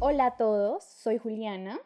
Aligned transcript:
Hola 0.00 0.26
a 0.26 0.36
todos, 0.36 0.84
soy 0.84 1.18
Juliana. 1.18 1.78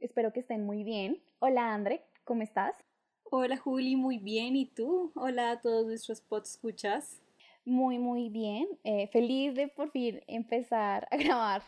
Espero 0.00 0.32
que 0.32 0.40
estén 0.40 0.64
muy 0.64 0.84
bien. 0.84 1.22
Hola 1.38 1.74
André, 1.74 2.02
¿cómo 2.24 2.42
estás? 2.42 2.76
Hola 3.24 3.56
Juli, 3.56 3.96
muy 3.96 4.18
bien. 4.18 4.54
¿Y 4.56 4.66
tú? 4.66 5.12
Hola 5.14 5.50
a 5.50 5.60
todos 5.60 5.86
nuestros 5.86 6.20
pods 6.20 6.52
escuchas. 6.52 7.20
Muy, 7.64 7.98
muy 7.98 8.28
bien. 8.28 8.68
Eh, 8.84 9.08
feliz 9.08 9.54
de 9.54 9.68
por 9.68 9.90
fin 9.90 10.22
empezar 10.26 11.08
a 11.10 11.16
grabar 11.16 11.62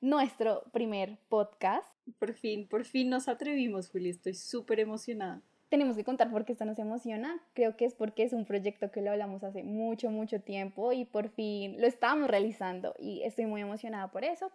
nuestro 0.00 0.64
primer 0.72 1.18
podcast. 1.28 1.86
Por 2.18 2.32
fin, 2.34 2.66
por 2.66 2.84
fin 2.84 3.10
nos 3.10 3.28
atrevimos, 3.28 3.90
Juli. 3.90 4.10
Estoy 4.10 4.34
súper 4.34 4.80
emocionada. 4.80 5.42
Tenemos 5.70 5.96
que 5.96 6.02
contar 6.02 6.32
por 6.32 6.44
qué 6.44 6.52
esto 6.52 6.64
nos 6.64 6.80
emociona. 6.80 7.40
Creo 7.54 7.76
que 7.76 7.84
es 7.84 7.94
porque 7.94 8.24
es 8.24 8.32
un 8.32 8.44
proyecto 8.44 8.90
que 8.90 9.02
lo 9.02 9.12
hablamos 9.12 9.44
hace 9.44 9.62
mucho, 9.62 10.10
mucho 10.10 10.40
tiempo 10.40 10.92
y 10.92 11.04
por 11.04 11.28
fin 11.28 11.80
lo 11.80 11.86
estamos 11.86 12.28
realizando 12.28 12.94
y 12.98 13.22
estoy 13.22 13.46
muy 13.46 13.60
emocionada 13.60 14.10
por 14.10 14.24
eso. 14.24 14.50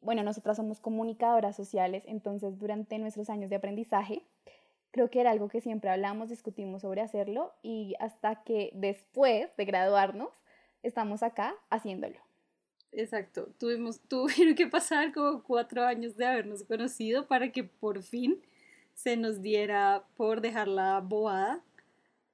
Bueno, 0.00 0.22
nosotras 0.22 0.56
somos 0.56 0.78
comunicadoras 0.78 1.56
sociales, 1.56 2.04
entonces 2.06 2.56
durante 2.58 2.98
nuestros 2.98 3.28
años 3.30 3.50
de 3.50 3.56
aprendizaje 3.56 4.22
creo 4.92 5.10
que 5.10 5.20
era 5.20 5.32
algo 5.32 5.48
que 5.48 5.60
siempre 5.60 5.90
hablamos, 5.90 6.28
discutimos 6.28 6.82
sobre 6.82 7.00
hacerlo 7.00 7.52
y 7.62 7.96
hasta 7.98 8.44
que 8.44 8.70
después 8.72 9.48
de 9.56 9.64
graduarnos 9.64 10.30
estamos 10.84 11.24
acá 11.24 11.52
haciéndolo. 11.70 12.16
Exacto, 12.92 13.48
tuvimos, 13.58 14.00
tuvieron 14.08 14.54
que 14.54 14.68
pasar 14.68 15.12
como 15.12 15.42
cuatro 15.42 15.84
años 15.84 16.16
de 16.16 16.26
habernos 16.26 16.62
conocido 16.62 17.26
para 17.26 17.50
que 17.50 17.64
por 17.64 18.04
fin 18.04 18.40
se 19.02 19.16
nos 19.16 19.40
diera 19.40 20.04
por 20.16 20.42
dejar 20.42 20.68
la 20.68 21.00
bobada 21.00 21.62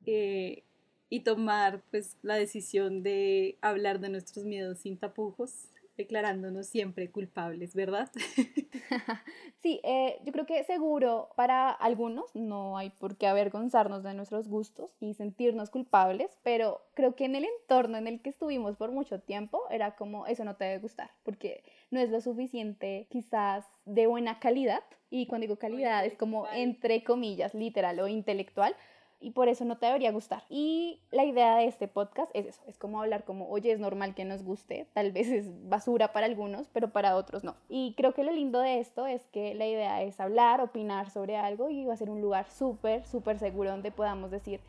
eh, 0.04 0.64
y 1.08 1.20
tomar 1.20 1.82
pues 1.90 2.16
la 2.22 2.34
decisión 2.34 3.04
de 3.04 3.56
hablar 3.60 4.00
de 4.00 4.08
nuestros 4.08 4.44
miedos 4.44 4.80
sin 4.80 4.96
tapujos 4.96 5.68
declarándonos 5.96 6.66
siempre 6.66 7.10
culpables, 7.10 7.74
¿verdad? 7.74 8.10
sí, 9.62 9.80
eh, 9.84 10.18
yo 10.24 10.32
creo 10.32 10.46
que 10.46 10.62
seguro 10.64 11.30
para 11.36 11.70
algunos 11.70 12.34
no 12.34 12.76
hay 12.76 12.90
por 12.90 13.16
qué 13.16 13.26
avergonzarnos 13.26 14.02
de 14.02 14.14
nuestros 14.14 14.48
gustos 14.48 14.90
y 15.00 15.14
sentirnos 15.14 15.70
culpables, 15.70 16.36
pero 16.42 16.82
creo 16.94 17.14
que 17.14 17.24
en 17.24 17.36
el 17.36 17.44
entorno 17.44 17.96
en 17.96 18.06
el 18.06 18.20
que 18.20 18.30
estuvimos 18.30 18.76
por 18.76 18.92
mucho 18.92 19.20
tiempo 19.20 19.62
era 19.70 19.96
como 19.96 20.26
eso 20.26 20.44
no 20.44 20.56
te 20.56 20.64
debe 20.64 20.78
gustar, 20.78 21.10
porque 21.22 21.64
no 21.90 22.00
es 22.00 22.10
lo 22.10 22.20
suficiente 22.20 23.06
quizás 23.10 23.64
de 23.84 24.06
buena 24.06 24.38
calidad, 24.38 24.82
y 25.08 25.26
cuando 25.26 25.46
digo 25.46 25.58
calidad 25.58 26.04
es 26.04 26.14
como 26.14 26.48
entre 26.48 27.04
comillas 27.04 27.54
literal 27.54 28.00
o 28.00 28.08
intelectual, 28.08 28.74
y 29.20 29.30
por 29.30 29.48
eso 29.48 29.64
no 29.64 29.78
te 29.78 29.86
debería 29.86 30.12
gustar. 30.12 30.44
Y 30.48 31.00
la 31.10 31.24
idea 31.24 31.56
de 31.56 31.66
este 31.66 31.88
podcast 31.88 32.30
es 32.34 32.46
eso, 32.46 32.62
es 32.66 32.78
como 32.78 33.00
hablar 33.00 33.24
como, 33.24 33.48
oye, 33.48 33.72
es 33.72 33.80
normal 33.80 34.14
que 34.14 34.24
nos 34.24 34.42
guste, 34.42 34.88
tal 34.92 35.12
vez 35.12 35.28
es 35.28 35.46
basura 35.68 36.12
para 36.12 36.26
algunos, 36.26 36.68
pero 36.68 36.92
para 36.92 37.16
otros 37.16 37.44
no. 37.44 37.56
Y 37.68 37.94
creo 37.96 38.12
que 38.12 38.24
lo 38.24 38.32
lindo 38.32 38.60
de 38.60 38.80
esto 38.80 39.06
es 39.06 39.26
que 39.28 39.54
la 39.54 39.66
idea 39.66 40.02
es 40.02 40.20
hablar, 40.20 40.60
opinar 40.60 41.10
sobre 41.10 41.36
algo 41.36 41.70
y 41.70 41.86
va 41.86 41.94
a 41.94 41.96
ser 41.96 42.10
un 42.10 42.20
lugar 42.20 42.50
súper, 42.50 43.04
súper 43.06 43.38
seguro 43.38 43.70
donde 43.70 43.90
podamos 43.90 44.30
decir 44.30 44.60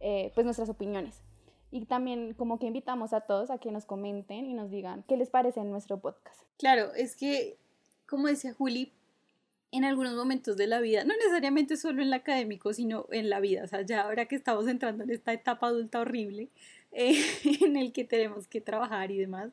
eh, 0.00 0.30
pues 0.34 0.44
nuestras 0.44 0.68
opiniones. 0.68 1.22
Y 1.70 1.84
también 1.84 2.32
como 2.34 2.58
que 2.58 2.66
invitamos 2.66 3.12
a 3.12 3.20
todos 3.22 3.50
a 3.50 3.58
que 3.58 3.70
nos 3.70 3.84
comenten 3.84 4.46
y 4.46 4.54
nos 4.54 4.70
digan 4.70 5.04
qué 5.06 5.16
les 5.16 5.28
parece 5.28 5.60
en 5.60 5.70
nuestro 5.70 5.98
podcast. 5.98 6.40
Claro, 6.56 6.94
es 6.94 7.14
que, 7.14 7.58
como 8.06 8.28
decía 8.28 8.54
Juli, 8.54 8.92
en 9.70 9.84
algunos 9.84 10.14
momentos 10.14 10.56
de 10.56 10.66
la 10.66 10.80
vida, 10.80 11.04
no 11.04 11.14
necesariamente 11.16 11.76
solo 11.76 12.00
en 12.00 12.08
el 12.08 12.14
académico, 12.14 12.72
sino 12.72 13.06
en 13.10 13.28
la 13.28 13.40
vida, 13.40 13.64
o 13.64 13.66
sea, 13.66 13.82
ya 13.82 14.02
ahora 14.02 14.26
que 14.26 14.36
estamos 14.36 14.66
entrando 14.66 15.04
en 15.04 15.10
esta 15.10 15.32
etapa 15.32 15.66
adulta 15.68 16.00
horrible, 16.00 16.48
eh, 16.92 17.22
en 17.60 17.76
el 17.76 17.92
que 17.92 18.04
tenemos 18.04 18.48
que 18.48 18.60
trabajar 18.60 19.10
y 19.10 19.18
demás, 19.18 19.50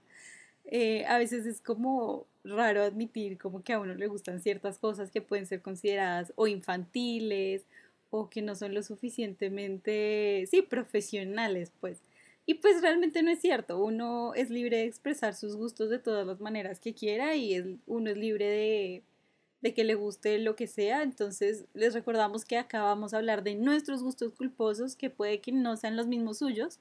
eh, 0.66 1.06
a 1.06 1.18
veces 1.18 1.46
es 1.46 1.62
como 1.62 2.25
raro 2.44 2.84
admitir 2.84 3.38
como 3.38 3.64
que 3.64 3.74
a 3.74 3.80
uno 3.80 3.94
le 3.94 4.08
gustan 4.08 4.42
ciertas 4.42 4.80
cosas 4.80 5.12
que 5.12 5.22
pueden 5.22 5.46
ser 5.46 5.62
consideradas 5.62 6.34
o 6.36 6.48
infantiles 6.48 7.66
o 8.09 8.30
que 8.30 8.42
no 8.42 8.56
son 8.56 8.74
lo 8.74 8.81
suficientemente, 8.84 10.46
sí, 10.50 10.62
profesionales, 10.62 11.72
pues. 11.80 12.02
Y 12.48 12.56
pues 12.56 12.81
realmente 12.81 13.24
no 13.24 13.31
es 13.31 13.42
cierto, 13.42 13.84
uno 13.84 14.34
es 14.36 14.50
libre 14.50 14.78
de 14.78 14.86
expresar 14.86 15.34
sus 15.36 15.56
gustos 15.56 15.90
de 15.90 16.00
todas 16.00 16.28
las 16.28 16.40
maneras 16.40 16.80
que 16.80 16.94
quiera 16.94 17.36
y 17.36 17.56
es, 17.56 17.66
uno 17.88 18.12
es 18.12 18.18
libre 18.18 18.46
de 18.46 19.04
de 19.66 19.74
que 19.74 19.84
le 19.84 19.96
guste 19.96 20.38
lo 20.38 20.56
que 20.56 20.68
sea. 20.68 21.02
Entonces 21.02 21.66
les 21.74 21.96
recordamos 21.96 22.46
que 22.46 22.56
acá 22.56 22.84
vamos 22.84 23.14
a 23.14 23.18
hablar 23.18 23.42
de 23.42 23.56
nuestros 23.56 24.03
gustos 24.03 24.31
culposos, 24.31 24.96
que 24.96 25.09
puede 25.09 25.42
que 25.42 25.52
no 25.52 25.76
sean 25.76 25.98
los 25.98 26.06
mismos 26.06 26.38
suyos, 26.38 26.80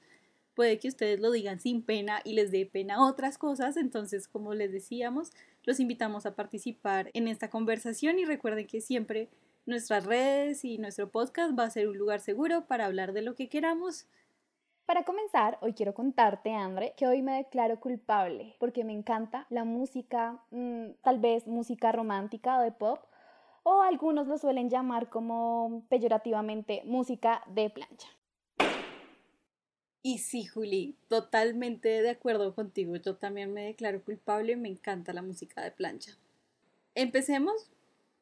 puede 0.53 0.77
que 0.77 0.89
ustedes 0.89 1.19
lo 1.19 1.31
digan 1.31 1.59
sin 1.59 1.81
pena 1.81 2.21
y 2.23 2.33
les 2.33 2.51
dé 2.51 2.67
pena 2.67 3.03
otras 3.03 3.39
cosas. 3.39 3.75
Entonces, 3.75 4.27
como 4.27 4.53
les 4.53 4.71
decíamos, 4.71 5.31
los 5.63 5.79
invitamos 5.79 6.27
a 6.27 6.35
participar 6.35 7.09
en 7.15 7.27
esta 7.27 7.49
conversación 7.49 8.19
y 8.19 8.25
recuerden 8.25 8.67
que 8.67 8.81
siempre 8.81 9.29
nuestras 9.65 10.05
redes 10.05 10.63
y 10.63 10.77
nuestro 10.77 11.09
podcast 11.09 11.57
va 11.57 11.63
a 11.63 11.71
ser 11.71 11.87
un 11.87 11.97
lugar 11.97 12.19
seguro 12.19 12.67
para 12.67 12.85
hablar 12.85 13.13
de 13.13 13.23
lo 13.23 13.33
que 13.33 13.49
queramos 13.49 14.05
para 14.85 15.03
comenzar, 15.03 15.57
hoy 15.61 15.73
quiero 15.73 15.93
contarte, 15.93 16.53
Andre, 16.53 16.93
que 16.95 17.07
hoy 17.07 17.21
me 17.21 17.37
declaro 17.37 17.79
culpable 17.79 18.55
porque 18.59 18.83
me 18.83 18.93
encanta 18.93 19.47
la 19.49 19.63
música, 19.63 20.43
mm, 20.51 20.91
tal 21.01 21.19
vez 21.19 21.47
música 21.47 21.91
romántica 21.91 22.59
o 22.59 22.61
de 22.61 22.71
pop, 22.71 22.99
o 23.63 23.81
algunos 23.81 24.27
lo 24.27 24.37
suelen 24.37 24.69
llamar 24.69 25.09
como 25.09 25.83
peyorativamente 25.89 26.83
música 26.85 27.41
de 27.47 27.69
plancha. 27.71 28.07
Y 30.03 30.19
sí, 30.19 30.45
Juli, 30.45 30.95
totalmente 31.07 31.89
de 32.03 32.11
acuerdo 32.11 32.53
contigo. 32.53 32.95
Yo 32.97 33.15
también 33.15 33.51
me 33.51 33.63
declaro 33.63 34.03
culpable, 34.03 34.55
me 34.55 34.69
encanta 34.69 35.13
la 35.13 35.23
música 35.23 35.63
de 35.63 35.71
plancha. 35.71 36.11
Empecemos 36.93 37.71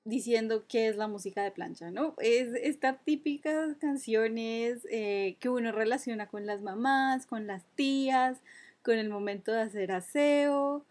diciendo 0.05 0.65
qué 0.67 0.87
es 0.89 0.97
la 0.97 1.07
música 1.07 1.43
de 1.43 1.51
plancha, 1.51 1.91
¿no? 1.91 2.15
Es 2.19 2.53
estas 2.55 3.03
típicas 3.05 3.77
canciones 3.77 4.85
eh, 4.91 5.37
que 5.39 5.49
uno 5.49 5.71
relaciona 5.71 6.27
con 6.27 6.45
las 6.45 6.61
mamás, 6.61 7.25
con 7.25 7.47
las 7.47 7.63
tías, 7.75 8.41
con 8.83 8.97
el 8.97 9.09
momento 9.09 9.53
de 9.53 9.61
hacer 9.61 9.91
aseo, 9.91 10.85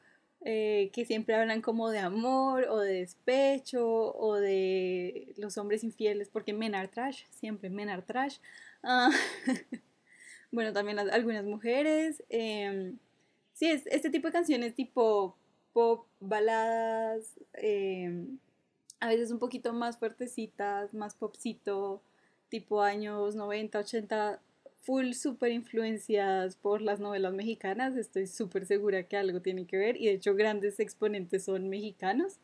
eh, 0.45 0.91
que 0.93 1.05
siempre 1.05 1.34
hablan 1.34 1.61
como 1.62 1.91
de 1.91 1.99
amor 1.99 2.67
o 2.71 2.81
de 2.81 2.95
despecho 2.95 4.15
o 4.17 4.37
de 4.37 5.34
los 5.37 5.59
hombres 5.59 5.84
infieles, 5.84 6.29
porque 6.31 6.53
men 6.55 6.75
are 6.75 6.89
trash, 6.89 7.25
siempre 7.31 7.71
men 7.71 7.91
are 7.91 8.03
trash. 8.03 8.39
Ah, 8.83 9.11
bueno, 10.50 10.73
también 10.73 10.99
algunas 10.99 11.44
mujeres. 11.44 12.23
Em, 12.31 12.99
sí, 13.53 13.71
es 13.71 13.87
este 13.87 14.11
tipo 14.11 14.29
de 14.29 14.33
canciones 14.33 14.75
tipo 14.75 15.37
pop, 15.75 16.06
baladas. 16.21 17.39
A 19.02 19.08
veces 19.08 19.32
un 19.32 19.40
poquito 19.40 19.72
más 19.72 19.98
fuertecitas, 19.98 20.94
más 20.94 21.16
popcito, 21.16 22.00
tipo 22.48 22.82
años 22.82 23.34
90, 23.34 23.80
80, 23.80 24.40
full 24.82 25.10
súper 25.14 25.50
influenciadas 25.50 26.54
por 26.54 26.80
las 26.80 27.00
novelas 27.00 27.34
mexicanas. 27.34 27.96
Estoy 27.96 28.28
súper 28.28 28.64
segura 28.64 29.02
que 29.02 29.16
algo 29.16 29.42
tiene 29.42 29.66
que 29.66 29.76
ver 29.76 29.96
y 29.96 30.06
de 30.06 30.12
hecho 30.12 30.36
grandes 30.36 30.78
exponentes 30.78 31.46
son 31.46 31.68
mexicanos. 31.68 32.38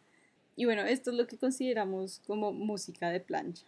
Y 0.57 0.65
bueno, 0.65 0.83
esto 0.83 1.13
es 1.13 1.17
lo 1.17 1.29
que 1.29 1.39
consideramos 1.39 2.19
como 2.27 2.53
música 2.53 3.09
de 3.11 3.21
plancha. 3.21 3.65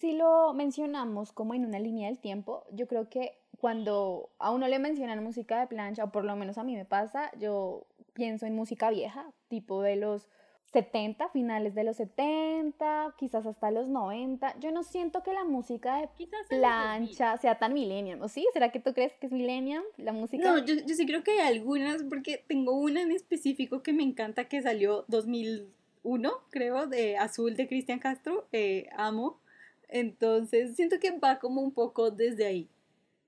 Si 0.00 0.14
lo 0.14 0.52
mencionamos 0.54 1.30
como 1.30 1.54
en 1.54 1.64
una 1.64 1.78
línea 1.78 2.08
del 2.08 2.18
tiempo, 2.18 2.64
yo 2.72 2.88
creo 2.88 3.08
que 3.08 3.38
cuando 3.60 4.30
a 4.40 4.50
uno 4.50 4.66
le 4.66 4.80
mencionan 4.80 5.22
música 5.22 5.60
de 5.60 5.68
plancha, 5.68 6.02
o 6.02 6.10
por 6.10 6.24
lo 6.24 6.34
menos 6.34 6.58
a 6.58 6.64
mí 6.64 6.74
me 6.74 6.86
pasa, 6.86 7.30
yo 7.38 7.86
pienso 8.14 8.46
en 8.46 8.56
música 8.56 8.90
vieja, 8.90 9.30
tipo 9.46 9.80
de 9.80 9.94
los 9.94 10.26
70, 10.72 11.28
finales 11.30 11.74
de 11.74 11.84
los 11.84 11.98
70, 11.98 13.14
quizás 13.18 13.44
hasta 13.44 13.70
los 13.70 13.88
90. 13.88 14.58
Yo 14.58 14.72
no 14.72 14.82
siento 14.82 15.22
que 15.22 15.32
la 15.32 15.44
música 15.44 15.98
de 15.98 16.08
plancha 16.48 17.36
sea 17.36 17.58
tan 17.58 17.74
millennium, 17.74 18.22
¿o 18.22 18.28
sí? 18.28 18.46
¿Será 18.54 18.72
que 18.72 18.80
tú 18.80 18.94
crees 18.94 19.12
que 19.20 19.26
es 19.26 19.32
millennium 19.32 19.82
la 19.98 20.12
música? 20.12 20.42
No, 20.42 20.64
yo, 20.64 20.74
yo 20.74 20.94
sí 20.94 21.04
creo 21.04 21.22
que 21.22 21.32
hay 21.32 21.56
algunas, 21.56 22.02
porque 22.04 22.42
tengo 22.46 22.72
una 22.72 23.02
en 23.02 23.12
específico 23.12 23.82
que 23.82 23.92
me 23.92 24.02
encanta 24.02 24.48
que 24.48 24.62
salió 24.62 25.04
2001, 25.08 26.32
creo, 26.48 26.86
de 26.86 27.18
Azul 27.18 27.54
de 27.54 27.68
Cristian 27.68 27.98
Castro, 27.98 28.46
eh, 28.52 28.88
amo. 28.96 29.40
Entonces 29.88 30.74
siento 30.74 30.98
que 30.98 31.18
va 31.18 31.38
como 31.38 31.60
un 31.60 31.72
poco 31.72 32.10
desde 32.10 32.46
ahí. 32.46 32.70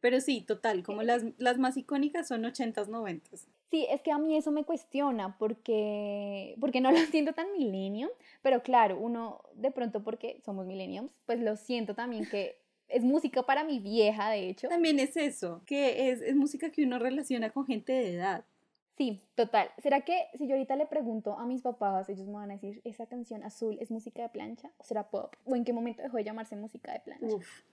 Pero 0.00 0.20
sí, 0.20 0.40
total, 0.40 0.82
como 0.82 1.02
las, 1.02 1.24
las 1.36 1.58
más 1.58 1.76
icónicas 1.76 2.28
son 2.28 2.44
80s, 2.44 2.88
90s. 2.88 3.46
Sí, 3.74 3.88
es 3.90 4.02
que 4.02 4.12
a 4.12 4.18
mí 4.18 4.36
eso 4.36 4.52
me 4.52 4.62
cuestiona 4.62 5.36
porque, 5.36 6.54
porque 6.60 6.80
no 6.80 6.92
lo 6.92 6.98
siento 7.06 7.32
tan 7.32 7.50
millennium, 7.50 8.08
pero 8.40 8.62
claro, 8.62 8.96
uno 9.00 9.40
de 9.54 9.72
pronto 9.72 10.04
porque 10.04 10.40
somos 10.44 10.64
millenniums, 10.64 11.10
pues 11.26 11.40
lo 11.40 11.56
siento 11.56 11.92
también 11.96 12.24
que 12.24 12.56
es 12.86 13.02
música 13.02 13.42
para 13.42 13.64
mi 13.64 13.80
vieja, 13.80 14.30
de 14.30 14.48
hecho. 14.48 14.68
También 14.68 15.00
es 15.00 15.16
eso, 15.16 15.60
que 15.66 16.08
es, 16.08 16.20
es 16.20 16.36
música 16.36 16.70
que 16.70 16.84
uno 16.84 17.00
relaciona 17.00 17.50
con 17.50 17.66
gente 17.66 17.92
de 17.92 18.14
edad. 18.14 18.44
Sí, 18.96 19.20
total. 19.34 19.68
¿Será 19.78 20.02
que 20.02 20.28
si 20.38 20.46
yo 20.46 20.54
ahorita 20.54 20.76
le 20.76 20.86
pregunto 20.86 21.36
a 21.36 21.44
mis 21.44 21.62
papás, 21.62 22.08
ellos 22.08 22.28
me 22.28 22.34
van 22.34 22.52
a 22.52 22.54
decir, 22.54 22.80
esa 22.84 23.06
canción 23.06 23.42
azul 23.42 23.76
es 23.80 23.90
música 23.90 24.22
de 24.22 24.28
plancha 24.28 24.70
o 24.78 24.84
será 24.84 25.10
pop? 25.10 25.34
¿O 25.44 25.56
en 25.56 25.64
qué 25.64 25.72
momento 25.72 26.00
dejó 26.00 26.18
de 26.18 26.22
llamarse 26.22 26.54
música 26.54 26.92
de 26.92 27.00
plancha? 27.00 27.34
Uf. 27.34 27.64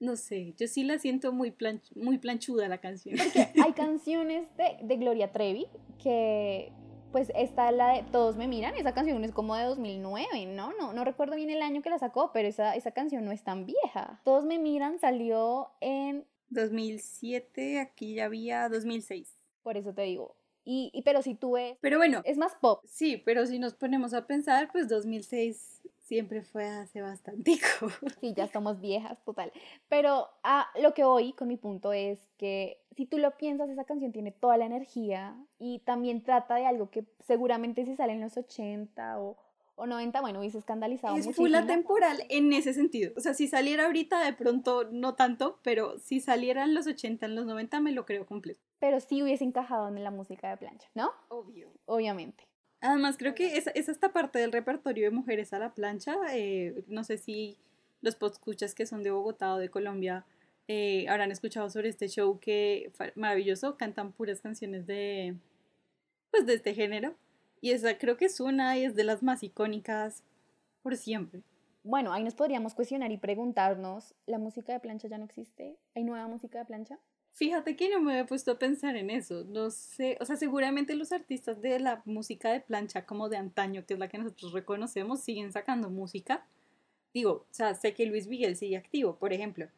No 0.00 0.16
sé, 0.16 0.54
yo 0.58 0.66
sí 0.66 0.84
la 0.84 0.98
siento 0.98 1.32
muy, 1.32 1.54
muy 1.94 2.18
planchuda 2.18 2.68
la 2.68 2.78
canción. 2.78 3.16
Porque 3.18 3.48
hay 3.62 3.72
canciones 3.72 4.46
de, 4.56 4.78
de 4.82 4.96
Gloria 4.96 5.32
Trevi 5.32 5.66
que 6.02 6.72
pues 7.14 7.30
está 7.36 7.70
la 7.70 7.90
de 7.90 8.02
Todos 8.10 8.36
me 8.36 8.48
miran, 8.48 8.74
esa 8.74 8.92
canción 8.92 9.22
es 9.22 9.30
como 9.30 9.54
de 9.54 9.62
2009, 9.66 10.46
¿no? 10.46 10.72
No, 10.76 10.92
no 10.92 11.04
recuerdo 11.04 11.36
bien 11.36 11.48
el 11.48 11.62
año 11.62 11.80
que 11.80 11.88
la 11.88 12.00
sacó, 12.00 12.32
pero 12.32 12.48
esa, 12.48 12.74
esa 12.74 12.90
canción 12.90 13.24
no 13.24 13.30
es 13.30 13.44
tan 13.44 13.66
vieja. 13.66 14.20
Todos 14.24 14.44
me 14.44 14.58
miran 14.58 14.98
salió 14.98 15.70
en... 15.80 16.26
2007, 16.48 17.78
aquí 17.78 18.14
ya 18.14 18.24
había 18.24 18.68
2006. 18.68 19.38
Por 19.62 19.76
eso 19.76 19.94
te 19.94 20.02
digo. 20.02 20.36
Y, 20.64 20.90
y 20.92 21.02
pero 21.02 21.22
si 21.22 21.34
tú 21.34 21.52
ves... 21.52 21.76
Pero 21.80 21.98
bueno. 21.98 22.22
Es 22.24 22.38
más 22.38 22.54
pop. 22.60 22.80
Sí, 22.86 23.16
pero 23.18 23.46
si 23.46 23.58
nos 23.58 23.74
ponemos 23.74 24.14
a 24.14 24.26
pensar, 24.26 24.70
pues 24.72 24.88
2006 24.88 25.82
siempre 26.04 26.42
fue 26.42 26.66
hace 26.66 27.02
bastante. 27.02 27.52
Sí, 28.20 28.34
ya 28.36 28.46
somos 28.52 28.80
viejas, 28.80 29.22
total. 29.24 29.52
Pero 29.88 30.28
a 30.42 30.68
lo 30.80 30.94
que 30.94 31.04
voy 31.04 31.32
con 31.32 31.48
mi 31.48 31.56
punto 31.56 31.92
es 31.92 32.20
que 32.38 32.80
si 32.96 33.06
tú 33.06 33.18
lo 33.18 33.36
piensas, 33.36 33.68
esa 33.68 33.84
canción 33.84 34.12
tiene 34.12 34.30
toda 34.30 34.56
la 34.56 34.66
energía 34.66 35.36
y 35.58 35.80
también 35.80 36.22
trata 36.22 36.56
de 36.56 36.66
algo 36.66 36.90
que 36.90 37.04
seguramente 37.20 37.84
si 37.84 37.96
sale 37.96 38.12
en 38.12 38.20
los 38.20 38.36
80 38.36 39.20
o, 39.20 39.36
o 39.76 39.86
90, 39.86 40.20
bueno, 40.20 40.40
hubiese 40.40 40.58
escandalizado 40.58 41.16
es 41.16 41.34
full 41.34 41.52
temporal 41.66 42.22
en 42.28 42.52
ese 42.52 42.72
sentido. 42.72 43.12
O 43.16 43.20
sea, 43.20 43.34
si 43.34 43.48
saliera 43.48 43.86
ahorita, 43.86 44.24
de 44.24 44.32
pronto 44.32 44.88
no 44.90 45.14
tanto, 45.14 45.58
pero 45.62 45.98
si 45.98 46.20
saliera 46.20 46.64
en 46.64 46.74
los 46.74 46.86
80, 46.86 47.26
en 47.26 47.34
los 47.34 47.46
90, 47.46 47.80
me 47.80 47.92
lo 47.92 48.06
creo 48.06 48.26
completo. 48.26 48.60
Pero 48.78 49.00
sí 49.00 49.22
hubiese 49.22 49.44
encajado 49.44 49.88
en 49.88 50.02
la 50.02 50.10
música 50.10 50.50
de 50.50 50.56
plancha, 50.56 50.88
¿no? 50.94 51.10
Obvio. 51.28 51.72
Obviamente. 51.86 52.46
Además, 52.80 53.16
creo 53.16 53.34
que 53.34 53.56
es, 53.56 53.68
es 53.74 53.88
esta 53.88 54.12
parte 54.12 54.38
del 54.38 54.52
repertorio 54.52 55.04
de 55.04 55.10
mujeres 55.10 55.52
a 55.52 55.58
la 55.58 55.72
plancha. 55.72 56.14
Eh, 56.32 56.84
no 56.86 57.02
sé 57.02 57.16
si 57.16 57.56
los 58.02 58.16
escuchas 58.20 58.74
que 58.74 58.86
son 58.86 59.02
de 59.02 59.10
Bogotá 59.10 59.54
o 59.54 59.58
de 59.58 59.70
Colombia 59.70 60.26
eh, 60.68 61.06
habrán 61.08 61.30
escuchado 61.30 61.68
sobre 61.68 61.88
este 61.88 62.08
show 62.08 62.38
que 62.40 62.90
maravilloso, 63.16 63.76
cantan 63.76 64.12
puras 64.12 64.40
canciones 64.40 64.86
de, 64.86 65.34
pues, 66.30 66.46
de 66.46 66.54
este 66.54 66.74
género. 66.74 67.14
Y 67.64 67.70
esa 67.70 67.96
creo 67.96 68.18
que 68.18 68.26
es 68.26 68.40
una 68.40 68.76
y 68.76 68.84
es 68.84 68.94
de 68.94 69.04
las 69.04 69.22
más 69.22 69.42
icónicas 69.42 70.22
por 70.82 70.98
siempre. 70.98 71.40
Bueno, 71.82 72.12
ahí 72.12 72.22
nos 72.22 72.34
podríamos 72.34 72.74
cuestionar 72.74 73.10
y 73.10 73.16
preguntarnos, 73.16 74.14
¿la 74.26 74.36
música 74.36 74.74
de 74.74 74.80
plancha 74.80 75.08
ya 75.08 75.16
no 75.16 75.24
existe? 75.24 75.78
¿Hay 75.94 76.04
nueva 76.04 76.28
música 76.28 76.58
de 76.58 76.66
plancha? 76.66 76.98
Fíjate 77.32 77.74
que 77.74 77.88
no 77.88 78.02
me 78.02 78.18
he 78.18 78.24
puesto 78.26 78.50
a 78.50 78.58
pensar 78.58 78.96
en 78.96 79.08
eso. 79.08 79.44
No 79.44 79.70
sé, 79.70 80.18
o 80.20 80.26
sea, 80.26 80.36
seguramente 80.36 80.94
los 80.94 81.10
artistas 81.10 81.62
de 81.62 81.80
la 81.80 82.02
música 82.04 82.52
de 82.52 82.60
plancha 82.60 83.06
como 83.06 83.30
de 83.30 83.38
antaño, 83.38 83.86
que 83.86 83.94
es 83.94 83.98
la 83.98 84.08
que 84.08 84.18
nosotros 84.18 84.52
reconocemos, 84.52 85.22
siguen 85.22 85.50
sacando 85.50 85.88
música. 85.88 86.46
Digo, 87.14 87.30
o 87.30 87.46
sea, 87.50 87.74
sé 87.74 87.94
que 87.94 88.04
Luis 88.04 88.26
Miguel 88.26 88.56
sigue 88.56 88.76
activo, 88.76 89.16
por 89.16 89.32
ejemplo. 89.32 89.68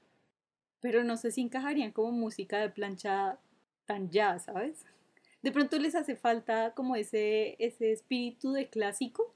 Pero 0.81 1.05
no 1.05 1.17
sé 1.17 1.31
si 1.31 1.41
encajarían 1.41 1.93
como 1.93 2.11
música 2.11 2.59
de 2.59 2.69
plancha 2.69 3.39
tan 3.85 4.11
ya, 4.11 4.41
¿sabes? 4.41 4.85
De 5.43 5.53
pronto 5.53 5.79
les 5.79 5.95
hace 5.95 6.17
falta 6.17 6.75
como 6.75 6.97
ese, 6.97 7.57
ese 7.65 7.93
espíritu 7.93 8.53
de 8.53 8.69
clásico 8.69 9.33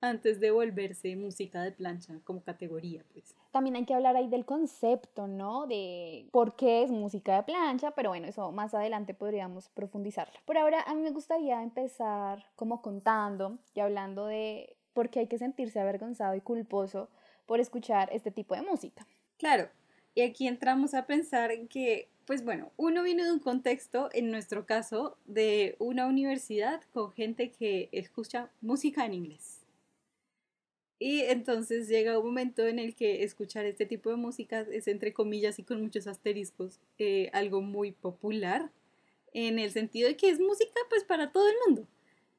antes 0.00 0.38
de 0.40 0.50
volverse 0.50 1.16
música 1.16 1.62
de 1.62 1.72
plancha 1.72 2.20
como 2.24 2.42
categoría, 2.42 3.04
pues. 3.12 3.34
También 3.50 3.76
hay 3.76 3.84
que 3.84 3.94
hablar 3.94 4.16
ahí 4.16 4.28
del 4.28 4.44
concepto, 4.44 5.26
¿no? 5.26 5.66
De 5.66 6.28
por 6.30 6.56
qué 6.56 6.82
es 6.82 6.90
música 6.90 7.36
de 7.36 7.42
plancha, 7.42 7.92
pero 7.92 8.10
bueno, 8.10 8.26
eso 8.26 8.52
más 8.52 8.74
adelante 8.74 9.14
podríamos 9.14 9.68
profundizarlo. 9.70 10.34
Por 10.44 10.58
ahora, 10.58 10.82
a 10.82 10.94
mí 10.94 11.02
me 11.02 11.10
gustaría 11.10 11.62
empezar 11.62 12.44
como 12.56 12.82
contando 12.82 13.58
y 13.74 13.80
hablando 13.80 14.26
de 14.26 14.76
por 14.92 15.10
qué 15.10 15.20
hay 15.20 15.26
que 15.26 15.38
sentirse 15.38 15.80
avergonzado 15.80 16.34
y 16.34 16.40
culposo 16.40 17.08
por 17.46 17.60
escuchar 17.60 18.08
este 18.12 18.30
tipo 18.30 18.54
de 18.54 18.62
música. 18.62 19.06
Claro, 19.38 19.68
y 20.14 20.22
aquí 20.22 20.46
entramos 20.46 20.94
a 20.94 21.06
pensar 21.06 21.50
que, 21.68 22.08
pues 22.26 22.44
bueno, 22.44 22.72
uno 22.76 23.02
viene 23.02 23.24
de 23.24 23.32
un 23.32 23.38
contexto, 23.38 24.08
en 24.12 24.30
nuestro 24.30 24.66
caso, 24.66 25.16
de 25.26 25.76
una 25.78 26.06
universidad 26.06 26.82
con 26.92 27.12
gente 27.12 27.50
que 27.50 27.88
escucha 27.92 28.50
música 28.60 29.04
en 29.04 29.14
inglés. 29.14 29.60
Y 30.98 31.20
entonces 31.22 31.88
llega 31.88 32.18
un 32.18 32.26
momento 32.26 32.66
en 32.66 32.78
el 32.78 32.94
que 32.94 33.24
escuchar 33.24 33.66
este 33.66 33.84
tipo 33.84 34.10
de 34.10 34.16
música 34.16 34.60
es, 34.60 34.88
entre 34.88 35.12
comillas 35.12 35.58
y 35.58 35.64
con 35.64 35.82
muchos 35.82 36.06
asteriscos, 36.06 36.80
eh, 36.98 37.30
algo 37.32 37.60
muy 37.60 37.92
popular, 37.92 38.70
en 39.32 39.58
el 39.58 39.70
sentido 39.70 40.08
de 40.08 40.16
que 40.16 40.30
es 40.30 40.40
música 40.40 40.80
pues 40.88 41.04
para 41.04 41.32
todo 41.32 41.48
el 41.48 41.56
mundo 41.66 41.88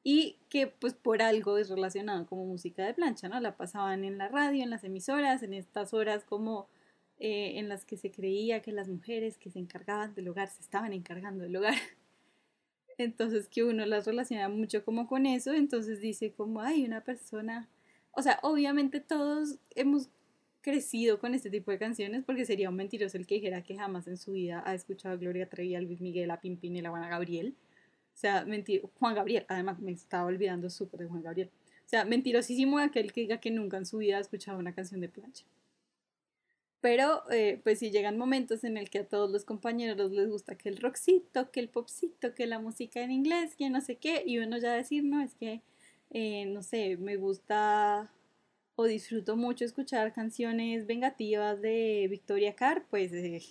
y 0.02 0.36
que 0.48 0.68
pues 0.68 0.94
por 0.94 1.20
algo 1.20 1.58
es 1.58 1.68
relacionado 1.68 2.26
como 2.26 2.46
música 2.46 2.86
de 2.86 2.94
plancha, 2.94 3.28
¿no? 3.28 3.40
La 3.40 3.56
pasaban 3.56 4.04
en 4.04 4.18
la 4.18 4.28
radio, 4.28 4.62
en 4.62 4.70
las 4.70 4.84
emisoras, 4.84 5.42
en 5.42 5.52
estas 5.52 5.92
horas 5.92 6.24
como 6.24 6.68
eh, 7.18 7.58
en 7.58 7.68
las 7.68 7.84
que 7.84 7.96
se 7.96 8.10
creía 8.10 8.62
que 8.62 8.72
las 8.72 8.88
mujeres 8.88 9.38
que 9.38 9.50
se 9.50 9.58
encargaban 9.58 10.14
del 10.14 10.28
hogar 10.28 10.48
se 10.48 10.62
estaban 10.62 10.92
encargando 10.92 11.44
del 11.44 11.56
hogar. 11.56 11.74
Entonces 12.98 13.48
que 13.48 13.64
uno 13.64 13.84
las 13.86 14.06
relaciona 14.06 14.48
mucho 14.48 14.84
como 14.84 15.06
con 15.06 15.26
eso, 15.26 15.52
entonces 15.52 16.00
dice 16.00 16.32
como 16.32 16.62
hay 16.62 16.82
una 16.84 17.04
persona 17.04 17.68
o 18.16 18.22
sea, 18.22 18.38
obviamente 18.42 19.00
todos 19.00 19.58
hemos 19.74 20.08
crecido 20.62 21.18
con 21.20 21.34
este 21.34 21.50
tipo 21.50 21.70
de 21.70 21.78
canciones 21.78 22.24
porque 22.24 22.46
sería 22.46 22.70
un 22.70 22.76
mentiroso 22.76 23.18
el 23.18 23.26
que 23.26 23.36
dijera 23.36 23.62
que 23.62 23.76
jamás 23.76 24.08
en 24.08 24.16
su 24.16 24.32
vida 24.32 24.62
ha 24.64 24.74
escuchado 24.74 25.18
Gloria 25.18 25.50
Trevi, 25.50 25.74
a 25.74 25.82
Luis 25.82 26.00
Miguel, 26.00 26.30
a 26.30 26.40
y 26.42 26.84
a 26.84 26.90
Juan 26.90 27.10
Gabriel. 27.10 27.54
O 28.14 28.18
sea, 28.18 28.46
mentir, 28.46 28.82
Juan 28.98 29.14
Gabriel, 29.14 29.44
además 29.48 29.78
me 29.80 29.92
estaba 29.92 30.24
olvidando 30.24 30.70
súper 30.70 31.00
de 31.00 31.06
Juan 31.08 31.22
Gabriel. 31.22 31.50
O 31.84 31.88
sea, 31.88 32.06
mentirosísimo 32.06 32.78
aquel 32.78 33.12
que 33.12 33.20
diga 33.20 33.38
que 33.38 33.50
nunca 33.50 33.76
en 33.76 33.84
su 33.84 33.98
vida 33.98 34.16
ha 34.16 34.20
escuchado 34.20 34.58
una 34.58 34.74
canción 34.74 35.02
de 35.02 35.10
plancha. 35.10 35.44
Pero, 36.80 37.22
eh, 37.30 37.60
pues 37.64 37.78
sí 37.80 37.90
llegan 37.90 38.18
momentos 38.18 38.62
en 38.64 38.76
el 38.76 38.90
que 38.90 39.00
a 39.00 39.08
todos 39.08 39.30
los 39.30 39.44
compañeros 39.44 40.12
les 40.12 40.28
gusta 40.28 40.56
que 40.56 40.68
el 40.68 40.76
rockcito, 40.76 41.50
que 41.50 41.60
el 41.60 41.68
popcito, 41.68 42.34
que 42.34 42.46
la 42.46 42.58
música 42.58 43.00
en 43.02 43.10
inglés, 43.10 43.56
que 43.56 43.70
no 43.70 43.80
sé 43.80 43.96
qué, 43.96 44.22
y 44.26 44.38
uno 44.38 44.58
ya 44.58 44.72
decir, 44.74 45.02
no, 45.04 45.22
es 45.22 45.34
que 45.34 45.62
eh, 46.10 46.46
no 46.46 46.62
sé, 46.62 46.96
me 46.96 47.16
gusta 47.16 48.10
o 48.76 48.84
disfruto 48.84 49.36
mucho 49.36 49.64
escuchar 49.64 50.12
canciones 50.12 50.86
vengativas 50.86 51.60
de 51.60 52.06
Victoria 52.10 52.54
Carr, 52.54 52.84
pues 52.90 53.12
eh, 53.12 53.42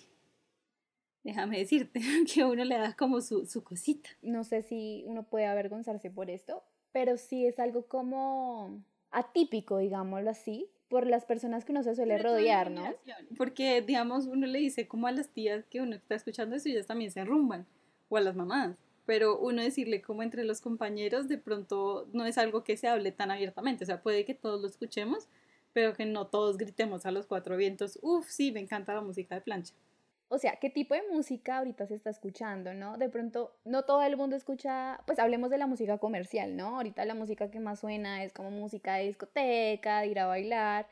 déjame 1.24 1.58
decirte 1.58 2.00
que 2.32 2.44
uno 2.44 2.64
le 2.64 2.78
da 2.78 2.94
como 2.96 3.20
su, 3.20 3.44
su 3.46 3.62
cosita. 3.64 4.08
No 4.22 4.44
sé 4.44 4.62
si 4.62 5.02
uno 5.06 5.24
puede 5.24 5.46
avergonzarse 5.46 6.10
por 6.10 6.30
esto, 6.30 6.62
pero 6.92 7.18
sí 7.18 7.44
es 7.46 7.58
algo 7.58 7.86
como 7.86 8.82
atípico, 9.10 9.78
digámoslo 9.78 10.30
así, 10.30 10.70
por 10.88 11.06
las 11.06 11.24
personas 11.24 11.64
que 11.64 11.72
uno 11.72 11.82
se 11.82 11.94
suele 11.94 12.18
rodear, 12.18 12.70
¿no? 12.70 12.94
Porque, 13.36 13.82
digamos, 13.82 14.26
uno 14.26 14.46
le 14.46 14.58
dice 14.58 14.86
como 14.86 15.06
a 15.06 15.12
las 15.12 15.28
tías 15.28 15.64
que 15.66 15.80
uno 15.80 15.96
está 15.96 16.14
escuchando 16.14 16.56
eso 16.56 16.68
y 16.68 16.72
ellas 16.72 16.86
también 16.86 17.10
se 17.10 17.20
arrumban, 17.20 17.66
o 18.08 18.16
a 18.16 18.20
las 18.20 18.36
mamás 18.36 18.76
pero 19.06 19.38
uno 19.38 19.62
decirle 19.62 20.02
como 20.02 20.22
entre 20.22 20.44
los 20.44 20.60
compañeros 20.60 21.28
de 21.28 21.38
pronto 21.38 22.08
no 22.12 22.26
es 22.26 22.36
algo 22.36 22.64
que 22.64 22.76
se 22.76 22.88
hable 22.88 23.12
tan 23.12 23.30
abiertamente, 23.30 23.84
o 23.84 23.86
sea, 23.86 24.02
puede 24.02 24.24
que 24.24 24.34
todos 24.34 24.60
lo 24.60 24.66
escuchemos, 24.66 25.28
pero 25.72 25.94
que 25.94 26.04
no 26.04 26.26
todos 26.26 26.58
gritemos 26.58 27.06
a 27.06 27.12
los 27.12 27.26
cuatro 27.26 27.56
vientos, 27.56 27.98
uff, 28.02 28.26
sí, 28.28 28.50
me 28.50 28.60
encanta 28.60 28.94
la 28.94 29.00
música 29.00 29.36
de 29.36 29.40
plancha. 29.40 29.74
O 30.28 30.38
sea, 30.38 30.56
¿qué 30.56 30.70
tipo 30.70 30.94
de 30.94 31.02
música 31.12 31.58
ahorita 31.58 31.86
se 31.86 31.94
está 31.94 32.10
escuchando, 32.10 32.74
no? 32.74 32.98
De 32.98 33.08
pronto, 33.08 33.52
no 33.64 33.84
todo 33.84 34.02
el 34.02 34.16
mundo 34.16 34.34
escucha, 34.34 35.00
pues 35.06 35.20
hablemos 35.20 35.50
de 35.50 35.58
la 35.58 35.68
música 35.68 35.98
comercial, 35.98 36.56
¿no? 36.56 36.76
Ahorita 36.76 37.04
la 37.04 37.14
música 37.14 37.48
que 37.48 37.60
más 37.60 37.78
suena 37.78 38.24
es 38.24 38.32
como 38.32 38.50
música 38.50 38.96
de 38.96 39.06
discoteca, 39.06 40.00
de 40.00 40.08
ir 40.08 40.18
a 40.18 40.26
bailar. 40.26 40.88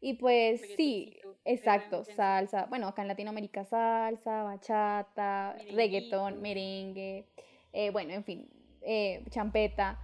Y 0.00 0.14
pues 0.14 0.60
sí, 0.76 1.16
exacto, 1.46 2.04
salsa, 2.04 2.66
bueno, 2.66 2.86
acá 2.86 3.00
en 3.00 3.08
Latinoamérica 3.08 3.64
salsa, 3.64 4.42
bachata, 4.42 5.56
reggaetón, 5.72 6.42
merengue. 6.42 7.24
Eh, 7.72 7.90
bueno, 7.90 8.12
en 8.12 8.24
fin, 8.24 8.48
eh, 8.82 9.24
champeta. 9.30 9.98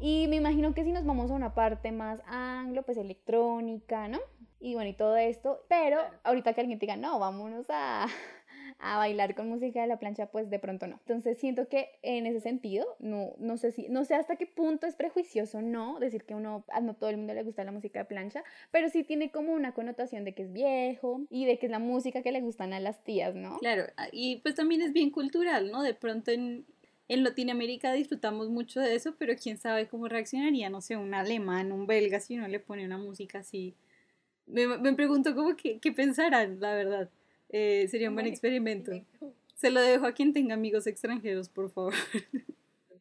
Y 0.00 0.28
me 0.28 0.36
imagino 0.36 0.72
que 0.72 0.84
si 0.84 0.92
nos 0.92 1.04
vamos 1.04 1.30
a 1.30 1.34
una 1.34 1.54
parte 1.54 1.92
más 1.92 2.20
anglo, 2.26 2.84
pues 2.84 2.96
electrónica, 2.96 4.08
¿no? 4.08 4.18
Y 4.60 4.74
bueno, 4.74 4.90
y 4.90 4.94
todo 4.94 5.16
esto. 5.16 5.64
Pero 5.68 6.00
ahorita 6.24 6.52
que 6.52 6.60
alguien 6.60 6.78
diga, 6.78 6.96
no, 6.96 7.18
vámonos 7.18 7.66
a, 7.68 8.06
a 8.78 8.98
bailar 8.98 9.34
con 9.34 9.48
música 9.48 9.80
de 9.80 9.86
la 9.86 9.98
plancha, 9.98 10.26
pues 10.26 10.50
de 10.50 10.58
pronto 10.58 10.86
no. 10.86 10.96
Entonces 11.00 11.38
siento 11.38 11.68
que 11.68 11.88
en 12.02 12.26
ese 12.26 12.40
sentido, 12.40 12.86
no, 12.98 13.34
no 13.38 13.56
sé 13.56 13.72
si, 13.72 13.88
no 13.88 14.04
sé 14.04 14.14
hasta 14.14 14.36
qué 14.36 14.46
punto 14.46 14.86
es 14.86 14.94
prejuicioso, 14.94 15.62
no, 15.62 15.98
decir 15.98 16.24
que 16.24 16.34
uno, 16.34 16.64
a 16.68 16.80
no 16.80 16.94
todo 16.94 17.10
el 17.10 17.16
mundo 17.16 17.34
le 17.34 17.42
gusta 17.42 17.64
la 17.64 17.72
música 17.72 18.00
de 18.00 18.04
plancha, 18.04 18.44
pero 18.70 18.88
sí 18.88 19.04
tiene 19.04 19.30
como 19.30 19.52
una 19.52 19.74
connotación 19.74 20.24
de 20.24 20.34
que 20.34 20.42
es 20.42 20.52
viejo 20.52 21.22
y 21.30 21.44
de 21.46 21.58
que 21.58 21.66
es 21.66 21.72
la 21.72 21.78
música 21.78 22.22
que 22.22 22.32
le 22.32 22.40
gustan 22.40 22.72
a 22.72 22.80
las 22.80 23.02
tías, 23.04 23.34
¿no? 23.34 23.58
Claro, 23.58 23.84
y 24.12 24.36
pues 24.36 24.54
también 24.54 24.82
es 24.82 24.92
bien 24.92 25.10
cultural, 25.10 25.70
¿no? 25.70 25.82
De 25.82 25.94
pronto 25.94 26.30
en, 26.30 26.64
en 27.08 27.24
Latinoamérica 27.24 27.92
disfrutamos 27.92 28.48
mucho 28.48 28.80
de 28.80 28.94
eso, 28.94 29.14
pero 29.18 29.34
quién 29.40 29.58
sabe 29.58 29.88
cómo 29.88 30.08
reaccionaría, 30.08 30.70
no 30.70 30.80
sé, 30.80 30.96
un 30.96 31.14
alemán, 31.14 31.72
un 31.72 31.86
belga, 31.86 32.20
si 32.20 32.36
uno 32.36 32.48
le 32.48 32.60
pone 32.60 32.84
una 32.84 32.98
música 32.98 33.38
así. 33.38 33.74
Me, 34.48 34.66
me 34.66 34.92
pregunto 34.94 35.34
cómo 35.34 35.56
que, 35.56 35.78
qué 35.78 35.92
pensarán, 35.92 36.60
la 36.60 36.74
verdad. 36.74 37.10
Eh, 37.50 37.86
sería 37.88 38.08
un 38.08 38.14
buen 38.14 38.26
experimento. 38.26 38.92
Se 39.54 39.70
lo 39.70 39.80
dejo 39.80 40.06
a 40.06 40.12
quien 40.12 40.32
tenga 40.32 40.54
amigos 40.54 40.86
extranjeros, 40.86 41.48
por 41.48 41.70
favor. 41.70 41.94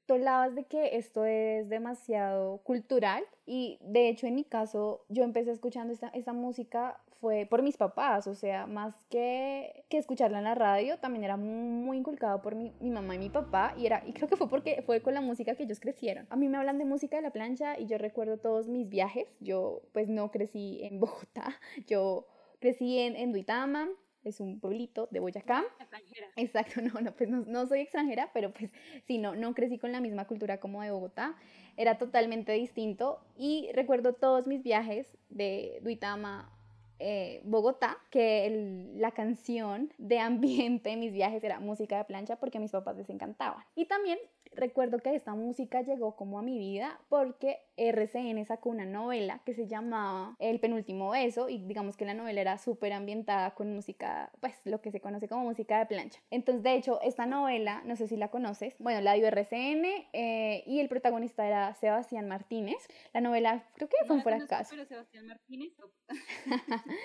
Tú 0.05 0.13
hablabas 0.13 0.55
de 0.55 0.63
que 0.63 0.95
esto 0.97 1.25
es 1.25 1.67
demasiado 1.67 2.59
cultural 2.59 3.23
y 3.45 3.77
de 3.81 4.07
hecho 4.07 4.25
en 4.25 4.35
mi 4.35 4.45
caso 4.45 5.03
yo 5.09 5.23
empecé 5.23 5.51
escuchando 5.51 5.93
esta, 5.93 6.07
esta 6.09 6.31
música 6.31 6.97
fue 7.19 7.45
por 7.45 7.61
mis 7.61 7.77
papás, 7.77 8.27
o 8.27 8.35
sea, 8.35 8.67
más 8.67 8.95
que, 9.09 9.85
que 9.89 9.97
escucharla 9.97 10.37
en 10.39 10.43
la 10.43 10.55
radio, 10.55 10.97
también 10.99 11.23
era 11.23 11.37
muy, 11.37 11.97
inculcado 11.97 12.41
por 12.41 12.55
mi, 12.55 12.73
mi, 12.79 12.91
mamá 12.91 13.15
y 13.15 13.19
mi 13.19 13.29
papá, 13.29 13.73
y, 13.77 13.85
era, 13.85 14.03
y 14.05 14.13
creo 14.13 14.27
que 14.27 14.35
fue 14.35 14.49
porque 14.49 14.81
fue 14.85 15.01
con 15.01 15.13
la 15.13 15.21
música 15.21 15.55
que 15.55 15.63
ellos 15.63 15.79
crecieron. 15.79 16.27
A 16.29 16.35
mí 16.35 16.47
me 16.47 16.57
hablan 16.57 16.77
de 16.77 16.85
música 16.85 17.17
de 17.17 17.23
la 17.23 17.31
plancha 17.31 17.79
y 17.79 17.87
yo 17.87 17.97
recuerdo 17.97 18.37
todos 18.37 18.67
mis 18.67 18.87
viajes, 18.87 19.27
yo 19.39 19.81
pues 19.93 20.09
no 20.09 20.31
crecí 20.31 20.79
en 20.83 20.99
Bogotá, 20.99 21.59
yo 21.87 22.27
crecí 22.59 22.99
en, 22.99 23.15
en 23.15 23.31
Duitama, 23.31 23.89
es 24.27 24.39
un 24.39 24.59
pueblito 24.59 25.07
de 25.11 25.19
Boyacá. 25.19 25.63
Extranjera. 25.79 26.27
Exacto, 26.35 26.81
no, 26.81 27.01
no, 27.01 27.15
pues 27.15 27.29
no, 27.29 27.43
no, 27.47 27.65
soy 27.67 27.81
extranjera, 27.81 28.29
pero 28.33 28.51
pues 28.51 28.71
sí, 29.05 29.17
no, 29.17 29.35
no 29.35 29.53
crecí 29.53 29.77
con 29.77 29.91
la 29.91 30.01
misma 30.01 30.25
cultura 30.25 30.59
como 30.59 30.81
de 30.81 30.91
Bogotá. 30.91 31.35
Era 31.77 31.97
totalmente 31.97 32.51
distinto 32.53 33.19
y 33.37 33.69
recuerdo 33.73 34.13
todos 34.13 34.47
mis 34.47 34.63
viajes 34.63 35.07
de 35.29 35.79
Duitama 35.83 36.56
eh, 36.99 37.41
Bogotá, 37.43 37.97
que 38.09 38.91
la 38.95 39.11
canción 39.11 39.93
de 39.97 40.19
ambiente 40.19 40.89
de 40.89 40.97
mis 40.97 41.13
viajes 41.13 41.43
era 41.43 41.59
música 41.59 41.97
de 41.97 42.05
plancha 42.05 42.37
porque 42.37 42.57
a 42.57 42.61
mis 42.61 42.71
papás 42.71 42.97
les 42.97 43.09
encantaban. 43.09 43.63
Y 43.75 43.85
también 43.85 44.19
recuerdo 44.53 44.99
que 44.99 45.15
esta 45.15 45.33
música 45.33 45.81
llegó 45.81 46.15
como 46.15 46.39
a 46.39 46.41
mi 46.41 46.57
vida 46.57 46.99
porque 47.09 47.59
RCN 47.77 48.43
sacó 48.45 48.69
una 48.69 48.85
novela 48.85 49.41
que 49.45 49.53
se 49.53 49.67
llamaba 49.67 50.35
El 50.39 50.59
penúltimo 50.59 51.11
beso 51.11 51.49
y 51.49 51.59
digamos 51.59 51.97
que 51.97 52.05
la 52.05 52.13
novela 52.13 52.41
era 52.41 52.57
súper 52.57 52.93
ambientada 52.93 53.53
con 53.53 53.73
música, 53.73 54.31
pues 54.39 54.53
lo 54.65 54.81
que 54.81 54.91
se 54.91 54.99
conoce 54.99 55.27
como 55.27 55.43
música 55.43 55.79
de 55.79 55.85
plancha. 55.85 56.19
Entonces, 56.31 56.63
de 56.63 56.75
hecho, 56.75 56.99
esta 57.01 57.25
novela, 57.25 57.81
no 57.85 57.95
sé 57.95 58.07
si 58.07 58.17
la 58.17 58.29
conoces, 58.29 58.75
bueno, 58.79 59.01
la 59.01 59.13
dio 59.13 59.27
RCN 59.27 59.85
eh, 60.13 60.63
y 60.65 60.79
el 60.79 60.89
protagonista 60.89 61.47
era 61.47 61.73
Sebastián 61.75 62.27
Martínez. 62.27 62.87
La 63.13 63.21
novela 63.21 63.63
creo 63.75 63.89
que 63.89 64.05
fue 64.05 64.15
un 64.15 64.23
fracaso. 64.23 64.71
Pero 64.71 64.85
Sebastián 64.85 65.27
Martínez. 65.27 65.73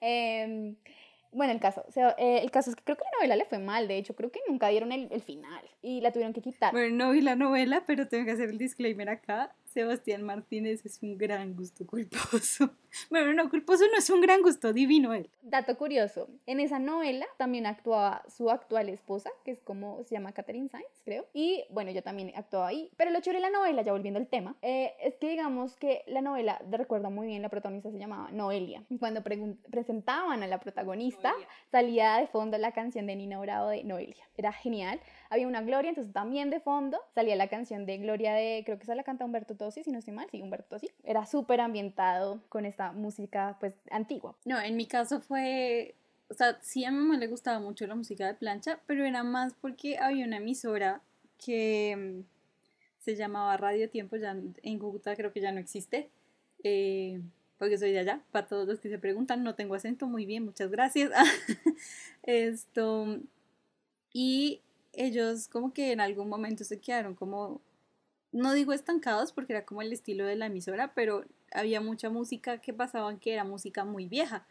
eh, 0.00 0.76
bueno, 1.32 1.52
el 1.52 1.60
caso, 1.60 1.84
o 1.86 1.90
sea, 1.92 2.14
eh, 2.18 2.40
el 2.42 2.50
caso 2.50 2.70
es 2.70 2.76
que 2.76 2.82
creo 2.82 2.96
que 2.96 3.04
la 3.04 3.18
novela 3.18 3.36
le 3.36 3.44
fue 3.44 3.58
mal, 3.58 3.88
de 3.88 3.96
hecho, 3.98 4.14
creo 4.14 4.30
que 4.30 4.40
nunca 4.48 4.68
dieron 4.68 4.92
el, 4.92 5.08
el 5.10 5.22
final 5.22 5.64
y 5.82 6.00
la 6.00 6.12
tuvieron 6.12 6.32
que 6.32 6.40
quitar. 6.40 6.72
Bueno, 6.72 6.96
no 6.96 7.12
vi 7.12 7.20
la 7.20 7.36
novela, 7.36 7.84
pero 7.86 8.08
tengo 8.08 8.24
que 8.24 8.32
hacer 8.32 8.50
el 8.50 8.58
disclaimer 8.58 9.08
acá. 9.08 9.54
Sebastián 9.72 10.24
Martínez 10.24 10.84
es 10.84 11.00
un 11.02 11.16
gran 11.16 11.54
gusto 11.54 11.86
culposo. 11.86 12.70
Bueno, 13.08 13.32
no, 13.32 13.48
culposo 13.48 13.84
no 13.86 13.98
es 13.98 14.10
un 14.10 14.20
gran 14.20 14.42
gusto, 14.42 14.72
divino 14.72 15.14
él. 15.14 15.30
Dato 15.42 15.78
curioso, 15.78 16.28
en 16.46 16.58
esa 16.58 16.80
novela 16.80 17.24
también 17.38 17.64
actuaba 17.66 18.24
su 18.28 18.50
actual 18.50 18.88
esposa, 18.88 19.30
que 19.44 19.52
es 19.52 19.60
como 19.60 20.02
se 20.02 20.16
llama 20.16 20.32
Catherine 20.32 20.68
Sainz, 20.68 20.88
creo. 21.04 21.24
Y 21.32 21.64
bueno, 21.70 21.92
yo 21.92 22.02
también 22.02 22.32
actuaba 22.34 22.66
ahí. 22.66 22.90
Pero 22.96 23.12
lo 23.12 23.20
chévere 23.20 23.38
de 23.38 23.48
la 23.48 23.56
novela, 23.56 23.82
ya 23.82 23.92
volviendo 23.92 24.18
al 24.18 24.26
tema, 24.26 24.56
eh, 24.60 24.92
es 25.00 25.14
que 25.18 25.28
digamos 25.28 25.76
que 25.76 26.02
la 26.08 26.20
novela, 26.20 26.60
de 26.66 26.78
recuerdo 26.78 27.10
muy 27.10 27.28
bien, 27.28 27.42
la 27.42 27.48
protagonista 27.48 27.92
se 27.92 27.98
llamaba 27.98 28.32
Noelia. 28.32 28.82
Y 28.88 28.98
cuando 28.98 29.22
presentaban 29.22 30.42
a 30.42 30.48
la 30.48 30.58
protagonista, 30.58 31.32
salía 31.70 32.16
de 32.16 32.26
fondo 32.26 32.58
la 32.58 32.72
canción 32.72 33.06
de 33.06 33.14
Nina 33.14 33.38
Bravo 33.38 33.68
de 33.68 33.84
Noelia. 33.84 34.24
Era 34.36 34.52
genial 34.52 35.00
había 35.30 35.46
una 35.46 35.62
Gloria, 35.62 35.88
entonces 35.88 36.12
también 36.12 36.50
de 36.50 36.60
fondo 36.60 37.00
salía 37.14 37.36
la 37.36 37.48
canción 37.48 37.86
de 37.86 37.98
Gloria 37.98 38.34
de, 38.34 38.62
creo 38.66 38.76
que 38.76 38.82
esa 38.82 38.96
la 38.96 39.04
canta 39.04 39.24
Humberto 39.24 39.54
Tosi, 39.54 39.84
si 39.84 39.92
no 39.92 40.00
estoy 40.00 40.12
mal, 40.12 40.28
sí, 40.30 40.42
Humberto 40.42 40.68
Tosi. 40.68 40.90
Era 41.04 41.24
súper 41.24 41.60
ambientado 41.60 42.40
con 42.48 42.66
esta 42.66 42.90
música 42.92 43.56
pues 43.60 43.74
antigua. 43.90 44.34
No, 44.44 44.60
en 44.60 44.76
mi 44.76 44.86
caso 44.86 45.20
fue, 45.20 45.94
o 46.28 46.34
sea, 46.34 46.58
sí 46.60 46.84
a 46.84 46.90
mi 46.90 46.98
mamá 46.98 47.16
le 47.16 47.28
gustaba 47.28 47.60
mucho 47.60 47.86
la 47.86 47.94
música 47.94 48.26
de 48.26 48.34
plancha, 48.34 48.80
pero 48.86 49.04
era 49.04 49.22
más 49.22 49.54
porque 49.54 49.98
había 49.98 50.26
una 50.26 50.38
emisora 50.38 51.00
que 51.38 51.96
mm, 51.96 52.24
se 52.98 53.14
llamaba 53.14 53.56
Radio 53.56 53.88
Tiempo, 53.88 54.16
ya 54.16 54.36
en 54.62 54.78
Cúcuta 54.80 55.14
creo 55.14 55.32
que 55.32 55.40
ya 55.40 55.52
no 55.52 55.60
existe. 55.60 56.10
Eh, 56.64 57.20
porque 57.56 57.78
soy 57.78 57.92
de 57.92 58.00
allá, 58.00 58.22
para 58.32 58.48
todos 58.48 58.66
los 58.66 58.80
que 58.80 58.88
se 58.88 58.98
preguntan, 58.98 59.44
no 59.44 59.54
tengo 59.54 59.74
acento, 59.74 60.06
muy 60.06 60.24
bien, 60.24 60.44
muchas 60.44 60.70
gracias. 60.70 61.12
Esto, 62.22 63.20
y 64.12 64.62
ellos 64.92 65.48
como 65.48 65.72
que 65.72 65.92
en 65.92 66.00
algún 66.00 66.28
momento 66.28 66.64
se 66.64 66.80
quedaron 66.80 67.14
como, 67.14 67.60
no 68.32 68.52
digo 68.52 68.72
estancados 68.72 69.32
porque 69.32 69.52
era 69.52 69.64
como 69.64 69.82
el 69.82 69.92
estilo 69.92 70.24
de 70.26 70.36
la 70.36 70.46
emisora, 70.46 70.92
pero 70.94 71.24
había 71.52 71.80
mucha 71.80 72.10
música 72.10 72.58
que 72.58 72.72
pasaban 72.72 73.18
que 73.18 73.32
era 73.32 73.44
música 73.44 73.84
muy 73.84 74.06
vieja. 74.06 74.46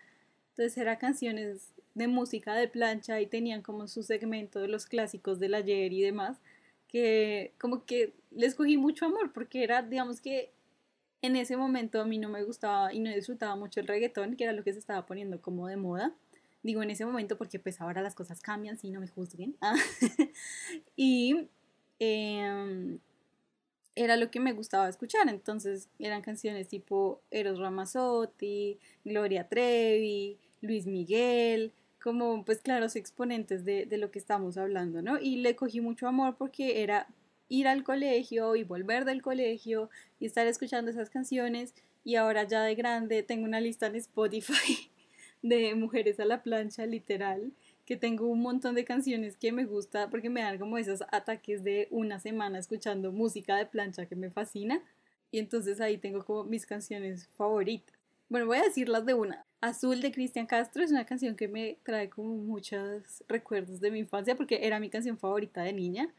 Entonces 0.52 0.78
eran 0.78 0.98
canciones 0.98 1.72
de 1.96 2.08
música 2.08 2.54
de 2.56 2.68
plancha 2.68 3.20
y 3.22 3.26
tenían 3.26 3.62
como 3.62 3.88
su 3.88 4.04
segmento 4.04 4.60
de 4.60 4.68
los 4.68 4.86
clásicos 4.86 5.40
del 5.40 5.54
ayer 5.54 5.94
y 5.94 6.02
demás, 6.02 6.38
que 6.88 7.54
como 7.60 7.86
que 7.86 8.14
les 8.32 8.56
cogí 8.56 8.78
mucho 8.78 9.06
amor 9.06 9.32
porque 9.34 9.64
era, 9.64 9.82
digamos 9.82 10.22
que 10.22 10.52
en 11.22 11.36
ese 11.36 11.58
momento 11.58 12.02
a 12.02 12.06
mí 12.06 12.18
no 12.18 12.30
me 12.30 12.44
gustaba 12.44 12.94
y 12.94 13.00
no 13.00 13.12
disfrutaba 13.14 13.56
mucho 13.56 13.80
el 13.80 13.88
reggaetón, 13.88 14.36
que 14.36 14.46
era 14.46 14.54
lo 14.54 14.64
que 14.64 14.74
se 14.74 14.80
estaba 14.80 15.06
poniendo 15.06 15.42
como 15.42 15.68
de 15.68 15.78
moda 15.78 16.14
digo 16.64 16.84
en 16.84 16.90
ese 16.90 17.06
momento 17.06 17.38
porque 17.38 17.60
pues 17.60 17.80
ahora 17.82 18.02
las 18.02 18.16
cosas 18.16 18.42
cambian, 18.42 18.78
si 18.78 18.90
no 18.90 19.00
me 19.00 19.08
juzguen. 19.08 19.56
Ah, 19.62 19.76
y 20.96 21.48
em, 22.00 23.00
era 23.96 24.18
lo 24.18 24.32
que 24.32 24.40
me 24.40 24.54
gustaba 24.54 24.90
escuchar, 24.90 25.28
entonces 25.30 25.90
eran 26.00 26.22
canciones 26.22 26.68
tipo 26.68 27.22
Eros 27.32 27.60
Ramazzotti, 27.60 28.80
Gloria 29.04 29.48
Trevi, 29.48 30.38
Luis 30.62 30.86
Miguel, 30.86 31.74
como 32.02 32.46
pues 32.46 32.62
claros 32.62 32.96
exponentes 32.96 33.66
de, 33.66 33.86
de 33.86 33.98
lo 33.98 34.12
que 34.12 34.20
estamos 34.20 34.58
hablando, 34.58 35.02
¿no? 35.02 35.20
Y 35.20 35.38
le 35.38 35.56
cogí 35.56 35.82
mucho 35.82 36.08
amor 36.08 36.38
porque 36.38 36.82
era 36.82 37.08
ir 37.50 37.68
al 37.68 37.84
colegio 37.84 38.56
y 38.56 38.64
volver 38.64 39.06
del 39.06 39.22
colegio 39.22 39.90
y 40.20 40.26
estar 40.26 40.48
escuchando 40.48 40.92
esas 40.92 41.10
canciones 41.10 41.74
y 42.04 42.16
ahora 42.16 42.44
ya 42.44 42.64
de 42.64 42.76
grande 42.76 43.24
tengo 43.24 43.46
una 43.46 43.60
lista 43.60 43.88
en 43.88 43.96
Spotify 43.96 44.92
de 45.42 45.74
Mujeres 45.76 46.20
a 46.20 46.26
la 46.26 46.44
plancha, 46.44 46.86
literal, 46.86 47.52
que 47.86 47.96
tengo 47.96 48.28
un 48.28 48.42
montón 48.42 48.76
de 48.76 48.86
canciones 48.86 49.36
que 49.36 49.52
me 49.52 49.66
gusta 49.66 50.10
porque 50.10 50.30
me 50.30 50.42
dan 50.42 50.60
como 50.60 50.78
esos 50.78 51.04
ataques 51.12 51.64
de 51.64 51.88
una 51.92 52.20
semana 52.20 52.60
escuchando 52.60 53.12
música 53.12 53.58
de 53.58 53.66
plancha 53.66 54.06
que 54.06 54.16
me 54.16 54.30
fascina. 54.30 54.82
Y 55.32 55.40
entonces 55.40 55.80
ahí 55.82 55.98
tengo 55.98 56.24
como 56.24 56.44
mis 56.44 56.66
canciones 56.66 57.28
favoritas. 57.36 57.96
Bueno, 58.30 58.46
voy 58.46 58.58
a 58.58 58.64
decirlas 58.64 59.06
de 59.06 59.14
una. 59.14 59.46
Azul 59.62 60.02
de 60.02 60.12
Cristian 60.12 60.46
Castro 60.46 60.84
es 60.84 60.92
una 60.92 61.06
canción 61.06 61.36
que 61.36 61.48
me 61.48 61.78
trae 61.84 62.10
como 62.10 62.36
muchos 62.36 63.24
recuerdos 63.28 63.82
de 63.82 63.92
mi 63.92 64.00
infancia 64.00 64.36
porque 64.36 64.66
era 64.66 64.80
mi 64.80 64.90
canción 64.90 65.18
favorita 65.18 65.64
de 65.64 65.74
niña. 65.74 66.10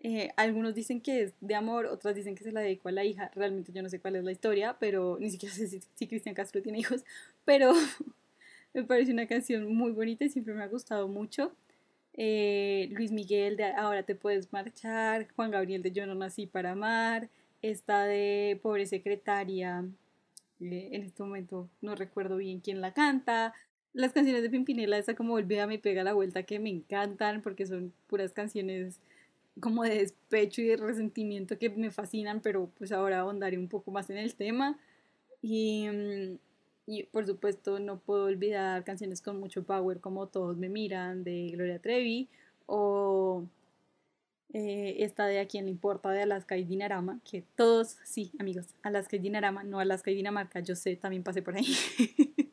Eh, 0.00 0.30
algunos 0.36 0.74
dicen 0.74 1.00
que 1.00 1.22
es 1.22 1.32
de 1.40 1.54
amor, 1.54 1.86
otras 1.86 2.14
dicen 2.14 2.34
que 2.34 2.44
se 2.44 2.52
la 2.52 2.60
dedicó 2.60 2.90
a 2.90 2.92
la 2.92 3.04
hija. 3.04 3.30
Realmente 3.34 3.72
yo 3.72 3.82
no 3.82 3.88
sé 3.88 3.98
cuál 3.98 4.16
es 4.16 4.24
la 4.24 4.32
historia, 4.32 4.76
pero 4.78 5.16
ni 5.18 5.30
siquiera 5.30 5.54
sé 5.54 5.66
si, 5.66 5.80
si 5.94 6.06
Cristian 6.06 6.34
Castro 6.34 6.60
tiene 6.60 6.78
hijos. 6.78 7.02
Pero 7.46 7.72
me 8.74 8.84
parece 8.84 9.12
una 9.12 9.26
canción 9.26 9.72
muy 9.74 9.92
bonita 9.92 10.24
y 10.24 10.28
siempre 10.28 10.52
me 10.52 10.62
ha 10.62 10.68
gustado 10.68 11.08
mucho. 11.08 11.52
Eh, 12.12 12.88
Luis 12.92 13.12
Miguel 13.12 13.56
de 13.56 13.64
Ahora 13.72 14.02
te 14.02 14.14
puedes 14.14 14.52
marchar, 14.52 15.28
Juan 15.34 15.50
Gabriel 15.50 15.82
de 15.82 15.92
Yo 15.92 16.06
no 16.06 16.14
nací 16.14 16.46
para 16.46 16.72
amar, 16.72 17.30
esta 17.62 18.04
de 18.04 18.58
Pobre 18.62 18.86
Secretaria, 18.86 19.84
eh, 20.60 20.88
en 20.92 21.02
este 21.02 21.22
momento 21.22 21.68
no 21.80 21.94
recuerdo 21.94 22.36
bien 22.36 22.60
quién 22.60 22.80
la 22.80 22.92
canta. 22.92 23.54
Las 23.92 24.12
canciones 24.12 24.42
de 24.42 24.50
Pimpinela, 24.50 24.98
esa 24.98 25.14
como 25.14 25.34
Olvida 25.34 25.66
me 25.66 25.78
pega 25.78 26.02
la 26.04 26.12
vuelta 26.12 26.42
que 26.42 26.58
me 26.58 26.70
encantan 26.70 27.42
porque 27.42 27.66
son 27.66 27.92
puras 28.08 28.32
canciones 28.32 29.00
como 29.60 29.84
de 29.84 29.98
despecho 29.98 30.62
y 30.62 30.66
de 30.66 30.76
resentimiento 30.76 31.58
que 31.58 31.70
me 31.70 31.92
fascinan, 31.92 32.40
pero 32.40 32.70
pues 32.76 32.90
ahora 32.90 33.20
ahondaré 33.20 33.56
un 33.56 33.68
poco 33.68 33.92
más 33.92 34.10
en 34.10 34.18
el 34.18 34.34
tema. 34.34 34.78
Y 35.42 35.88
mm, 35.88 36.38
y 36.86 37.04
por 37.04 37.26
supuesto 37.26 37.78
no 37.78 37.98
puedo 37.98 38.24
olvidar 38.24 38.84
canciones 38.84 39.20
con 39.20 39.40
mucho 39.40 39.64
power 39.64 40.00
como 40.00 40.26
Todos 40.28 40.56
me 40.56 40.68
miran 40.68 41.24
de 41.24 41.48
Gloria 41.52 41.78
Trevi 41.78 42.28
o 42.66 43.44
eh, 44.52 44.96
esta 45.00 45.26
de 45.26 45.40
A 45.40 45.46
quien 45.46 45.64
le 45.64 45.70
importa 45.70 46.10
de 46.10 46.22
Alaska 46.22 46.56
y 46.56 46.64
Dinarama, 46.64 47.18
que 47.28 47.42
todos, 47.56 47.96
sí 48.04 48.30
amigos, 48.38 48.66
Alaska 48.82 49.16
y 49.16 49.18
Dinarama, 49.18 49.64
no 49.64 49.80
Alaska 49.80 50.10
y 50.10 50.14
Dinamarca, 50.14 50.60
yo 50.60 50.76
sé, 50.76 50.96
también 50.96 51.22
pasé 51.24 51.42
por 51.42 51.56
ahí. 51.56 51.66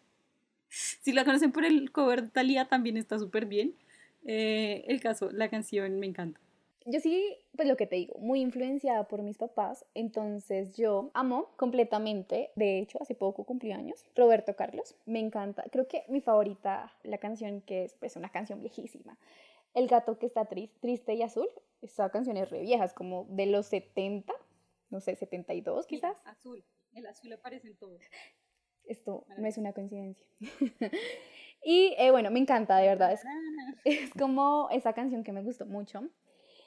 si 0.69 1.13
la 1.13 1.25
conocen 1.25 1.51
por 1.51 1.65
el 1.65 1.91
cover 1.91 2.23
de 2.23 2.29
Thalía 2.29 2.65
también 2.67 2.97
está 2.97 3.19
súper 3.19 3.45
bien. 3.45 3.75
Eh, 4.25 4.83
el 4.87 4.99
caso, 5.01 5.29
la 5.31 5.49
canción 5.49 5.99
me 5.99 6.07
encanta 6.07 6.39
yo 6.85 6.99
sí, 6.99 7.37
pues 7.55 7.67
lo 7.67 7.77
que 7.77 7.85
te 7.85 7.95
digo, 7.95 8.17
muy 8.19 8.41
influenciada 8.41 9.07
por 9.07 9.21
mis 9.21 9.37
papás, 9.37 9.85
entonces 9.93 10.75
yo 10.75 11.11
amo 11.13 11.49
completamente, 11.55 12.51
de 12.55 12.79
hecho, 12.79 12.97
hace 13.01 13.13
poco 13.13 13.43
cumplí 13.43 13.71
años, 13.71 14.05
Roberto 14.15 14.55
Carlos, 14.55 14.95
me 15.05 15.19
encanta, 15.19 15.63
creo 15.71 15.87
que 15.87 16.03
mi 16.09 16.21
favorita, 16.21 16.91
la 17.03 17.17
canción 17.19 17.61
que 17.61 17.83
es 17.83 17.93
pues 17.95 18.15
una 18.15 18.29
canción 18.29 18.61
viejísima, 18.61 19.17
El 19.73 19.87
gato 19.87 20.17
que 20.17 20.25
está 20.25 20.45
triste 20.45 21.13
y 21.13 21.21
azul, 21.21 21.47
esa 21.81 22.09
canción 22.09 22.37
es 22.37 22.49
re 22.49 22.61
vieja, 22.61 22.83
es 22.83 22.93
como 22.93 23.25
de 23.29 23.45
los 23.45 23.67
70, 23.67 24.33
no 24.89 24.99
sé, 24.99 25.15
72 25.15 25.87
quizás. 25.87 26.17
azul, 26.25 26.63
el 26.93 27.05
azul 27.05 27.31
aparece 27.31 27.67
en 27.67 27.77
todo. 27.77 27.97
Esto 28.85 29.25
no 29.37 29.47
es 29.47 29.57
una 29.57 29.71
coincidencia. 29.73 30.25
y 31.63 31.93
eh, 31.97 32.11
bueno, 32.11 32.31
me 32.31 32.39
encanta, 32.39 32.77
de 32.77 32.87
verdad, 32.87 33.13
es, 33.13 33.23
es 33.85 34.11
como 34.15 34.67
esa 34.71 34.93
canción 34.93 35.23
que 35.23 35.31
me 35.31 35.43
gustó 35.43 35.65
mucho. 35.65 36.09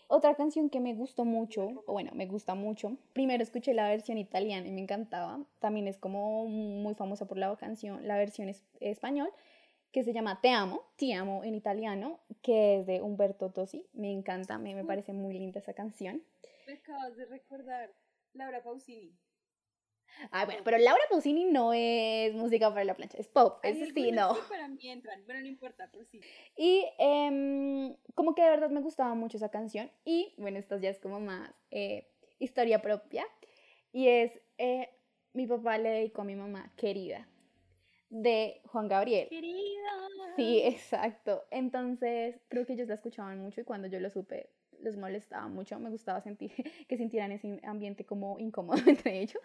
Otra 0.09 0.35
canción 0.35 0.71
que 0.71 0.81
me 0.81 0.95
gustó 0.95 1.25
mucho, 1.25 1.83
o 1.87 1.93
bueno, 1.93 2.13
me 2.15 2.27
gusta 2.27 2.55
mucho, 2.55 2.97
primero 3.13 3.43
escuché 3.43 3.75
la 3.75 3.89
versión 3.89 4.19
italiana 4.19 4.67
y 4.67 4.73
me 4.73 4.83
encantaba, 4.83 5.45
también 5.61 5.89
es 5.89 5.99
como 5.99 6.47
muy 6.47 6.95
famosa 6.95 7.27
por 7.27 7.39
la 7.39 7.55
canción, 7.57 8.07
la 8.07 8.17
versión 8.17 8.49
es, 8.49 8.65
español, 8.81 9.31
que 9.93 10.05
se 10.05 10.13
llama 10.13 10.41
Te 10.41 10.51
amo, 10.51 10.83
Ti 10.97 11.13
amo 11.13 11.45
en 11.45 11.55
italiano, 11.55 12.21
que 12.43 12.81
es 12.81 12.87
de 12.87 13.01
Humberto 13.01 13.51
Tosi, 13.51 13.87
me 13.93 14.13
encanta, 14.13 14.59
me, 14.59 14.75
me 14.75 14.85
parece 14.85 15.13
muy 15.13 15.39
linda 15.39 15.61
esa 15.61 15.73
canción. 15.73 16.23
Me 16.67 16.75
acabas 16.75 17.17
de 17.17 17.25
recordar 17.27 17.93
Laura 18.33 18.63
Pausini. 18.63 19.17
Ah, 20.31 20.45
bueno, 20.45 20.63
pero 20.65 20.79
Laura 20.79 21.03
Pausini 21.11 21.45
no 21.45 21.73
es 21.73 22.35
música 22.35 22.71
para 22.71 22.85
la 22.85 22.95
plancha, 22.95 23.19
es 23.19 23.29
pop, 23.29 23.59
es 23.63 23.79
sí, 23.93 24.13
no. 24.13 24.37
para 24.49 24.69
mí 24.69 24.89
entran, 24.89 25.23
pero 25.27 25.41
no 25.41 25.47
importa, 25.47 25.89
pero 25.93 26.05
sí. 26.05 26.21
Y 26.57 26.85
em, 26.99 27.95
como 28.15 28.35
que 28.35 28.43
de 28.43 28.51
verdad 28.51 28.71
me 28.71 28.81
gustaba 28.81 29.15
mucho 29.15 29.37
esa 29.37 29.51
canción. 29.51 29.91
Y 30.05 30.35
bueno, 30.39 30.59
esto 30.59 30.79
ya 30.79 30.91
es 30.91 30.99
como 30.99 31.21
más 31.21 31.53
eh, 31.71 32.09
historia 32.39 32.81
propia. 32.81 33.27
Y 33.93 34.09
es, 34.09 34.41
eh, 34.59 34.89
mi 35.33 35.47
papá 35.47 35.79
le 35.79 35.91
dedicó 35.91 36.23
a 36.23 36.25
mi 36.25 36.37
mamá, 36.37 36.73
querida, 36.77 37.29
de 38.11 38.61
Juan 38.67 38.89
Gabriel. 38.89 39.29
Querida. 39.29 40.09
Sí, 40.37 40.61
exacto. 40.65 41.45
Entonces, 41.51 42.41
creo 42.49 42.67
que 42.67 42.73
ellos 42.73 42.89
la 42.89 42.95
escuchaban 42.95 43.41
mucho 43.41 43.61
y 43.61 43.65
cuando 43.65 43.87
yo 43.89 44.01
lo 44.01 44.11
supe, 44.11 44.51
les 44.81 44.97
molestaba 44.97 45.49
mucho. 45.49 45.79
Me 45.79 45.91
gustaba 45.91 46.21
sentir 46.21 46.53
que 46.89 46.97
sintieran 46.97 47.33
ese 47.33 47.61
ambiente 47.65 48.05
como 48.05 48.39
incómodo 48.39 48.79
entre 48.87 49.21
ellos. 49.21 49.43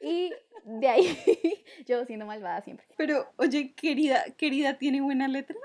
Y 0.00 0.32
de 0.64 0.88
ahí 0.88 1.06
yo 1.86 2.04
siendo 2.04 2.26
malvada 2.26 2.60
siempre. 2.62 2.86
Pero, 2.96 3.26
oye, 3.36 3.72
querida, 3.74 4.24
querida, 4.36 4.78
¿tiene 4.78 5.00
buena 5.00 5.28
letra? 5.28 5.56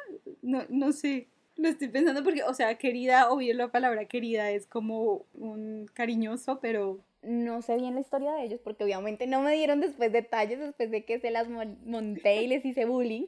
No, 0.41 0.63
no 0.69 0.91
sé. 0.91 1.27
Lo 1.57 1.67
estoy 1.67 1.89
pensando 1.89 2.23
porque, 2.23 2.43
o 2.43 2.53
sea, 2.53 2.77
querida, 2.77 3.29
obvio 3.29 3.53
la 3.53 3.71
palabra 3.71 4.05
querida 4.05 4.49
es 4.51 4.65
como 4.65 5.25
un 5.33 5.85
cariñoso, 5.93 6.59
pero... 6.59 7.03
No 7.21 7.61
sé 7.61 7.75
bien 7.75 7.93
la 7.93 8.01
historia 8.01 8.31
de 8.33 8.45
ellos 8.45 8.61
porque 8.63 8.83
obviamente 8.83 9.27
no 9.27 9.41
me 9.41 9.53
dieron 9.53 9.79
después 9.79 10.11
detalles 10.11 10.59
después 10.59 10.89
de 10.89 11.05
que 11.05 11.19
se 11.19 11.29
las 11.29 11.47
monté 11.49 12.41
y 12.41 12.47
les 12.47 12.65
hice 12.65 12.85
bullying. 12.85 13.27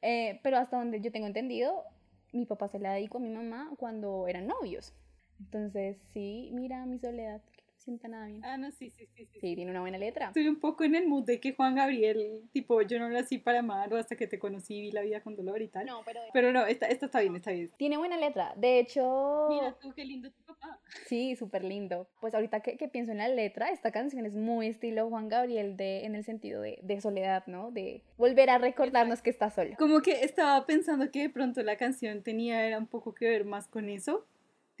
Eh, 0.00 0.40
pero 0.42 0.56
hasta 0.56 0.76
donde 0.76 1.00
yo 1.00 1.12
tengo 1.12 1.28
entendido, 1.28 1.84
mi 2.32 2.46
papá 2.46 2.68
se 2.68 2.80
la 2.80 2.94
dedicó 2.94 3.18
a 3.18 3.20
mi 3.20 3.30
mamá 3.30 3.70
cuando 3.76 4.26
eran 4.26 4.48
novios. 4.48 4.92
Entonces, 5.38 5.98
sí, 6.12 6.50
mira 6.52 6.84
mi 6.86 6.98
soledad, 6.98 7.40
sienta 7.82 8.08
nada 8.08 8.26
bien. 8.26 8.44
Ah, 8.44 8.56
no, 8.56 8.70
sí, 8.70 8.90
sí, 8.90 9.06
sí, 9.06 9.26
sí. 9.26 9.40
Sí, 9.40 9.54
tiene 9.54 9.70
una 9.70 9.80
buena 9.80 9.98
letra. 9.98 10.28
Estoy 10.28 10.48
un 10.48 10.60
poco 10.60 10.84
en 10.84 10.94
el 10.94 11.06
mood 11.06 11.24
de 11.24 11.40
que 11.40 11.52
Juan 11.54 11.74
Gabriel, 11.74 12.42
tipo, 12.52 12.80
yo 12.82 12.98
no 12.98 13.08
nací 13.08 13.38
para 13.38 13.58
amar 13.58 13.92
o 13.92 13.96
hasta 13.96 14.16
que 14.16 14.26
te 14.26 14.38
conocí 14.38 14.80
vi 14.80 14.92
la 14.92 15.02
vida 15.02 15.20
con 15.20 15.36
dolor 15.36 15.60
y 15.62 15.68
tal. 15.68 15.86
No, 15.86 16.02
pero... 16.04 16.20
Pero 16.32 16.52
no, 16.52 16.66
esta, 16.66 16.86
esta 16.86 17.06
está 17.06 17.20
bien, 17.20 17.36
está 17.36 17.50
bien. 17.50 17.70
Tiene 17.76 17.96
buena 17.96 18.16
letra. 18.16 18.54
De 18.56 18.78
hecho... 18.78 19.48
Mira 19.50 19.76
tú, 19.80 19.92
qué 19.94 20.04
lindo 20.04 20.30
tu 20.30 20.42
papá. 20.42 20.78
Sí, 21.06 21.36
súper 21.36 21.64
lindo. 21.64 22.08
Pues 22.20 22.34
ahorita 22.34 22.60
que, 22.60 22.76
que, 22.76 22.88
pienso 22.88 23.12
en 23.12 23.18
la 23.18 23.28
letra, 23.28 23.70
esta 23.70 23.90
canción 23.90 24.26
es 24.26 24.36
muy 24.36 24.68
estilo 24.68 25.08
Juan 25.08 25.28
Gabriel 25.28 25.76
de, 25.76 26.04
en 26.04 26.14
el 26.14 26.24
sentido 26.24 26.62
de, 26.62 26.78
de 26.82 27.00
soledad, 27.00 27.44
¿no? 27.46 27.70
De 27.70 28.02
volver 28.16 28.50
a 28.50 28.58
recordarnos 28.58 29.22
que 29.22 29.30
está 29.30 29.50
solo. 29.50 29.74
Como 29.78 30.00
que 30.00 30.24
estaba 30.24 30.64
pensando 30.66 31.10
que 31.10 31.22
de 31.22 31.30
pronto 31.30 31.62
la 31.62 31.76
canción 31.76 32.22
tenía 32.22 32.66
era 32.66 32.78
un 32.78 32.86
poco 32.86 33.14
que 33.14 33.28
ver 33.28 33.44
más 33.44 33.66
con 33.68 33.88
eso 33.88 34.26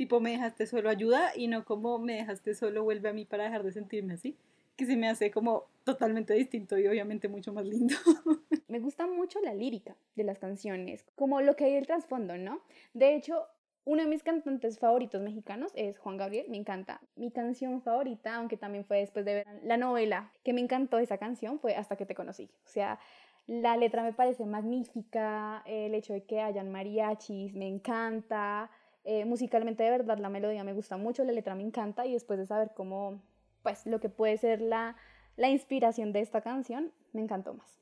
tipo 0.02 0.18
me 0.18 0.32
dejaste 0.32 0.66
solo 0.66 0.90
ayuda 0.90 1.30
y 1.36 1.46
no 1.46 1.64
como 1.64 1.96
me 2.00 2.14
dejaste 2.14 2.56
solo 2.56 2.82
vuelve 2.82 3.08
a 3.08 3.12
mí 3.12 3.24
para 3.24 3.44
dejar 3.44 3.62
de 3.62 3.70
sentirme 3.70 4.14
así, 4.14 4.36
que 4.74 4.84
se 4.84 4.96
me 4.96 5.08
hace 5.08 5.30
como 5.30 5.66
totalmente 5.84 6.34
distinto 6.34 6.76
y 6.76 6.88
obviamente 6.88 7.28
mucho 7.28 7.52
más 7.52 7.64
lindo. 7.64 7.94
me 8.66 8.80
gusta 8.80 9.06
mucho 9.06 9.38
la 9.40 9.54
lírica 9.54 9.94
de 10.16 10.24
las 10.24 10.40
canciones, 10.40 11.06
como 11.14 11.40
lo 11.40 11.54
que 11.54 11.66
hay 11.66 11.74
el 11.74 11.86
trasfondo, 11.86 12.36
¿no? 12.36 12.62
De 12.94 13.14
hecho, 13.14 13.46
uno 13.84 14.02
de 14.02 14.08
mis 14.08 14.24
cantantes 14.24 14.80
favoritos 14.80 15.22
mexicanos 15.22 15.70
es 15.76 16.00
Juan 16.00 16.16
Gabriel, 16.16 16.46
me 16.48 16.56
encanta. 16.56 17.00
Mi 17.14 17.30
canción 17.30 17.80
favorita, 17.80 18.34
aunque 18.34 18.56
también 18.56 18.84
fue 18.84 18.98
después 18.98 19.24
de 19.24 19.34
ver 19.34 19.46
la 19.62 19.76
novela, 19.76 20.32
que 20.42 20.52
me 20.52 20.60
encantó 20.60 20.98
esa 20.98 21.16
canción, 21.16 21.60
fue 21.60 21.76
Hasta 21.76 21.94
que 21.94 22.06
te 22.06 22.16
conocí. 22.16 22.50
O 22.64 22.68
sea, 22.68 22.98
la 23.46 23.76
letra 23.76 24.02
me 24.02 24.12
parece 24.12 24.46
magnífica, 24.46 25.62
el 25.64 25.94
hecho 25.94 26.12
de 26.12 26.24
que 26.24 26.40
hayan 26.40 26.72
mariachis 26.72 27.54
me 27.54 27.68
encanta, 27.68 28.68
eh, 29.04 29.24
musicalmente 29.24 29.82
de 29.82 29.90
verdad 29.90 30.18
la 30.18 30.28
melodía 30.28 30.64
me 30.64 30.72
gusta 30.72 30.96
mucho, 30.96 31.24
la 31.24 31.32
letra 31.32 31.54
me 31.54 31.62
encanta 31.62 32.06
y 32.06 32.12
después 32.12 32.38
de 32.38 32.46
saber 32.46 32.72
cómo, 32.74 33.20
pues 33.62 33.86
lo 33.86 34.00
que 34.00 34.08
puede 34.08 34.36
ser 34.38 34.60
la, 34.60 34.96
la 35.36 35.48
inspiración 35.48 36.12
de 36.12 36.20
esta 36.20 36.40
canción, 36.40 36.92
me 37.12 37.20
encantó 37.20 37.54
más. 37.54 37.80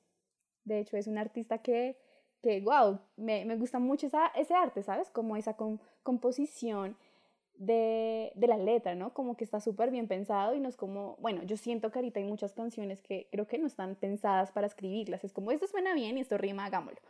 De 0.64 0.78
hecho 0.78 0.96
es 0.96 1.06
un 1.06 1.18
artista 1.18 1.58
que, 1.58 1.96
que 2.42 2.60
wow, 2.60 3.00
me, 3.16 3.44
me 3.44 3.56
gusta 3.56 3.78
mucho 3.78 4.06
esa, 4.06 4.28
ese 4.28 4.54
arte, 4.54 4.82
¿sabes? 4.82 5.10
Como 5.10 5.36
esa 5.36 5.56
composición 6.02 6.96
de, 7.56 8.32
de, 8.34 8.46
la 8.46 8.56
letra, 8.56 8.94
¿no? 8.94 9.12
Como 9.12 9.36
que 9.36 9.44
está 9.44 9.60
súper 9.60 9.90
bien 9.90 10.08
pensado 10.08 10.54
y 10.54 10.60
no 10.60 10.68
es 10.68 10.76
como, 10.76 11.16
bueno, 11.20 11.42
yo 11.42 11.58
siento 11.58 11.90
que 11.90 11.98
ahorita 11.98 12.18
hay 12.18 12.24
muchas 12.24 12.54
canciones 12.54 13.02
que 13.02 13.28
creo 13.30 13.46
que 13.46 13.58
no 13.58 13.66
están 13.66 13.96
pensadas 13.96 14.50
para 14.50 14.66
escribirlas, 14.66 15.24
es 15.24 15.34
como, 15.34 15.52
esto 15.52 15.66
suena 15.66 15.92
bien 15.92 16.16
y 16.16 16.22
esto 16.22 16.38
rima, 16.38 16.64
hagámoslo. 16.64 17.00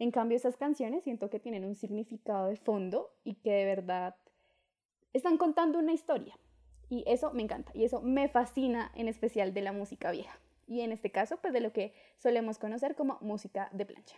En 0.00 0.10
cambio, 0.12 0.34
esas 0.34 0.56
canciones 0.56 1.04
siento 1.04 1.28
que 1.28 1.38
tienen 1.38 1.66
un 1.66 1.74
significado 1.74 2.46
de 2.46 2.56
fondo 2.56 3.12
y 3.22 3.34
que 3.34 3.52
de 3.52 3.66
verdad 3.66 4.16
están 5.12 5.36
contando 5.36 5.78
una 5.78 5.92
historia. 5.92 6.38
Y 6.88 7.04
eso 7.06 7.32
me 7.32 7.42
encanta 7.42 7.70
y 7.74 7.84
eso 7.84 8.00
me 8.00 8.26
fascina 8.28 8.90
en 8.96 9.08
especial 9.08 9.52
de 9.52 9.60
la 9.60 9.72
música 9.72 10.10
vieja. 10.10 10.40
Y 10.66 10.80
en 10.80 10.92
este 10.92 11.10
caso, 11.10 11.36
pues 11.36 11.52
de 11.52 11.60
lo 11.60 11.74
que 11.74 11.92
solemos 12.16 12.58
conocer 12.58 12.96
como 12.96 13.18
música 13.20 13.68
de 13.72 13.84
plancha. 13.84 14.16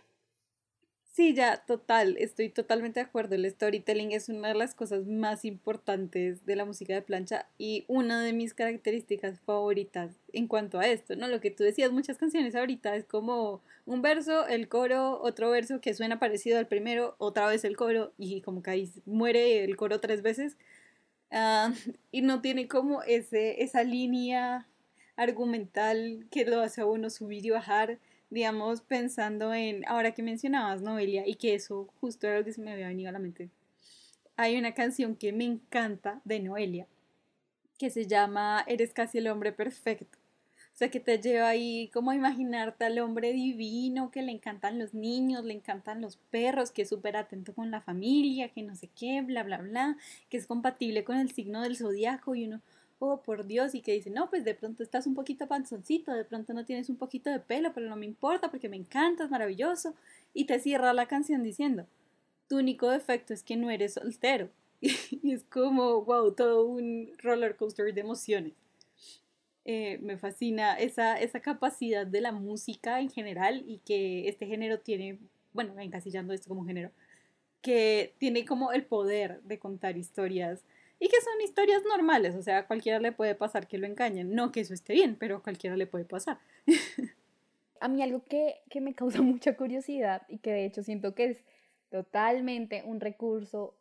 Sí, 1.15 1.35
ya, 1.35 1.57
total, 1.63 2.17
estoy 2.17 2.49
totalmente 2.49 2.99
de 2.99 3.05
acuerdo. 3.05 3.35
El 3.35 3.47
storytelling 3.49 4.11
es 4.13 4.29
una 4.29 4.47
de 4.47 4.55
las 4.55 4.73
cosas 4.73 5.05
más 5.05 5.45
importantes 5.45 6.43
de 6.47 6.55
la 6.55 6.65
música 6.65 6.95
de 6.95 7.03
plancha 7.03 7.47
y 7.59 7.85
una 7.87 8.23
de 8.23 8.33
mis 8.33 8.55
características 8.55 9.39
favoritas 9.41 10.15
en 10.33 10.47
cuanto 10.47 10.79
a 10.79 10.87
esto, 10.87 11.15
¿no? 11.15 11.27
Lo 11.27 11.39
que 11.39 11.51
tú 11.51 11.63
decías, 11.63 11.91
muchas 11.91 12.17
canciones 12.17 12.55
ahorita 12.55 12.95
es 12.95 13.05
como 13.05 13.61
un 13.85 14.01
verso, 14.01 14.47
el 14.47 14.67
coro, 14.67 15.21
otro 15.21 15.51
verso 15.51 15.79
que 15.81 15.93
suena 15.93 16.17
parecido 16.17 16.57
al 16.57 16.67
primero, 16.67 17.13
otra 17.19 17.45
vez 17.45 17.63
el 17.63 17.77
coro 17.77 18.11
y 18.17 18.41
como 18.41 18.63
que 18.63 18.71
ahí 18.71 18.91
muere 19.05 19.63
el 19.63 19.75
coro 19.77 19.99
tres 19.99 20.23
veces 20.23 20.57
ah, 21.31 21.73
y 22.11 22.21
no 22.21 22.41
tiene 22.41 22.67
como 22.67 23.03
ese, 23.03 23.63
esa 23.63 23.83
línea 23.83 24.67
argumental 25.15 26.25
que 26.31 26.45
lo 26.45 26.61
hace 26.61 26.81
a 26.81 26.85
uno 26.85 27.09
subir 27.09 27.45
y 27.45 27.51
bajar 27.51 27.99
digamos, 28.33 28.81
pensando 28.81 29.53
en, 29.53 29.87
ahora 29.87 30.11
que 30.11 30.23
mencionabas 30.23 30.81
Noelia, 30.81 31.23
y 31.27 31.35
que 31.35 31.53
eso 31.53 31.87
justo 32.01 32.27
era 32.27 32.39
lo 32.39 32.43
que 32.43 32.51
se 32.51 32.61
me 32.61 32.71
había 32.71 32.87
venido 32.87 33.09
a 33.09 33.13
la 33.13 33.19
mente, 33.19 33.49
hay 34.35 34.57
una 34.57 34.73
canción 34.73 35.15
que 35.15 35.31
me 35.31 35.45
encanta 35.45 36.19
de 36.25 36.39
Noelia, 36.39 36.87
que 37.77 37.91
se 37.91 38.07
llama 38.07 38.63
Eres 38.67 38.91
casi 38.93 39.19
el 39.19 39.27
hombre 39.27 39.51
perfecto. 39.51 40.17
O 40.73 40.75
sea, 40.75 40.89
que 40.89 40.99
te 40.99 41.19
lleva 41.19 41.49
ahí 41.49 41.91
como 41.93 42.09
a 42.09 42.15
imaginarte 42.15 42.85
al 42.85 42.97
hombre 42.97 43.31
divino, 43.31 44.09
que 44.09 44.23
le 44.23 44.31
encantan 44.31 44.79
los 44.79 44.95
niños, 44.95 45.45
le 45.45 45.53
encantan 45.53 46.01
los 46.01 46.17
perros, 46.17 46.71
que 46.71 46.81
es 46.81 46.89
súper 46.89 47.15
atento 47.15 47.53
con 47.53 47.69
la 47.69 47.81
familia, 47.81 48.49
que 48.49 48.63
no 48.63 48.75
sé 48.75 48.89
qué, 48.99 49.21
bla, 49.21 49.43
bla, 49.43 49.59
bla, 49.59 49.97
que 50.29 50.37
es 50.37 50.47
compatible 50.47 51.03
con 51.03 51.17
el 51.17 51.31
signo 51.31 51.61
del 51.61 51.77
zodiaco 51.77 52.33
y 52.33 52.45
uno, 52.45 52.61
oh, 53.03 53.21
por 53.21 53.45
Dios, 53.45 53.75
y 53.75 53.81
que 53.81 53.93
dice, 53.93 54.09
no, 54.09 54.29
pues 54.29 54.45
de 54.45 54.55
pronto 54.55 54.81
estás 54.81 55.07
un 55.07 55.13
poquito 55.13 55.47
panzoncito, 55.47 56.13
de 56.13 56.23
pronto 56.23 56.53
no 56.53 56.65
tienes 56.65 56.89
un 56.89 56.95
poquito 56.95 57.29
de 57.29 57.39
pelo, 57.39 57.73
pero 57.73 57.89
no 57.89 57.97
me 57.97 58.05
importa 58.05 58.49
porque 58.49 58.69
me 58.69 58.77
encanta, 58.77 59.25
es 59.25 59.29
maravilloso. 59.29 59.93
Y 60.33 60.45
te 60.45 60.59
cierra 60.59 60.93
la 60.93 61.07
canción 61.07 61.43
diciendo, 61.43 61.85
tu 62.47 62.57
único 62.57 62.89
defecto 62.89 63.33
es 63.33 63.43
que 63.43 63.57
no 63.57 63.69
eres 63.69 63.95
soltero. 63.95 64.49
y 64.81 65.33
es 65.33 65.43
como, 65.43 66.03
wow, 66.03 66.33
todo 66.33 66.65
un 66.65 67.11
roller 67.17 67.57
coaster 67.57 67.93
de 67.93 68.01
emociones. 68.01 68.53
Eh, 69.65 69.97
me 70.01 70.17
fascina 70.17 70.75
esa, 70.75 71.19
esa 71.19 71.39
capacidad 71.41 72.05
de 72.05 72.21
la 72.21 72.31
música 72.31 72.99
en 72.99 73.09
general 73.09 73.63
y 73.67 73.79
que 73.79 74.27
este 74.27 74.45
género 74.45 74.79
tiene, 74.79 75.19
bueno, 75.53 75.77
encasillando 75.79 76.33
esto 76.33 76.49
como 76.49 76.65
género, 76.65 76.91
que 77.61 78.13
tiene 78.17 78.45
como 78.45 78.71
el 78.71 78.85
poder 78.85 79.41
de 79.43 79.59
contar 79.59 79.97
historias 79.97 80.63
y 81.03 81.09
que 81.09 81.19
son 81.19 81.41
historias 81.41 81.83
normales, 81.83 82.33
o 82.33 82.41
sea, 82.41 82.59
a 82.59 82.65
cualquiera 82.65 82.97
le 82.97 83.11
puede 83.11 83.35
pasar 83.35 83.67
que 83.67 83.77
lo 83.77 83.85
engañen. 83.85 84.33
No 84.33 84.53
que 84.53 84.61
eso 84.61 84.73
esté 84.73 84.93
bien, 84.93 85.17
pero 85.19 85.35
a 85.35 85.43
cualquiera 85.43 85.75
le 85.75 85.85
puede 85.85 86.05
pasar. 86.05 86.39
a 87.81 87.89
mí 87.89 88.01
algo 88.01 88.23
que, 88.23 88.61
que 88.69 88.79
me 88.79 88.95
causa 88.95 89.21
mucha 89.21 89.57
curiosidad 89.57 90.21
y 90.29 90.37
que 90.37 90.53
de 90.53 90.63
hecho 90.63 90.81
siento 90.81 91.13
que 91.13 91.25
es 91.25 91.43
totalmente 91.89 92.83
un 92.85 93.01
recurso 93.01 93.75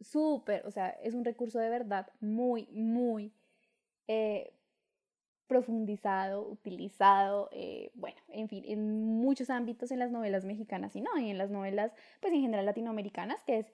súper, 0.00 0.64
o 0.64 0.70
sea, 0.70 0.90
es 1.02 1.14
un 1.14 1.24
recurso 1.24 1.58
de 1.58 1.70
verdad 1.70 2.06
muy, 2.20 2.68
muy 2.70 3.32
eh, 4.06 4.52
profundizado, 5.48 6.46
utilizado, 6.48 7.48
eh, 7.50 7.90
bueno, 7.94 8.18
en 8.28 8.48
fin, 8.48 8.62
en 8.64 9.02
muchos 9.02 9.50
ámbitos 9.50 9.90
en 9.90 9.98
las 9.98 10.12
novelas 10.12 10.44
mexicanas 10.44 10.94
y 10.94 11.00
no, 11.00 11.18
y 11.18 11.30
en 11.30 11.38
las 11.38 11.50
novelas, 11.50 11.90
pues 12.20 12.32
en 12.32 12.42
general 12.42 12.64
latinoamericanas, 12.64 13.42
que 13.42 13.58
es 13.58 13.66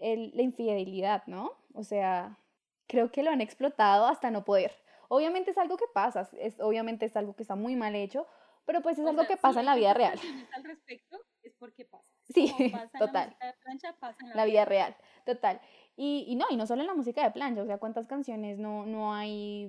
la 0.00 0.42
infidelidad, 0.42 1.22
¿no? 1.26 1.52
O 1.76 1.84
sea, 1.84 2.38
creo 2.86 3.12
que 3.12 3.22
lo 3.22 3.30
han 3.30 3.40
explotado 3.40 4.06
hasta 4.06 4.30
no 4.30 4.44
poder. 4.44 4.72
Obviamente 5.08 5.50
es 5.50 5.58
algo 5.58 5.76
que 5.76 5.84
pasa, 5.92 6.28
es, 6.40 6.58
obviamente 6.58 7.06
es 7.06 7.16
algo 7.16 7.36
que 7.36 7.42
está 7.42 7.54
muy 7.54 7.76
mal 7.76 7.94
hecho, 7.94 8.26
pero 8.64 8.80
pues 8.80 8.98
es 8.98 9.06
algo 9.06 9.24
que 9.26 9.36
pasa 9.36 9.60
en 9.60 9.66
la 9.66 9.76
vida 9.76 9.94
real. 9.94 10.18
Al 10.52 10.64
respecto 10.64 11.18
es 11.42 11.54
porque 11.54 11.84
pasa. 11.84 12.04
Sí, 12.34 12.52
total. 12.98 13.36
La, 13.40 13.52
plancha, 13.62 13.92
pasa 14.00 14.18
en 14.20 14.36
la, 14.36 14.44
vida 14.46 14.64
real, 14.64 14.96
total. 15.24 15.60
Y, 15.94 16.24
y, 16.26 16.34
no, 16.34 16.46
y 16.50 16.56
no 16.56 16.66
solo 16.66 16.80
en 16.80 16.88
la 16.88 16.94
música 16.94 17.22
de 17.22 17.30
plancha, 17.30 17.62
o 17.62 17.66
sea, 17.66 17.78
cuántas 17.78 18.08
canciones 18.08 18.58
no, 18.58 18.84
no 18.84 19.14
hay, 19.14 19.68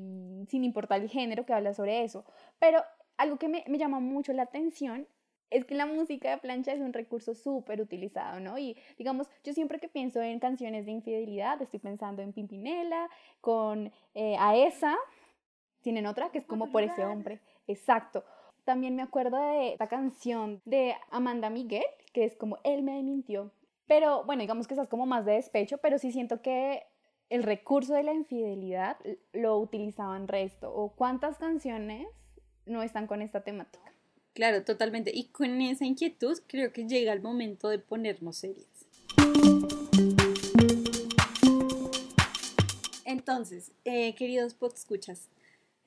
sin 0.49 0.63
importar 0.63 1.01
el 1.01 1.09
género, 1.09 1.45
que 1.45 1.53
habla 1.53 1.75
sobre 1.75 2.03
eso. 2.03 2.25
Pero 2.57 2.83
algo 3.17 3.37
que 3.37 3.47
me, 3.47 3.63
me 3.67 3.77
llama 3.77 3.99
mucho 3.99 4.33
la 4.33 4.43
atención 4.43 5.07
es 5.49 5.65
que 5.65 5.75
la 5.75 5.85
música 5.85 6.29
de 6.29 6.37
plancha 6.37 6.73
es 6.73 6.81
un 6.81 6.93
recurso 6.93 7.33
súper 7.33 7.81
utilizado, 7.81 8.39
¿no? 8.39 8.57
Y 8.57 8.77
digamos, 8.97 9.29
yo 9.43 9.53
siempre 9.53 9.79
que 9.79 9.87
pienso 9.87 10.21
en 10.21 10.39
canciones 10.39 10.85
de 10.85 10.91
infidelidad, 10.91 11.61
estoy 11.61 11.79
pensando 11.79 12.21
en 12.21 12.33
Pimpinela, 12.33 13.09
con 13.41 13.91
eh, 14.13 14.35
Aesa, 14.39 14.95
tienen 15.81 16.05
otra 16.05 16.29
que 16.31 16.39
es 16.39 16.45
como 16.45 16.71
por 16.71 16.83
ese 16.83 17.05
hombre, 17.05 17.39
exacto. 17.67 18.25
También 18.65 18.95
me 18.95 19.01
acuerdo 19.01 19.37
de 19.37 19.73
esta 19.73 19.87
canción 19.87 20.61
de 20.65 20.95
Amanda 21.11 21.49
Miguel, 21.49 21.85
que 22.11 22.25
es 22.25 22.35
como 22.35 22.57
Él 22.65 22.83
me 22.83 23.01
mintió. 23.01 23.51
Pero 23.87 24.25
bueno, 24.25 24.41
digamos 24.41 24.67
que 24.67 24.73
esa 24.73 24.83
es 24.83 24.89
como 24.89 25.05
más 25.05 25.23
de 25.23 25.33
despecho, 25.33 25.77
pero 25.77 25.97
sí 25.97 26.11
siento 26.11 26.41
que 26.41 26.83
el 27.29 27.43
recurso 27.43 27.93
de 27.93 28.03
la 28.03 28.13
infidelidad 28.13 28.97
lo 29.31 29.57
utilizaban 29.57 30.27
resto. 30.27 30.73
¿O 30.73 30.93
cuántas 30.93 31.37
canciones 31.37 32.07
no 32.65 32.83
están 32.83 33.07
con 33.07 33.21
esta 33.21 33.45
temática? 33.45 33.93
Claro, 34.37 34.63
totalmente. 34.63 35.09
Y 35.11 35.29
con 35.29 35.61
esa 35.61 35.83
inquietud 35.83 36.37
creo 36.45 36.71
que 36.71 36.85
llega 36.85 37.11
el 37.11 37.21
momento 37.21 37.69
de 37.69 37.79
ponernos 37.79 38.37
serias. 38.37 38.67
Entonces, 43.03 43.71
eh, 43.83 44.13
queridos 44.13 44.55
escuchas 44.75 45.27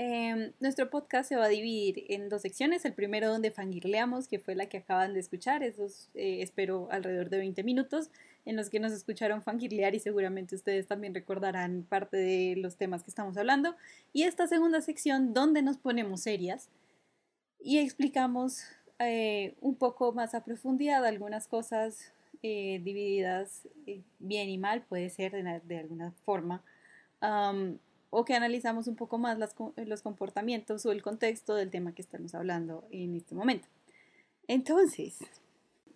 Em, 0.02 0.54
nuestro 0.60 0.88
podcast 0.88 1.28
se 1.28 1.36
va 1.36 1.44
a 1.44 1.48
dividir 1.48 2.06
en 2.08 2.30
dos 2.30 2.40
secciones. 2.40 2.86
El 2.86 2.94
primero 2.94 3.28
donde 3.28 3.50
fangirleamos, 3.50 4.28
que 4.28 4.38
fue 4.38 4.54
la 4.54 4.64
que 4.64 4.78
acaban 4.78 5.12
de 5.12 5.20
escuchar. 5.20 5.62
Esos 5.62 6.08
eh, 6.14 6.38
espero 6.40 6.88
alrededor 6.90 7.28
de 7.28 7.36
20 7.36 7.62
minutos 7.64 8.08
en 8.46 8.56
los 8.56 8.70
que 8.70 8.80
nos 8.80 8.92
escucharon 8.92 9.42
fangirlear 9.42 9.94
y 9.94 10.00
seguramente 10.00 10.54
ustedes 10.54 10.86
también 10.86 11.12
recordarán 11.14 11.84
parte 11.86 12.16
de 12.16 12.54
los 12.56 12.76
temas 12.76 13.02
que 13.02 13.10
estamos 13.10 13.36
hablando. 13.36 13.76
Y 14.14 14.22
esta 14.22 14.46
segunda 14.46 14.80
sección 14.80 15.34
donde 15.34 15.60
nos 15.60 15.76
ponemos 15.76 16.22
serias 16.22 16.70
y 17.62 17.78
explicamos 17.78 18.62
eh, 18.98 19.54
un 19.60 19.76
poco 19.76 20.12
más 20.12 20.34
a 20.34 20.44
profundidad 20.44 21.04
algunas 21.04 21.46
cosas 21.46 22.12
eh, 22.42 22.80
divididas 22.82 23.68
bien 24.18 24.48
y 24.48 24.58
mal, 24.58 24.82
puede 24.82 25.10
ser 25.10 25.32
de, 25.32 25.78
alguna 25.78 26.12
forma 26.24 26.62
o 28.10 28.24
que 28.24 28.34
analizamos 28.34 28.88
un 28.88 28.96
poco 28.96 29.18
más 29.18 29.38
los 29.76 30.02
comportamientos 30.02 30.84
o 30.84 30.92
el 30.92 31.02
contexto 31.02 31.54
del 31.54 31.70
tema 31.70 31.94
que 31.94 32.02
estamos 32.02 32.34
hablando 32.34 32.84
en 32.90 33.14
este 33.14 33.34
momento. 33.34 33.68
Entonces, 34.48 35.18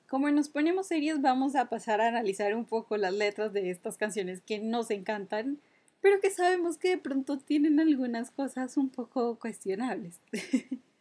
como 0.09 0.31
nos 0.31 0.49
ponemos 0.49 0.87
serios, 0.87 1.21
vamos 1.21 1.57
a 1.57 1.69
pasar 1.69 2.01
a 2.01 2.07
analizar 2.07 2.55
un 2.55 2.67
poco 2.67 2.97
las 2.97 3.13
letras 3.13 3.53
de 3.53 3.71
estas 3.71 3.97
canciones 3.97 4.41
que 4.43 4.61
nos 4.61 4.93
encantan, 4.93 5.59
pero 6.01 6.21
que 6.21 6.31
sabemos 6.31 6.79
que 6.79 6.91
de 6.91 6.99
pronto 6.99 7.39
tienen 7.39 7.81
algunas 7.81 8.31
cosas 8.31 8.77
un 8.77 8.91
poco 8.91 9.37
cuestionables. 9.39 10.21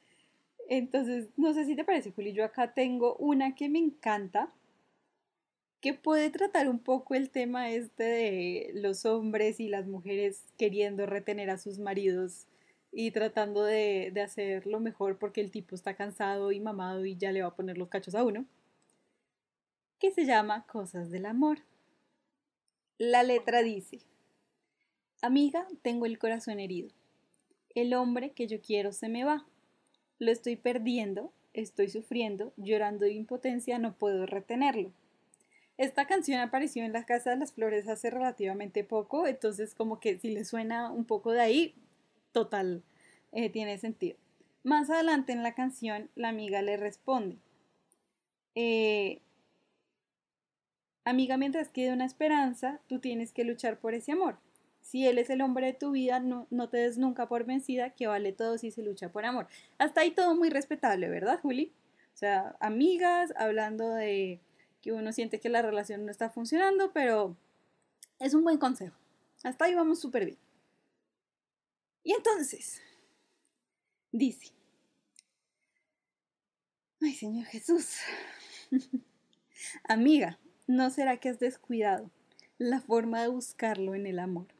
Entonces, 0.69 1.29
no 1.37 1.53
sé 1.53 1.65
si 1.65 1.75
te 1.75 1.83
parece, 1.83 2.11
Juli, 2.11 2.33
yo 2.33 2.45
acá 2.45 2.73
tengo 2.73 3.15
una 3.17 3.55
que 3.55 3.69
me 3.69 3.79
encanta, 3.79 4.53
que 5.81 5.93
puede 5.93 6.29
tratar 6.29 6.69
un 6.69 6.79
poco 6.79 7.15
el 7.15 7.29
tema 7.29 7.69
este 7.69 8.03
de 8.03 8.71
los 8.75 9.05
hombres 9.05 9.59
y 9.59 9.67
las 9.67 9.87
mujeres 9.87 10.45
queriendo 10.57 11.05
retener 11.05 11.49
a 11.49 11.57
sus 11.57 11.79
maridos 11.79 12.47
y 12.91 13.11
tratando 13.11 13.63
de, 13.63 14.11
de 14.13 14.21
hacer 14.21 14.65
lo 14.65 14.79
mejor 14.79 15.17
porque 15.19 15.41
el 15.41 15.51
tipo 15.51 15.75
está 15.75 15.95
cansado 15.95 16.51
y 16.51 16.59
mamado 16.59 17.05
y 17.05 17.17
ya 17.17 17.31
le 17.31 17.41
va 17.41 17.49
a 17.49 17.55
poner 17.55 17.77
los 17.77 17.89
cachos 17.89 18.15
a 18.15 18.23
uno, 18.23 18.45
que 19.99 20.11
se 20.11 20.25
llama 20.25 20.65
Cosas 20.67 21.11
del 21.11 21.25
Amor. 21.25 21.59
La 22.97 23.23
letra 23.23 23.63
dice, 23.63 23.99
Amiga, 25.23 25.65
tengo 25.81 26.05
el 26.05 26.19
corazón 26.19 26.59
herido. 26.59 26.89
El 27.73 27.93
hombre 27.93 28.33
que 28.33 28.45
yo 28.45 28.59
quiero 28.59 28.91
se 28.91 29.07
me 29.07 29.23
va. 29.23 29.47
Lo 30.19 30.31
estoy 30.31 30.55
perdiendo, 30.55 31.31
estoy 31.53 31.89
sufriendo, 31.89 32.53
llorando 32.57 33.05
de 33.05 33.13
impotencia, 33.13 33.79
no 33.79 33.93
puedo 33.93 34.25
retenerlo. 34.25 34.91
Esta 35.77 36.05
canción 36.05 36.39
apareció 36.39 36.83
en 36.83 36.93
la 36.93 37.05
Casa 37.05 37.31
de 37.31 37.37
las 37.37 37.53
Flores 37.53 37.87
hace 37.87 38.09
relativamente 38.09 38.83
poco, 38.83 39.27
entonces 39.27 39.73
como 39.73 39.99
que 39.99 40.19
si 40.19 40.29
le 40.29 40.45
suena 40.45 40.91
un 40.91 41.05
poco 41.05 41.31
de 41.31 41.41
ahí, 41.41 41.75
total, 42.31 42.83
eh, 43.31 43.49
tiene 43.49 43.77
sentido. 43.79 44.17
Más 44.63 44.89
adelante 44.89 45.33
en 45.33 45.43
la 45.43 45.55
canción, 45.55 46.09
la 46.15 46.29
amiga 46.29 46.61
le 46.61 46.77
responde, 46.77 47.37
eh, 48.55 49.19
amiga, 51.05 51.37
mientras 51.37 51.69
quede 51.69 51.91
una 51.91 52.05
esperanza, 52.05 52.79
tú 52.87 52.99
tienes 52.99 53.31
que 53.31 53.43
luchar 53.43 53.79
por 53.79 53.93
ese 53.93 54.11
amor. 54.11 54.37
Si 54.83 55.07
él 55.07 55.17
es 55.17 55.29
el 55.31 55.41
hombre 55.41 55.67
de 55.67 55.73
tu 55.73 55.91
vida, 55.91 56.19
no, 56.19 56.45
no 56.51 56.69
te 56.69 56.77
des 56.77 56.97
nunca 56.97 57.27
por 57.27 57.45
vencida, 57.45 57.91
que 57.91 58.05
vale 58.05 58.33
todo 58.33 58.57
si 58.57 58.69
se 58.69 58.83
lucha 58.83 59.09
por 59.09 59.25
amor. 59.25 59.47
Hasta 59.79 60.01
ahí 60.01 60.11
todo 60.11 60.35
muy 60.35 60.49
respetable, 60.49 61.09
¿verdad, 61.09 61.39
Juli? 61.41 61.73
O 62.13 62.17
sea, 62.17 62.55
amigas 62.59 63.33
hablando 63.37 63.89
de 63.89 64.39
que 64.81 64.91
uno 64.91 65.11
siente 65.13 65.39
que 65.39 65.49
la 65.49 65.61
relación 65.61 66.05
no 66.05 66.11
está 66.11 66.29
funcionando, 66.29 66.91
pero 66.93 67.35
es 68.19 68.33
un 68.33 68.43
buen 68.43 68.57
consejo. 68.57 68.95
Hasta 69.43 69.65
ahí 69.65 69.73
vamos 69.73 69.99
súper 69.99 70.25
bien. 70.25 70.37
Y 72.03 72.11
entonces, 72.11 72.81
dice, 74.11 74.53
ay 77.01 77.13
Señor 77.13 77.45
Jesús, 77.45 77.97
amiga, 79.85 80.37
¿no 80.67 80.89
será 80.89 81.17
que 81.17 81.29
has 81.29 81.39
descuidado 81.39 82.11
la 82.57 82.81
forma 82.81 83.21
de 83.21 83.29
buscarlo 83.29 83.95
en 83.95 84.05
el 84.05 84.19
amor? 84.19 84.52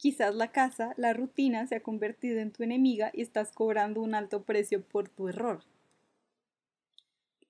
Quizás 0.00 0.34
la 0.34 0.50
casa, 0.50 0.94
la 0.96 1.12
rutina 1.12 1.66
se 1.66 1.74
ha 1.74 1.82
convertido 1.82 2.40
en 2.40 2.52
tu 2.52 2.62
enemiga 2.62 3.10
y 3.12 3.20
estás 3.20 3.52
cobrando 3.52 4.00
un 4.00 4.14
alto 4.14 4.44
precio 4.44 4.82
por 4.82 5.10
tu 5.10 5.28
error. 5.28 5.62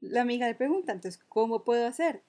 La 0.01 0.23
amiga 0.23 0.49
le 0.49 0.57
pregunta, 0.57 0.91
entonces, 0.91 1.23
¿cómo 1.29 1.63
puedo 1.63 1.87
hacer? 1.87 2.25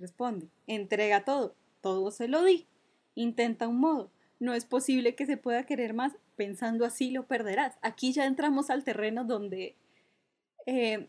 Responde, 0.00 0.48
entrega 0.66 1.24
todo, 1.24 1.54
todo 1.80 2.10
se 2.10 2.26
lo 2.26 2.42
di, 2.42 2.66
intenta 3.14 3.68
un 3.68 3.78
modo, 3.78 4.10
no 4.40 4.52
es 4.52 4.64
posible 4.64 5.14
que 5.14 5.26
se 5.26 5.36
pueda 5.36 5.64
querer 5.64 5.94
más, 5.94 6.16
pensando 6.34 6.84
así 6.84 7.12
lo 7.12 7.28
perderás. 7.28 7.78
Aquí 7.82 8.12
ya 8.12 8.26
entramos 8.26 8.68
al 8.68 8.82
terreno 8.82 9.22
donde 9.22 9.76
eh, 10.66 11.08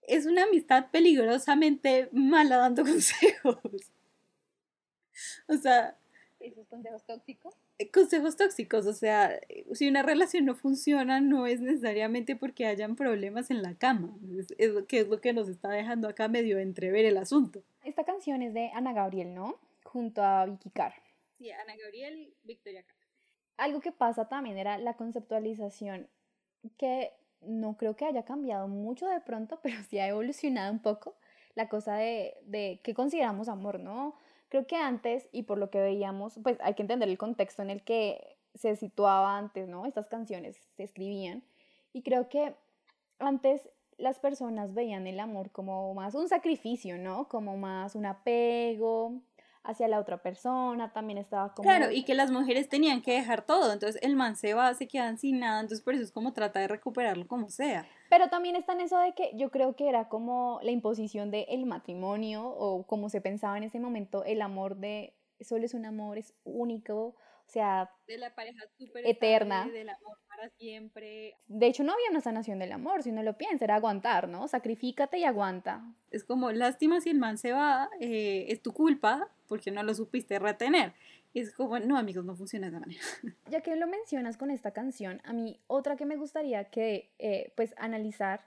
es 0.00 0.24
una 0.24 0.44
amistad 0.44 0.90
peligrosamente 0.90 2.08
mala 2.10 2.56
dando 2.56 2.84
consejos. 2.86 3.58
o 5.46 5.56
sea... 5.58 5.98
¿Esos 6.40 6.66
consejos 6.68 7.04
tóxicos? 7.04 7.54
Eh, 7.78 7.90
consejos 7.90 8.36
tóxicos, 8.36 8.86
o 8.86 8.92
sea, 8.94 9.38
si 9.72 9.88
una 9.88 10.02
relación 10.02 10.46
no 10.46 10.54
funciona 10.54 11.20
no 11.20 11.46
es 11.46 11.60
necesariamente 11.60 12.34
porque 12.34 12.66
hayan 12.66 12.96
problemas 12.96 13.50
en 13.50 13.62
la 13.62 13.74
cama, 13.74 14.16
es, 14.58 14.72
que 14.88 15.00
es 15.00 15.08
lo 15.08 15.20
que 15.20 15.34
nos 15.34 15.48
está 15.48 15.68
dejando 15.68 16.08
acá 16.08 16.28
medio 16.28 16.58
entrever 16.58 17.04
el 17.04 17.18
asunto. 17.18 17.62
Esta 17.84 18.04
canción 18.04 18.40
es 18.40 18.54
de 18.54 18.70
Ana 18.72 18.94
Gabriel, 18.94 19.34
¿no? 19.34 19.56
Junto 19.84 20.22
a 20.22 20.46
Vicky 20.46 20.70
Carr. 20.70 20.94
Sí, 21.36 21.50
Ana 21.50 21.76
Gabriel 21.76 22.16
y 22.16 22.34
Victoria 22.44 22.82
Carr. 22.82 22.96
Algo 23.58 23.80
que 23.80 23.92
pasa 23.92 24.26
también 24.26 24.56
era 24.56 24.78
la 24.78 24.94
conceptualización, 24.94 26.08
que 26.78 27.12
no 27.42 27.76
creo 27.76 27.94
que 27.94 28.06
haya 28.06 28.24
cambiado 28.24 28.68
mucho 28.68 29.06
de 29.06 29.20
pronto, 29.20 29.60
pero 29.62 29.76
sí 29.90 29.98
ha 29.98 30.08
evolucionado 30.08 30.72
un 30.72 30.80
poco 30.80 31.14
la 31.54 31.68
cosa 31.68 31.96
de, 31.96 32.38
de 32.44 32.80
qué 32.82 32.94
consideramos 32.94 33.48
amor, 33.48 33.80
¿no? 33.80 34.14
Creo 34.48 34.66
que 34.66 34.76
antes, 34.76 35.28
y 35.32 35.42
por 35.42 35.58
lo 35.58 35.70
que 35.70 35.80
veíamos, 35.80 36.38
pues 36.42 36.58
hay 36.60 36.74
que 36.74 36.82
entender 36.82 37.08
el 37.08 37.18
contexto 37.18 37.62
en 37.62 37.70
el 37.70 37.82
que 37.82 38.36
se 38.54 38.76
situaba 38.76 39.36
antes, 39.36 39.68
¿no? 39.68 39.86
Estas 39.86 40.08
canciones 40.08 40.56
se 40.76 40.84
escribían. 40.84 41.42
Y 41.92 42.02
creo 42.02 42.28
que 42.28 42.54
antes 43.18 43.68
las 43.98 44.18
personas 44.18 44.74
veían 44.74 45.06
el 45.06 45.20
amor 45.20 45.50
como 45.50 45.92
más 45.94 46.14
un 46.14 46.28
sacrificio, 46.28 46.98
¿no? 46.98 47.28
Como 47.28 47.56
más 47.56 47.94
un 47.94 48.06
apego, 48.06 49.22
hacia 49.66 49.88
la 49.88 49.98
otra 49.98 50.22
persona, 50.22 50.92
también 50.92 51.18
estaba 51.18 51.52
como... 51.52 51.68
Claro, 51.68 51.90
y 51.90 52.04
que 52.04 52.14
las 52.14 52.30
mujeres 52.30 52.68
tenían 52.68 53.02
que 53.02 53.12
dejar 53.12 53.42
todo, 53.42 53.72
entonces 53.72 54.00
el 54.02 54.16
man 54.16 54.36
se 54.36 54.54
va, 54.54 54.72
se 54.74 54.86
quedan 54.86 55.18
sin 55.18 55.40
nada, 55.40 55.60
entonces 55.60 55.84
por 55.84 55.94
eso 55.94 56.04
es 56.04 56.12
como 56.12 56.32
trata 56.32 56.60
de 56.60 56.68
recuperarlo 56.68 57.26
como 57.26 57.50
sea. 57.50 57.86
Pero 58.08 58.28
también 58.28 58.56
está 58.56 58.72
en 58.72 58.80
eso 58.80 58.98
de 58.98 59.14
que 59.14 59.32
yo 59.34 59.50
creo 59.50 59.74
que 59.76 59.88
era 59.88 60.08
como 60.08 60.60
la 60.62 60.70
imposición 60.70 61.30
del 61.30 61.46
el 61.48 61.66
matrimonio 61.66 62.46
o 62.46 62.86
como 62.86 63.08
se 63.08 63.20
pensaba 63.20 63.56
en 63.56 63.64
ese 63.64 63.80
momento, 63.80 64.24
el 64.24 64.42
amor 64.42 64.76
de 64.76 65.14
solo 65.40 65.64
es 65.64 65.74
un 65.74 65.86
amor, 65.86 66.18
es 66.18 66.34
único, 66.44 67.08
o 67.08 67.48
sea, 67.48 67.90
de 68.06 68.18
la 68.18 68.34
pareja 68.34 68.64
super 68.78 69.06
eterna, 69.06 69.68
del 69.68 69.88
amor 69.88 70.18
para 70.28 70.48
siempre. 70.50 71.36
De 71.46 71.66
hecho, 71.66 71.84
no 71.84 71.92
había 71.92 72.10
una 72.10 72.20
sanación 72.20 72.58
del 72.58 72.72
amor, 72.72 73.02
si 73.02 73.10
uno 73.10 73.22
lo 73.22 73.36
piensa, 73.36 73.64
era 73.64 73.76
aguantar, 73.76 74.28
¿no? 74.28 74.48
Sacrifícate 74.48 75.18
y 75.18 75.24
aguanta. 75.24 75.82
Es 76.10 76.24
como, 76.24 76.50
lástima 76.52 77.00
si 77.00 77.10
el 77.10 77.18
man 77.18 77.38
se 77.38 77.52
va, 77.52 77.90
eh, 78.00 78.46
es 78.48 78.62
tu 78.62 78.72
culpa, 78.72 79.28
porque 79.48 79.70
no 79.70 79.82
lo 79.82 79.94
supiste 79.94 80.38
retener. 80.38 80.94
Es 81.40 81.52
como, 81.52 81.78
no, 81.78 81.98
amigos, 81.98 82.24
no 82.24 82.34
funciona 82.34 82.70
de 82.70 82.76
esa 82.76 82.80
manera. 82.80 83.00
Ya 83.50 83.60
que 83.60 83.76
lo 83.76 83.86
mencionas 83.86 84.36
con 84.36 84.50
esta 84.50 84.72
canción, 84.72 85.20
a 85.24 85.32
mí 85.32 85.60
otra 85.66 85.96
que 85.96 86.06
me 86.06 86.16
gustaría 86.16 86.64
que, 86.70 87.10
eh, 87.18 87.52
pues, 87.56 87.74
analizar 87.76 88.40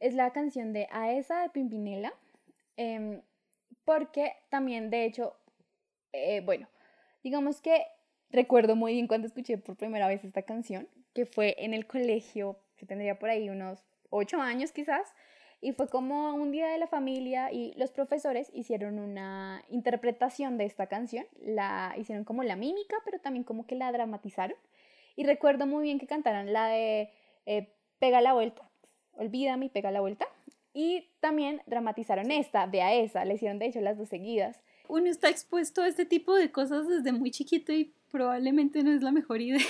es 0.00 0.14
la 0.14 0.32
canción 0.32 0.72
de 0.72 0.88
A 0.90 1.12
esa 1.12 1.42
de 1.42 1.50
Pimpinela, 1.50 2.12
em, 2.76 3.22
porque 3.84 4.34
también, 4.50 4.90
de 4.90 5.04
hecho, 5.04 5.36
eh, 6.12 6.40
bueno, 6.40 6.68
digamos 7.22 7.60
que 7.60 7.86
recuerdo 8.30 8.76
muy 8.76 8.92
bien 8.92 9.06
cuando 9.06 9.26
escuché 9.26 9.56
por 9.56 9.76
primera 9.76 10.08
vez 10.08 10.24
esta 10.24 10.42
canción, 10.42 10.88
que 11.14 11.24
fue 11.24 11.54
en 11.58 11.72
el 11.72 11.86
colegio, 11.86 12.58
que 12.76 12.84
tendría 12.84 13.18
por 13.18 13.30
ahí 13.30 13.48
unos 13.48 13.82
ocho 14.10 14.40
años 14.40 14.72
quizás, 14.72 15.14
y 15.60 15.72
fue 15.72 15.88
como 15.88 16.34
un 16.34 16.52
día 16.52 16.68
de 16.68 16.78
la 16.78 16.86
familia 16.86 17.50
y 17.52 17.72
los 17.76 17.90
profesores 17.90 18.50
hicieron 18.52 18.98
una 18.98 19.64
interpretación 19.68 20.58
de 20.58 20.64
esta 20.66 20.86
canción, 20.86 21.26
la 21.40 21.94
hicieron 21.98 22.24
como 22.24 22.42
la 22.42 22.56
mímica, 22.56 22.96
pero 23.04 23.18
también 23.18 23.44
como 23.44 23.66
que 23.66 23.74
la 23.74 23.90
dramatizaron. 23.90 24.56
Y 25.16 25.24
recuerdo 25.24 25.66
muy 25.66 25.84
bien 25.84 25.98
que 25.98 26.06
cantaron 26.06 26.52
la 26.52 26.68
de 26.68 27.10
eh, 27.46 27.72
Pega 27.98 28.20
la 28.20 28.34
vuelta, 28.34 28.68
olvídame 29.14 29.66
y 29.66 29.68
pega 29.70 29.90
la 29.90 30.00
vuelta. 30.00 30.26
Y 30.74 31.08
también 31.20 31.62
dramatizaron 31.66 32.30
esta, 32.30 32.66
de 32.66 32.82
a 32.82 32.92
esa, 32.94 33.24
le 33.24 33.34
hicieron 33.34 33.58
de 33.58 33.66
hecho 33.66 33.80
las 33.80 33.96
dos 33.96 34.10
seguidas. 34.10 34.60
Uno 34.88 35.06
está 35.06 35.30
expuesto 35.30 35.80
a 35.80 35.88
este 35.88 36.04
tipo 36.04 36.34
de 36.34 36.52
cosas 36.52 36.86
desde 36.86 37.12
muy 37.12 37.30
chiquito 37.30 37.72
y 37.72 37.94
probablemente 38.10 38.82
no 38.82 38.92
es 38.92 39.02
la 39.02 39.12
mejor 39.12 39.40
idea. 39.40 39.64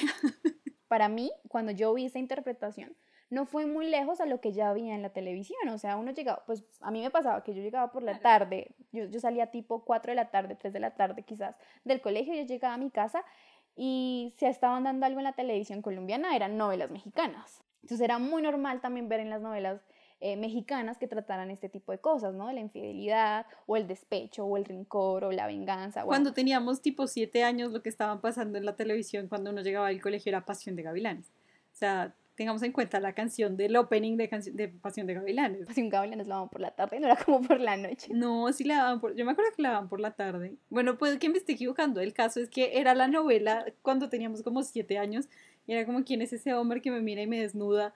Para 0.89 1.09
mí, 1.09 1.31
cuando 1.49 1.71
yo 1.71 1.95
vi 1.95 2.07
esa 2.07 2.19
interpretación, 2.19 2.97
no 3.29 3.45
fue 3.45 3.67
muy 3.67 3.89
lejos 3.89 4.21
a 4.21 4.27
lo 4.27 4.41
que 4.41 4.53
ya 4.53 4.71
había 4.71 4.95
en 4.95 5.03
la 5.03 5.11
televisión. 5.11 5.69
O 5.69 5.79
sea, 5.79 5.97
uno 5.97 6.13
llegaba, 6.13 6.45
pues 6.47 6.65
a 6.81 6.91
mí 6.91 7.03
me 7.03 7.11
pasaba 7.11 7.43
que 7.43 7.55
yo 7.55 7.63
llegaba 7.63 7.91
por 7.93 8.03
la 8.03 8.21
tarde, 8.21 8.75
yo, 8.93 9.05
yo 9.07 9.21
salía 9.21 9.51
tipo 9.51 9.85
4 9.85 10.13
de 10.13 10.17
la 10.17 10.31
tarde, 10.31 10.55
3 10.55 10.73
de 10.73 10.81
la 10.81 10.95
tarde 10.95 11.23
quizás 11.23 11.57
del 11.85 12.01
colegio, 12.01 12.35
yo 12.35 12.43
llegaba 12.43 12.75
a 12.75 12.79
mi 12.79 12.91
casa 12.91 13.25
y 13.75 14.35
si 14.39 14.47
estaban 14.47 14.85
dando 14.85 15.07
algo 15.07 15.21
en 15.21 15.25
la 15.25 15.35
televisión 15.35 15.83
colombiana 15.83 16.35
eran 16.35 16.57
novelas 16.57 16.91
mexicanas. 16.91 17.63
Entonces 17.83 18.05
era 18.05 18.19
muy 18.19 18.43
normal 18.43 18.81
también 18.81 19.09
ver 19.09 19.21
en 19.21 19.31
las 19.31 19.41
novelas 19.41 19.81
eh, 20.19 20.37
mexicanas 20.37 20.97
que 20.97 21.07
trataran 21.07 21.51
este 21.51 21.69
tipo 21.69 21.93
de 21.93 21.99
cosas, 21.99 22.35
¿no? 22.35 22.51
La 22.51 22.61
infidelidad 22.61 23.47
o 23.67 23.77
el 23.77 23.87
despecho 23.87 24.47
o 24.47 24.57
el 24.57 24.65
rencor 24.65 25.25
o 25.25 25.31
la 25.31 25.47
venganza. 25.47 26.05
Cuando 26.05 26.33
teníamos 26.33 26.81
tipo 26.81 27.07
siete 27.07 27.45
años 27.45 27.71
lo 27.71 27.83
que 27.83 27.91
estaban 27.91 28.23
pasando 28.23 28.57
en 28.57 28.65
la 28.65 28.77
televisión 28.77 29.29
cuando 29.29 29.51
uno 29.51 29.61
llegaba 29.61 29.89
al 29.89 30.01
colegio 30.01 30.31
era 30.31 30.47
Pasión 30.47 30.75
de 30.75 30.85
Gavilanes. 30.85 31.29
O 31.29 31.79
sea, 31.79 32.15
tengamos 32.37 32.63
en 32.63 32.73
cuenta 32.73 33.01
la 33.01 33.15
canción 33.15 33.57
del 33.57 33.77
opening 33.77 34.17
de, 34.17 34.29
de 34.53 34.69
Pasión 34.69 35.07
de 35.07 35.15
Gavilanes. 35.15 35.67
Pasión 35.67 35.89
de 35.89 35.97
Gavilanes 35.97 36.27
la 36.29 36.37
daban 36.37 36.49
por 36.51 36.61
la 36.61 36.71
tarde, 36.71 37.01
no 37.01 37.07
era 37.07 37.17
como 37.17 37.41
por 37.41 37.61
la 37.61 37.77
noche. 37.77 38.13
No, 38.13 38.53
sí 38.53 38.65
la 38.65 38.77
daban 38.77 39.01
por, 39.01 39.17
yo 39.17 39.25
me 39.25 39.33
acuerdo 39.33 39.51
que 39.57 39.63
la 39.63 39.71
daban 39.71 39.89
por 39.89 40.01
la 40.01 40.13
tarde. 40.13 40.55
Bueno, 40.69 40.99
puede 40.99 41.19
que 41.19 41.29
me 41.29 41.39
esté 41.39 41.53
equivocando, 41.53 42.01
el 42.01 42.13
caso 42.13 42.39
es 42.41 42.49
que 42.51 42.79
era 42.79 42.95
la 42.95 43.09
novela 43.09 43.65
cuando 43.83 44.09
teníamos 44.09 44.43
como 44.43 44.63
siete 44.63 44.99
años 44.99 45.29
y 45.67 45.73
era 45.73 45.87
como, 45.87 46.05
¿quién 46.05 46.23
es 46.23 46.33
ese 46.33 46.55
hombre 46.55 46.83
que 46.83 46.91
me 46.91 47.01
mira 47.01 47.23
y 47.23 47.27
me 47.27 47.41
desnuda? 47.41 47.95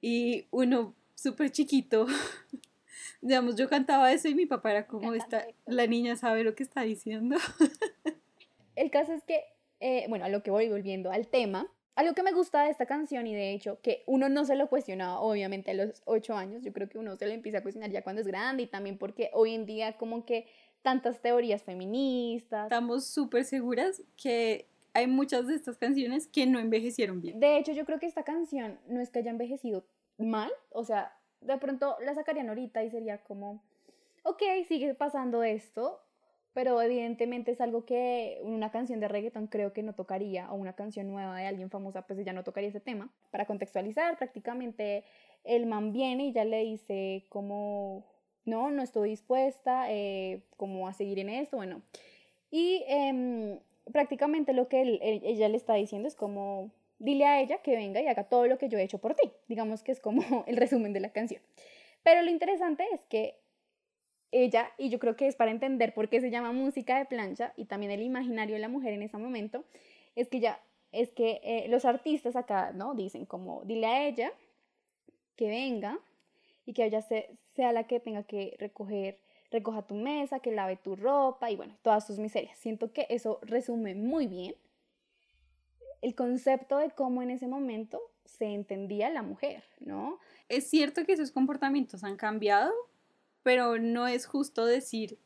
Y 0.00 0.46
uno 0.50 0.94
súper 1.14 1.50
chiquito, 1.50 2.06
digamos, 3.20 3.56
yo 3.56 3.68
cantaba 3.68 4.12
eso 4.12 4.28
y 4.28 4.34
mi 4.34 4.46
papá 4.46 4.72
era 4.72 4.86
como, 4.86 5.14
esta, 5.14 5.46
la 5.66 5.86
niña 5.86 6.16
sabe 6.16 6.42
lo 6.42 6.54
que 6.54 6.64
está 6.64 6.82
diciendo. 6.82 7.36
El 8.76 8.90
caso 8.90 9.12
es 9.12 9.22
que, 9.22 9.44
eh, 9.80 10.06
bueno, 10.08 10.24
a 10.24 10.28
lo 10.28 10.42
que 10.42 10.50
voy 10.50 10.68
volviendo 10.68 11.10
al 11.10 11.28
tema, 11.28 11.68
algo 11.98 12.14
que 12.14 12.22
me 12.22 12.30
gusta 12.30 12.62
de 12.62 12.70
esta 12.70 12.86
canción 12.86 13.26
y 13.26 13.34
de 13.34 13.52
hecho 13.52 13.80
que 13.82 14.04
uno 14.06 14.28
no 14.28 14.44
se 14.44 14.54
lo 14.54 14.68
cuestionaba 14.68 15.18
obviamente 15.18 15.72
a 15.72 15.74
los 15.74 16.00
ocho 16.04 16.36
años, 16.36 16.62
yo 16.62 16.72
creo 16.72 16.88
que 16.88 16.96
uno 16.96 17.16
se 17.16 17.26
lo 17.26 17.32
empieza 17.32 17.58
a 17.58 17.62
cuestionar 17.62 17.90
ya 17.90 18.02
cuando 18.02 18.22
es 18.22 18.28
grande 18.28 18.62
y 18.62 18.66
también 18.68 18.98
porque 18.98 19.30
hoy 19.32 19.52
en 19.52 19.66
día 19.66 19.96
como 19.96 20.24
que 20.24 20.46
tantas 20.82 21.20
teorías 21.20 21.64
feministas. 21.64 22.66
Estamos 22.66 23.04
súper 23.04 23.44
seguras 23.44 24.00
que 24.16 24.68
hay 24.94 25.08
muchas 25.08 25.48
de 25.48 25.56
estas 25.56 25.76
canciones 25.76 26.28
que 26.28 26.46
no 26.46 26.60
envejecieron 26.60 27.20
bien. 27.20 27.40
De 27.40 27.58
hecho, 27.58 27.72
yo 27.72 27.84
creo 27.84 27.98
que 27.98 28.06
esta 28.06 28.22
canción 28.22 28.78
no 28.86 29.00
es 29.00 29.10
que 29.10 29.18
haya 29.18 29.32
envejecido 29.32 29.84
mal, 30.18 30.52
o 30.70 30.84
sea, 30.84 31.18
de 31.40 31.58
pronto 31.58 31.96
la 32.04 32.14
sacarían 32.14 32.48
ahorita 32.48 32.84
y 32.84 32.90
sería 32.90 33.18
como, 33.24 33.60
ok, 34.22 34.42
sigue 34.68 34.94
pasando 34.94 35.42
esto, 35.42 36.00
pero 36.54 36.80
evidentemente 36.82 37.52
es 37.52 37.60
algo 37.60 37.84
que 37.84 38.40
una 38.42 38.70
canción 38.70 39.00
de 39.00 39.08
reggaeton 39.08 39.46
creo 39.46 39.72
que 39.72 39.82
no 39.82 39.94
tocaría, 39.94 40.50
o 40.52 40.56
una 40.56 40.74
canción 40.74 41.08
nueva 41.08 41.36
de 41.36 41.46
alguien 41.46 41.70
famosa, 41.70 42.02
pues 42.06 42.24
ya 42.24 42.32
no 42.32 42.44
tocaría 42.44 42.70
ese 42.70 42.80
tema. 42.80 43.12
Para 43.30 43.46
contextualizar, 43.46 44.16
prácticamente 44.18 45.04
el 45.44 45.66
man 45.66 45.92
viene 45.92 46.26
y 46.26 46.32
ya 46.32 46.44
le 46.44 46.64
dice 46.64 47.26
como, 47.28 48.04
no, 48.44 48.70
no 48.70 48.82
estoy 48.82 49.10
dispuesta, 49.10 49.90
eh, 49.90 50.42
como 50.56 50.88
a 50.88 50.92
seguir 50.92 51.18
en 51.18 51.28
esto, 51.28 51.56
bueno. 51.56 51.82
Y 52.50 52.84
eh, 52.88 53.60
prácticamente 53.92 54.52
lo 54.52 54.68
que 54.68 54.98
ella 55.02 55.48
le 55.48 55.56
está 55.56 55.74
diciendo 55.74 56.08
es 56.08 56.14
como, 56.14 56.70
dile 56.98 57.26
a 57.26 57.40
ella 57.40 57.58
que 57.58 57.76
venga 57.76 58.00
y 58.00 58.06
haga 58.06 58.24
todo 58.24 58.46
lo 58.46 58.58
que 58.58 58.68
yo 58.68 58.78
he 58.78 58.82
hecho 58.82 58.98
por 58.98 59.14
ti. 59.14 59.30
Digamos 59.48 59.82
que 59.82 59.92
es 59.92 60.00
como 60.00 60.22
el 60.46 60.56
resumen 60.56 60.92
de 60.92 61.00
la 61.00 61.10
canción. 61.10 61.42
Pero 62.02 62.22
lo 62.22 62.30
interesante 62.30 62.84
es 62.92 63.04
que 63.06 63.38
ella, 64.30 64.70
y 64.78 64.90
yo 64.90 64.98
creo 64.98 65.16
que 65.16 65.26
es 65.26 65.36
para 65.36 65.50
entender 65.50 65.94
por 65.94 66.08
qué 66.08 66.20
se 66.20 66.30
llama 66.30 66.52
música 66.52 66.98
de 66.98 67.06
plancha 67.06 67.52
y 67.56 67.64
también 67.64 67.92
el 67.92 68.02
imaginario 68.02 68.54
de 68.54 68.60
la 68.60 68.68
mujer 68.68 68.92
en 68.92 69.02
ese 69.02 69.16
momento, 69.16 69.64
es 70.16 70.28
que 70.28 70.40
ya, 70.40 70.60
es 70.92 71.10
que 71.12 71.40
eh, 71.42 71.66
los 71.68 71.84
artistas 71.84 72.36
acá, 72.36 72.72
¿no? 72.72 72.94
Dicen 72.94 73.26
como, 73.26 73.62
dile 73.64 73.86
a 73.86 74.06
ella 74.06 74.32
que 75.36 75.48
venga 75.48 75.98
y 76.66 76.72
que 76.72 76.84
ella 76.84 77.02
sea 77.02 77.72
la 77.72 77.84
que 77.84 78.00
tenga 78.00 78.22
que 78.24 78.56
recoger 78.58 79.18
recoja 79.50 79.82
tu 79.82 79.94
mesa, 79.94 80.40
que 80.40 80.52
lave 80.52 80.76
tu 80.76 80.96
ropa 80.96 81.50
y 81.50 81.56
bueno, 81.56 81.76
todas 81.82 82.06
tus 82.06 82.18
miserias. 82.18 82.58
Siento 82.58 82.92
que 82.92 83.06
eso 83.08 83.38
resume 83.42 83.94
muy 83.94 84.26
bien 84.26 84.54
el 86.02 86.14
concepto 86.14 86.78
de 86.78 86.90
cómo 86.90 87.22
en 87.22 87.30
ese 87.30 87.48
momento 87.48 88.00
se 88.24 88.46
entendía 88.46 89.10
la 89.10 89.22
mujer, 89.22 89.64
¿no? 89.80 90.18
Es 90.48 90.68
cierto 90.68 91.04
que 91.04 91.12
esos 91.12 91.32
comportamientos 91.32 92.04
han 92.04 92.16
cambiado, 92.16 92.72
pero 93.42 93.78
no 93.78 94.06
es 94.06 94.26
justo 94.26 94.66
decir 94.66 95.18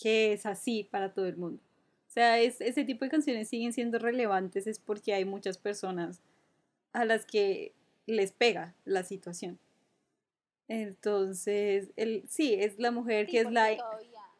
que 0.00 0.32
es 0.32 0.46
así 0.46 0.84
para 0.84 1.12
todo 1.12 1.26
el 1.26 1.36
mundo. 1.36 1.62
O 2.08 2.10
sea, 2.10 2.38
es, 2.38 2.60
ese 2.60 2.84
tipo 2.84 3.04
de 3.04 3.10
canciones 3.10 3.48
siguen 3.48 3.72
siendo 3.72 3.98
relevantes 3.98 4.66
es 4.66 4.78
porque 4.78 5.14
hay 5.14 5.24
muchas 5.24 5.58
personas 5.58 6.20
a 6.92 7.04
las 7.04 7.26
que 7.26 7.72
les 8.06 8.32
pega 8.32 8.74
la 8.84 9.02
situación. 9.02 9.58
Entonces, 10.68 11.90
el, 11.96 12.24
sí, 12.28 12.54
es 12.54 12.78
la 12.78 12.90
mujer 12.90 13.26
que 13.26 13.40
es 13.40 13.50
la... 13.50 13.76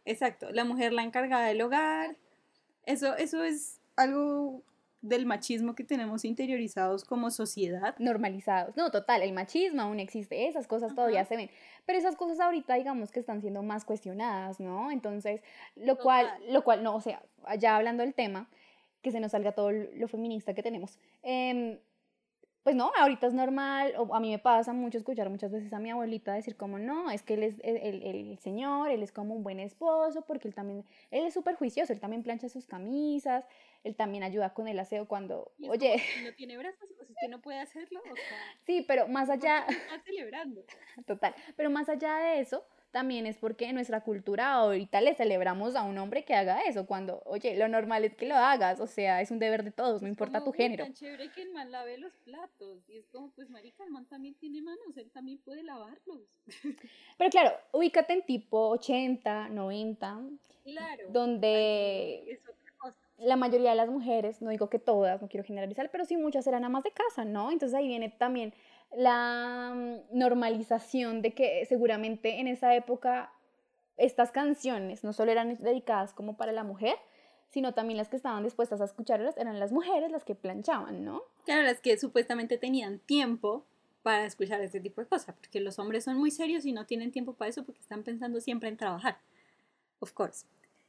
Exacto, 0.05 0.51
la 0.53 0.65
mujer 0.65 0.93
la 0.93 1.03
encargada 1.03 1.49
del 1.49 1.61
hogar. 1.61 2.17
Eso, 2.85 3.17
eso 3.17 3.43
es 3.43 3.81
algo 3.97 4.63
del 5.09 5.27
machismo 5.27 5.75
que 5.75 5.85
tenemos 5.85 6.25
interiorizados 6.25 7.05
como 7.05 7.31
sociedad. 7.31 7.95
Normalizados. 7.99 8.77
No, 8.77 8.91
total, 8.91 9.23
el 9.23 9.33
machismo 9.33 9.83
aún 9.83 10.01
existe, 10.01 10.49
esas 10.49 10.67
cosas 10.67 10.95
todavía 10.95 11.25
se 11.25 11.37
ven. 11.37 11.51
Pero 11.85 11.99
esas 11.99 12.17
cosas 12.17 12.41
ahorita 12.41 12.75
digamos 12.75 13.11
que 13.11 13.21
están 13.21 13.41
siendo 13.41 13.63
más 13.63 13.85
cuestionadas, 13.85 14.61
¿no? 14.61 14.91
Entonces, 14.91 15.41
lo 15.75 15.97
cual, 15.99 16.29
lo 16.49 16.63
cual, 16.65 16.83
no, 16.83 16.97
o 16.97 17.01
sea, 17.01 17.23
ya 17.59 17.77
hablando 17.77 18.03
del 18.03 18.15
tema, 18.15 18.49
que 19.03 19.13
se 19.13 19.21
nos 19.21 19.33
salga 19.33 19.53
todo 19.53 19.71
lo 19.71 20.09
feminista 20.09 20.55
que 20.55 20.63
tenemos. 20.63 20.99
Eh, 21.23 21.81
pues 22.67 22.75
no, 22.75 22.91
ahorita 22.99 23.29
es 23.29 23.33
normal, 23.33 23.95
o 23.97 24.13
a 24.13 24.19
mí 24.19 24.29
me 24.29 24.41
pasa 24.41 24.73
mucho 24.73 24.99
escuchar 24.99 25.31
muchas 25.31 25.53
veces 25.53 25.73
a 25.73 25.79
mi 25.79 25.93
abuelita 25.93 26.35
decir 26.35 26.57
como, 26.57 26.81
no, 26.81 27.13
es 27.13 27.23
que 27.23 27.35
él 27.35 27.45
es 27.45 27.55
el, 27.63 28.03
el, 28.03 28.39
señor, 28.41 28.91
él 28.91 29.05
es 29.05 29.13
como 29.13 29.37
un 29.37 29.45
buen 29.45 29.61
esposo, 29.61 30.23
porque 30.23 30.49
él 30.49 30.55
también, 30.57 30.85
él 31.13 31.27
es 31.27 31.33
súper 31.33 31.55
juicioso, 31.55 31.93
él 31.93 32.01
también 32.01 32.25
plancha 32.25 32.49
sus 32.49 32.67
camisas, 32.67 33.47
él 33.85 33.95
también 33.95 34.25
ayuda 34.25 34.53
con 34.53 34.67
el 34.67 34.81
aseo 34.81 35.07
cuando, 35.07 35.53
oye... 35.69 36.03
no 36.25 36.35
tiene 36.37 36.59
brazos, 36.59 36.89
si 36.89 37.13
usted 37.13 37.29
no 37.29 37.41
puede 37.41 37.61
hacerlo, 37.61 38.01
o 38.01 38.17
sea, 38.17 38.39
Sí, 38.67 38.85
pero 38.89 39.07
más 39.07 39.31
allá... 39.31 39.65
Está 39.69 40.03
celebrando. 40.03 40.65
Total, 41.07 41.37
pero 41.57 41.71
más 41.71 41.89
allá 41.89 42.17
de 42.17 42.41
eso, 42.41 42.67
también 42.97 43.27
es 43.27 43.37
porque 43.37 43.67
en 43.67 43.75
nuestra 43.75 44.01
cultura 44.01 44.55
ahorita 44.55 45.03
le 45.03 45.15
celebramos 45.15 45.77
a 45.77 45.83
un 45.83 45.99
hombre 45.99 46.25
que 46.25 46.33
haga 46.33 46.63
eso, 46.63 46.87
cuando, 46.87 47.21
oye, 47.27 47.55
lo 47.55 47.69
normal 47.69 48.07
es 48.07 48.15
que 48.15 48.25
lo 48.25 48.37
hagas, 48.37 48.81
o 48.81 48.87
sea, 48.87 49.21
es 49.21 49.31
un 49.31 49.39
deber 49.39 49.65
de 49.65 49.71
todos, 49.71 50.01
no 50.01 50.09
importa 50.09 50.43
tu 50.43 50.51
género. 50.51 50.85
Es 50.85 50.89
tan 50.89 50.95
chévere 50.95 51.31
que 51.31 51.43
el 51.43 51.53
man 51.53 51.71
lave 51.71 51.99
los 51.99 52.15
platos, 52.25 52.89
y 52.89 52.97
es 52.97 53.07
como, 53.09 53.33
pues 53.33 53.51
marica, 53.51 53.85
el 53.85 53.91
man 53.91 54.07
también 54.07 54.35
tiene 54.37 54.63
manos, 54.63 54.97
él 54.97 55.11
también 55.11 55.37
puede 55.45 55.63
lavarlos. 55.63 56.23
Pero 57.19 57.29
claro, 57.29 57.53
ubícate 57.73 58.15
en 58.15 58.23
tipo 58.23 58.71
80, 58.71 59.51
90, 59.51 60.21
claro, 60.65 61.03
donde... 61.11 62.25
Es. 62.31 62.41
La 63.19 63.37
mayoría 63.37 63.71
de 63.71 63.77
las 63.77 63.89
mujeres, 63.89 64.43
no 64.43 64.51
digo 64.51 64.69
que 64.69 64.79
todas, 64.79 65.21
no 65.23 65.29
quiero 65.29 65.45
generalizar, 65.45 65.91
pero 65.91 66.05
sí 66.05 66.19
muchas 66.19 66.47
eran 66.47 66.65
amas 66.65 66.85
de 66.85 66.91
casa, 66.91 67.25
¿no? 67.25 67.51
Entonces 67.51 67.75
ahí 67.75 67.89
viene 67.89 68.11
también 68.11 68.53
la 68.95 69.73
mm, 69.75 70.19
normalización 70.19 71.23
de 71.23 71.35
que 71.35 71.65
seguramente 71.67 72.41
en 72.41 72.49
esa 72.49 72.75
época 72.75 73.33
estas 73.97 74.31
canciones 74.31 75.05
no 75.05 75.13
solo 75.13 75.33
eran 75.33 75.57
dedicadas 75.57 76.13
como 76.13 76.37
para 76.37 76.53
la 76.53 76.65
mujer, 76.65 76.97
sino 77.49 77.75
también 77.75 77.97
las 77.97 78.09
que 78.09 78.17
estaban 78.17 78.43
dispuestas 78.43 78.81
a 78.81 78.85
escucharlas 78.85 79.37
eran 79.39 79.59
las 79.59 79.73
mujeres 79.73 80.11
las 80.11 80.25
que 80.25 80.35
planchaban, 80.35 81.05
¿no? 81.05 81.23
Claro, 81.45 81.63
las 81.63 81.81
que 81.81 81.97
supuestamente 81.99 82.59
tenían 82.59 82.99
tiempo 82.99 83.65
para 84.03 84.25
escuchar 84.25 84.61
este 84.61 84.81
tipo 84.81 85.01
de 85.01 85.07
cosas, 85.07 85.35
porque 85.35 85.61
los 85.61 85.79
hombres 85.79 86.05
son 86.05 86.17
muy 86.17 86.31
serios 86.31 86.65
y 86.65 86.73
no 86.73 86.87
tienen 86.87 87.11
tiempo 87.11 87.35
para 87.35 87.49
eso 87.49 87.65
porque 87.65 87.81
están 87.81 88.03
pensando 88.03 88.41
siempre 88.41 88.69
en 88.69 88.77
trabajar, 88.77 89.19
of 90.01 90.13
course. 90.13 90.47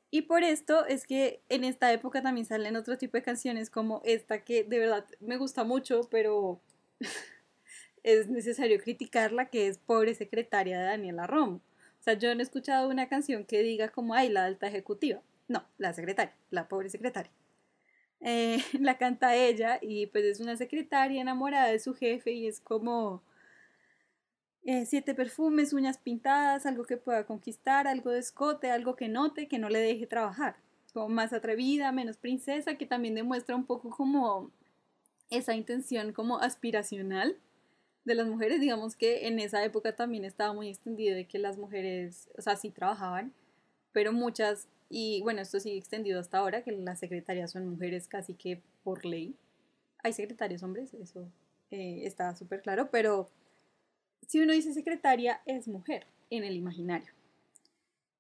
Y 0.09 0.23
por 0.23 0.43
esto 0.43 0.85
es 0.85 1.05
que 1.05 1.41
en 1.49 1.63
esta 1.63 1.91
época 1.91 2.21
también 2.21 2.45
salen 2.45 2.75
otro 2.75 2.97
tipo 2.97 3.17
de 3.17 3.23
canciones 3.23 3.69
como 3.69 4.01
esta 4.05 4.43
que 4.43 4.63
de 4.63 4.79
verdad 4.79 5.05
me 5.19 5.37
gusta 5.37 5.63
mucho, 5.63 6.01
pero 6.09 6.61
es 8.07 8.29
necesario 8.29 8.79
criticarla, 8.81 9.49
que 9.49 9.67
es 9.67 9.79
Pobre 9.79 10.15
Secretaria 10.15 10.79
de 10.79 10.85
Daniela 10.85 11.27
Romo. 11.27 11.57
O 11.99 12.03
sea, 12.03 12.13
yo 12.13 12.33
no 12.33 12.39
he 12.39 12.43
escuchado 12.43 12.89
una 12.89 13.09
canción 13.09 13.43
que 13.43 13.61
diga 13.61 13.89
como, 13.89 14.13
ay, 14.13 14.29
la 14.29 14.45
alta 14.45 14.67
ejecutiva. 14.67 15.21
no, 15.49 15.65
la 15.77 15.93
secretaria, 15.93 16.33
la 16.49 16.69
pobre 16.69 16.89
secretaria. 16.89 17.31
Eh, 18.21 18.59
la 18.79 18.97
canta 18.97 19.35
ella 19.35 19.77
y 19.81 20.07
pues 20.07 20.23
es 20.23 20.39
una 20.39 20.55
secretaria 20.55 21.21
enamorada 21.21 21.67
de 21.67 21.79
su 21.79 21.93
jefe 21.93 22.31
y 22.31 22.47
es 22.47 22.61
como 22.61 23.21
eh, 24.63 24.85
siete 24.85 25.13
perfumes, 25.13 25.73
uñas 25.73 25.97
pintadas, 25.97 26.65
algo 26.65 26.85
que 26.85 26.97
pueda 26.97 27.25
conquistar, 27.25 27.87
algo 27.87 28.11
de 28.11 28.19
escote, 28.19 28.71
algo 28.71 28.95
que 28.95 29.09
note, 29.09 29.49
que 29.49 29.59
no 29.59 29.69
le 29.69 29.79
deje 29.79 30.07
trabajar. 30.07 30.55
Como 30.93 31.09
más 31.09 31.33
atrevida, 31.33 31.91
menos 31.91 32.17
princesa, 32.17 32.75
que 32.75 32.85
también 32.85 33.15
demuestra 33.15 33.55
un 33.55 33.65
poco 33.65 33.89
como 33.89 34.49
esa 35.29 35.55
intención 35.55 36.13
como 36.13 36.39
aspiracional 36.39 37.37
de 38.07 38.15
las 38.15 38.27
mujeres. 38.27 38.59
Digamos 38.59 38.95
que 38.95 39.27
en 39.27 39.39
esa 39.39 39.63
época 39.63 39.95
también 39.95 40.25
estaba 40.25 40.53
muy 40.53 40.69
extendido 40.69 41.15
de 41.15 41.27
que 41.27 41.37
las 41.37 41.57
mujeres, 41.57 42.29
o 42.37 42.41
sea, 42.41 42.55
sí 42.55 42.71
trabajaban, 42.71 43.33
pero 43.91 44.13
muchas 44.13 44.67
y 44.89 45.21
bueno, 45.21 45.41
esto 45.41 45.59
sigue 45.59 45.77
extendido 45.77 46.19
hasta 46.19 46.37
ahora, 46.37 46.63
que 46.63 46.71
las 46.71 46.99
secretarias 46.99 47.51
son 47.51 47.67
mujeres 47.67 48.07
casi 48.07 48.33
que 48.33 48.61
por 48.83 49.05
ley. 49.05 49.35
Hay 50.03 50.13
secretarios 50.13 50.63
hombres, 50.63 50.93
eso 50.93 51.29
eh, 51.71 52.01
está 52.05 52.35
súper 52.35 52.61
claro, 52.61 52.89
pero 52.89 53.29
si 54.27 54.39
uno 54.39 54.53
dice 54.53 54.73
secretaria, 54.73 55.41
es 55.45 55.67
mujer 55.67 56.07
en 56.29 56.43
el 56.43 56.55
imaginario. 56.55 57.11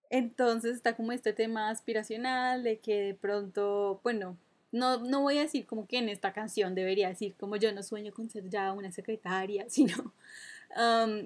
Entonces 0.09 0.75
está 0.75 0.95
como 0.95 1.11
este 1.11 1.33
tema 1.33 1.69
aspiracional 1.69 2.63
de 2.63 2.79
que 2.79 3.01
de 3.01 3.13
pronto, 3.13 3.99
bueno, 4.03 4.37
no, 4.71 4.97
no 4.99 5.21
voy 5.21 5.37
a 5.37 5.41
decir 5.41 5.65
como 5.65 5.87
que 5.87 5.97
en 5.97 6.09
esta 6.09 6.33
canción 6.33 6.75
debería 6.75 7.09
decir 7.09 7.35
como 7.39 7.55
yo 7.55 7.71
no 7.71 7.83
sueño 7.83 8.13
con 8.13 8.29
ser 8.29 8.49
ya 8.49 8.73
una 8.73 8.91
secretaria, 8.91 9.65
sino 9.69 10.13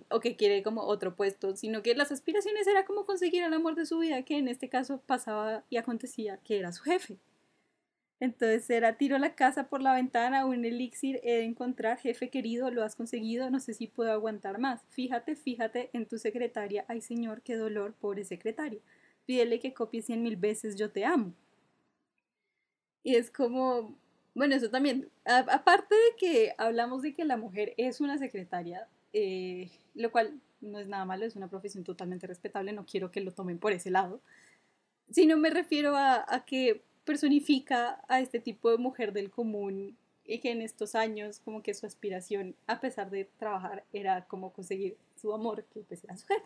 o 0.09 0.19
que 0.19 0.35
quiere 0.35 0.63
como 0.63 0.83
otro 0.83 1.15
puesto, 1.15 1.55
sino 1.55 1.81
que 1.81 1.95
las 1.95 2.11
aspiraciones 2.11 2.67
era 2.67 2.85
como 2.85 3.05
conseguir 3.05 3.43
el 3.43 3.53
amor 3.53 3.75
de 3.75 3.85
su 3.85 3.99
vida, 3.99 4.21
que 4.23 4.37
en 4.37 4.47
este 4.47 4.69
caso 4.69 5.01
pasaba 5.05 5.65
y 5.69 5.77
acontecía 5.77 6.37
que 6.37 6.59
era 6.59 6.71
su 6.71 6.83
jefe. 6.83 7.17
Entonces 8.19 8.69
era 8.69 8.97
tiro 8.97 9.17
la 9.17 9.33
casa 9.33 9.67
por 9.67 9.81
la 9.81 9.95
ventana, 9.95 10.45
un 10.45 10.63
elixir 10.63 11.19
he 11.23 11.37
de 11.37 11.43
encontrar, 11.43 11.97
jefe 11.97 12.29
querido, 12.29 12.69
lo 12.69 12.83
has 12.83 12.95
conseguido, 12.95 13.49
no 13.49 13.59
sé 13.59 13.73
si 13.73 13.87
puedo 13.87 14.11
aguantar 14.11 14.59
más. 14.59 14.83
Fíjate, 14.89 15.35
fíjate 15.35 15.89
en 15.93 16.05
tu 16.05 16.19
secretaria, 16.19 16.85
ay 16.87 17.01
señor, 17.01 17.41
qué 17.41 17.55
dolor, 17.55 17.95
pobre 17.99 18.23
secretaria. 18.23 18.79
Pídele 19.25 19.59
que 19.59 19.73
copie 19.73 20.03
cien 20.03 20.21
mil 20.21 20.35
veces, 20.35 20.75
yo 20.75 20.91
te 20.91 21.03
amo. 21.03 21.33
Y 23.03 23.15
es 23.15 23.31
como, 23.31 23.95
bueno, 24.33 24.55
eso 24.55 24.69
también, 24.69 25.09
aparte 25.25 25.95
de 25.95 26.15
que 26.17 26.53
hablamos 26.57 27.01
de 27.01 27.13
que 27.13 27.25
la 27.25 27.37
mujer 27.37 27.73
es 27.77 27.99
una 28.01 28.17
secretaria, 28.17 28.87
eh, 29.13 29.69
lo 29.95 30.11
cual 30.11 30.39
no 30.61 30.79
es 30.79 30.87
nada 30.87 31.05
malo, 31.05 31.25
es 31.25 31.35
una 31.35 31.49
profesión 31.49 31.83
totalmente 31.83 32.27
respetable, 32.27 32.71
no 32.71 32.85
quiero 32.85 33.11
que 33.11 33.21
lo 33.21 33.31
tomen 33.31 33.57
por 33.57 33.71
ese 33.71 33.89
lado, 33.89 34.21
sino 35.09 35.37
me 35.37 35.49
refiero 35.49 35.95
a, 35.97 36.43
que 36.45 36.83
personifica 37.03 38.01
a 38.07 38.21
este 38.21 38.39
tipo 38.39 38.69
de 38.69 38.77
mujer 38.77 39.11
del 39.11 39.31
común 39.31 39.97
y 40.23 40.39
que 40.39 40.51
en 40.51 40.61
estos 40.61 40.95
años 40.95 41.41
como 41.43 41.63
que 41.63 41.73
su 41.73 41.85
aspiración, 41.85 42.55
a 42.67 42.79
pesar 42.79 43.09
de 43.09 43.25
trabajar, 43.37 43.83
era 43.91 44.25
como 44.25 44.53
conseguir 44.53 44.95
su 45.15 45.33
amor, 45.33 45.65
que 45.73 45.81
pues 45.81 46.03
era 46.03 46.15
su 46.15 46.27
jefe. 46.27 46.45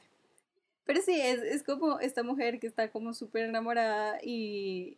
Pero 0.86 1.02
sí, 1.02 1.20
es, 1.20 1.42
es 1.42 1.64
como 1.64 2.00
esta 2.00 2.24
mujer 2.24 2.60
que 2.60 2.68
está 2.68 2.90
como 2.90 3.14
súper 3.14 3.46
enamorada 3.46 4.20
y, 4.24 4.98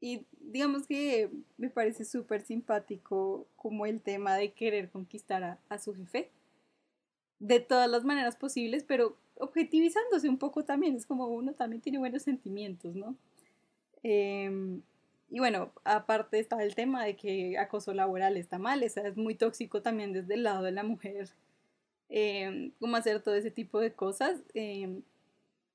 y 0.00 0.26
digamos 0.40 0.86
que 0.86 1.30
me 1.56 1.70
parece 1.70 2.04
súper 2.04 2.42
simpático 2.42 3.46
como 3.56 3.86
el 3.86 4.00
tema 4.00 4.36
de 4.36 4.52
querer 4.52 4.90
conquistar 4.90 5.58
a, 5.68 5.78
su 5.78 5.94
jefe 5.94 6.30
de 7.38 7.60
todas 7.60 7.90
las 7.90 8.04
maneras 8.04 8.36
posibles, 8.36 8.84
pero 8.84 9.16
objetivizándose 9.38 10.28
un 10.28 10.38
poco 10.38 10.64
también, 10.64 10.96
es 10.96 11.06
como 11.06 11.26
uno 11.28 11.52
también 11.52 11.82
tiene 11.82 11.98
buenos 11.98 12.22
sentimientos, 12.22 12.94
¿no? 12.94 13.16
Em, 14.02 14.82
y 15.30 15.38
bueno, 15.38 15.72
aparte 15.84 16.38
está 16.38 16.62
el 16.62 16.74
tema 16.74 17.04
de 17.04 17.16
que 17.16 17.58
acoso 17.58 17.92
laboral 17.92 18.36
está 18.36 18.58
mal, 18.58 18.82
es 18.82 18.96
muy 19.16 19.34
tóxico 19.34 19.82
también 19.82 20.12
desde 20.12 20.34
el 20.34 20.44
lado 20.44 20.62
de 20.62 20.72
la 20.72 20.84
mujer, 20.84 21.28
eh, 22.08 22.70
cómo 22.80 22.96
hacer 22.96 23.20
todo 23.22 23.34
ese 23.34 23.50
tipo 23.50 23.80
de 23.80 23.92
cosas. 23.92 24.40
Em, 24.54 25.02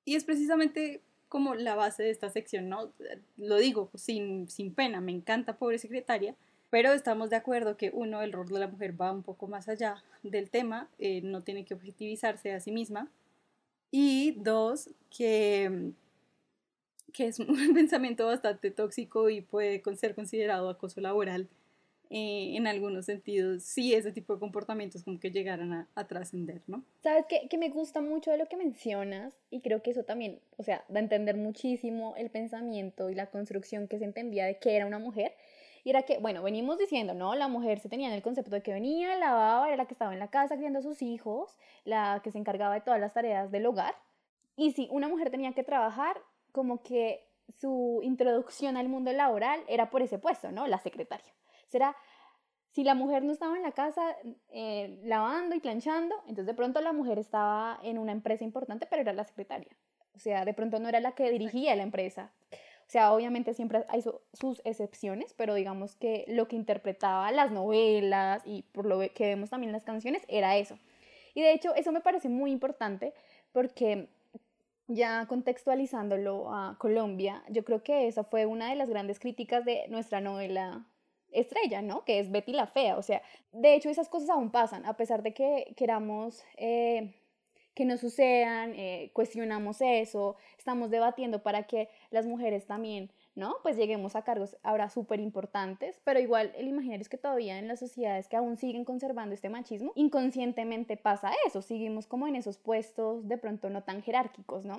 y 0.06 0.16
es 0.16 0.24
precisamente 0.24 1.02
como 1.32 1.56
la 1.56 1.76
base 1.76 2.04
de 2.04 2.10
esta 2.10 2.30
sección, 2.30 2.68
¿no? 2.68 2.92
Lo 3.38 3.56
digo 3.56 3.90
sin, 3.96 4.50
sin 4.50 4.74
pena, 4.74 5.00
me 5.00 5.14
encanta 5.14 5.56
Pobre 5.56 5.78
Secretaria, 5.78 6.36
pero 6.70 6.92
estamos 6.92 7.30
de 7.30 7.38
acuerdo 7.38 7.78
que 7.78 7.90
uno, 7.94 8.22
el 8.22 8.34
rol 8.34 8.50
de 8.50 8.60
la 8.60 8.68
mujer 8.68 9.00
va 9.00 9.14
un 9.14 9.24
poco 9.24 9.48
más 9.48 9.70
allá 9.70 10.04
del 10.24 10.50
tema, 10.50 10.90
eh, 11.00 11.22
no 11.22 11.42
tiene 11.42 11.64
que 11.64 11.74
objetivizarse 11.74 12.52
a 12.52 12.60
sí 12.60 12.74
misma. 12.74 13.10
Y 13.92 14.32
dos, 14.40 14.90
que, 15.10 15.94
que 17.14 17.28
es 17.28 17.40
un 17.40 17.48
pensamiento 17.74 18.26
bastante 18.26 18.70
tóxico 18.70 19.30
y 19.30 19.40
puede 19.40 19.82
ser 19.96 20.14
considerado 20.16 20.70
acoso 20.70 21.00
laboral 21.00 21.48
en 22.14 22.68
algunos 22.68 23.06
sentidos, 23.06 23.64
si 23.64 23.94
ese 23.94 24.12
tipo 24.12 24.34
de 24.34 24.40
comportamientos 24.40 25.04
como 25.04 25.20
que 25.20 25.32
llegaran 25.32 25.72
a, 25.72 25.88
a 25.96 26.08
trascender, 26.08 26.62
¿no? 26.68 26.84
Sabes 27.02 27.26
que, 27.28 27.48
que 27.48 27.58
me 27.58 27.70
gusta 27.70 28.02
mucho 28.02 28.32
de 28.32 28.38
lo 28.38 28.48
que 28.48 28.58
mencionas 28.58 29.34
y 29.50 29.62
creo 29.62 29.82
que 29.82 29.92
eso 29.92 30.04
también, 30.04 30.40
o 30.58 30.64
sea, 30.64 30.84
da 30.90 31.00
entender 31.00 31.38
muchísimo 31.38 32.14
el 32.18 32.30
pensamiento 32.30 33.10
y 33.10 33.16
la 33.16 33.28
construcción 33.28 33.88
que 33.88 33.98
se 33.98 34.06
entendía 34.06 34.46
de 34.46 34.60
que 34.60 34.76
era 34.76 34.86
una 34.86 35.00
mujer 35.00 35.34
y 35.84 35.90
era 35.90 36.04
que, 36.04 36.20
bueno, 36.20 36.44
venimos 36.44 36.78
diciendo, 36.78 37.14
¿no? 37.14 37.34
La 37.36 37.48
mujer 37.48 37.80
se 37.80 37.90
tenía 37.90 38.08
en 38.08 38.14
el 38.14 38.22
concepto 38.22 38.52
de 38.52 38.62
que 38.62 38.74
venía, 38.74 39.16
lavaba, 39.16 39.68
era 39.68 39.78
la 39.78 39.86
que 39.86 39.94
estaba 39.94 40.14
en 40.14 40.20
la 40.20 40.30
casa 40.30 40.58
criando 40.58 40.80
a 40.80 40.84
sus 40.84 41.02
hijos, 41.02 41.58
la 41.86 42.22
que 42.24 42.32
se 42.32 42.38
encargaba 42.38 42.76
de 42.76 42.82
todas 42.82 43.00
las 43.00 43.14
tareas 43.14 43.52
del 43.52 43.66
hogar. 43.66 43.96
Y 44.56 44.74
si 44.74 44.88
una 44.92 45.08
mujer 45.08 45.32
tenía 45.32 45.54
que 45.54 45.64
trabajar, 45.64 46.18
como 46.52 46.84
que 46.84 47.26
su 47.60 48.00
introducción 48.04 48.78
al 48.78 48.90
mundo 48.90 49.12
laboral 49.12 49.62
era 49.68 49.90
por 49.90 50.02
ese 50.02 50.20
puesto, 50.20 50.52
¿no? 50.52 50.68
La 50.68 50.80
secretaria. 50.80 51.34
Será, 51.72 51.96
si 52.72 52.84
la 52.84 52.96
mujer 52.96 53.24
no 53.24 53.32
estaba 53.32 53.56
en 53.56 53.64
la 53.64 53.72
casa 53.72 54.16
eh, 54.50 55.00
lavando 55.04 55.56
y 55.56 55.62
planchando, 55.62 56.16
entonces 56.22 56.48
de 56.48 56.54
pronto 56.54 56.82
la 56.82 56.92
mujer 56.92 57.18
estaba 57.18 57.80
en 57.82 57.98
una 57.98 58.12
empresa 58.12 58.44
importante, 58.44 58.88
pero 58.90 59.02
era 59.02 59.14
la 59.14 59.24
secretaria. 59.24 59.72
O 60.14 60.20
sea, 60.20 60.44
de 60.44 60.54
pronto 60.54 60.80
no 60.80 60.90
era 60.90 61.00
la 61.00 61.14
que 61.14 61.32
dirigía 61.32 61.76
la 61.76 61.84
empresa. 61.84 62.32
O 62.52 62.92
sea, 62.92 63.14
obviamente 63.14 63.54
siempre 63.54 63.86
hay 63.88 64.02
sus 64.02 64.62
excepciones, 64.66 65.34
pero 65.34 65.56
digamos 65.56 65.96
que 65.96 66.26
lo 66.28 66.50
que 66.50 66.58
interpretaba 66.58 67.32
las 67.32 67.50
novelas 67.50 68.42
y 68.46 68.64
por 68.74 68.86
lo 68.86 69.00
que 69.00 69.28
vemos 69.28 69.50
también 69.50 69.72
las 69.72 69.86
canciones 69.86 70.24
era 70.28 70.58
eso. 70.58 70.78
Y 71.34 71.42
de 71.42 71.54
hecho, 71.54 71.74
eso 71.76 71.94
me 71.94 72.02
parece 72.02 72.28
muy 72.28 72.52
importante 72.52 73.14
porque 73.54 74.10
ya 74.88 75.26
contextualizándolo 75.28 76.54
a 76.54 76.76
Colombia, 76.80 77.44
yo 77.50 77.64
creo 77.64 77.82
que 77.82 78.08
esa 78.08 78.26
fue 78.26 78.46
una 78.46 78.70
de 78.70 78.76
las 78.76 78.90
grandes 78.90 79.20
críticas 79.20 79.64
de 79.64 79.88
nuestra 79.88 80.20
novela 80.20 80.86
estrella, 81.32 81.82
¿no? 81.82 82.04
Que 82.06 82.20
es 82.20 82.32
Betty 82.32 82.54
la 82.54 82.68
Fea. 82.68 82.98
O 82.98 83.02
sea, 83.02 83.22
de 83.52 83.76
hecho 83.76 83.90
esas 83.90 84.10
cosas 84.10 84.30
aún 84.30 84.52
pasan, 84.52 84.86
a 84.86 84.96
pesar 84.96 85.24
de 85.24 85.34
que 85.34 85.74
queramos 85.76 86.44
eh, 86.58 87.14
que 87.74 87.86
no 87.86 87.98
sucedan, 87.98 88.74
eh, 88.76 89.12
cuestionamos 89.14 89.78
eso, 89.82 90.36
estamos 90.58 90.90
debatiendo 90.90 91.42
para 91.42 91.64
que 91.64 91.90
las 92.10 92.26
mujeres 92.26 92.66
también, 92.66 93.12
¿no? 93.36 93.56
Pues 93.64 93.78
lleguemos 93.78 94.16
a 94.16 94.24
cargos 94.24 94.58
ahora 94.62 94.90
súper 94.90 95.20
importantes, 95.22 96.02
pero 96.04 96.20
igual 96.20 96.52
el 96.58 96.68
imaginario 96.68 97.02
es 97.02 97.10
que 97.10 97.18
todavía 97.18 97.58
en 97.60 97.68
las 97.68 97.80
sociedades 97.80 98.28
que 98.28 98.36
aún 98.36 98.58
siguen 98.58 98.84
conservando 98.84 99.34
este 99.34 99.50
machismo, 99.50 99.94
inconscientemente 99.96 100.98
pasa 100.98 101.32
eso, 101.48 101.62
seguimos 101.62 102.08
como 102.08 102.28
en 102.28 102.36
esos 102.36 102.58
puestos 102.58 103.28
de 103.28 103.38
pronto 103.38 103.70
no 103.70 103.84
tan 103.84 104.02
jerárquicos, 104.02 104.66
¿no? 104.66 104.78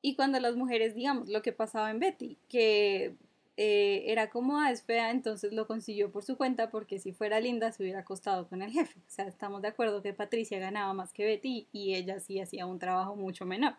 Y 0.00 0.14
cuando 0.14 0.38
las 0.38 0.54
mujeres, 0.54 0.94
digamos, 0.94 1.28
lo 1.28 1.42
que 1.42 1.52
pasaba 1.52 1.90
en 1.90 1.98
Betty, 1.98 2.38
que 2.48 3.16
eh, 3.60 4.12
era 4.12 4.30
como, 4.30 4.60
ah, 4.60 4.70
es 4.70 4.84
fea, 4.84 5.10
entonces 5.10 5.52
lo 5.52 5.66
consiguió 5.66 6.12
por 6.12 6.22
su 6.22 6.36
cuenta, 6.36 6.70
porque 6.70 7.00
si 7.00 7.12
fuera 7.12 7.40
linda 7.40 7.72
se 7.72 7.82
hubiera 7.82 7.98
acostado 7.98 8.48
con 8.48 8.62
el 8.62 8.70
jefe. 8.70 9.00
O 9.00 9.10
sea, 9.10 9.26
estamos 9.26 9.62
de 9.62 9.68
acuerdo 9.68 10.00
que 10.00 10.14
Patricia 10.14 10.60
ganaba 10.60 10.92
más 10.94 11.12
que 11.12 11.24
Betty 11.24 11.66
y 11.72 11.96
ella 11.96 12.20
sí 12.20 12.38
hacía 12.38 12.66
un 12.66 12.78
trabajo 12.78 13.16
mucho 13.16 13.44
menor. 13.46 13.74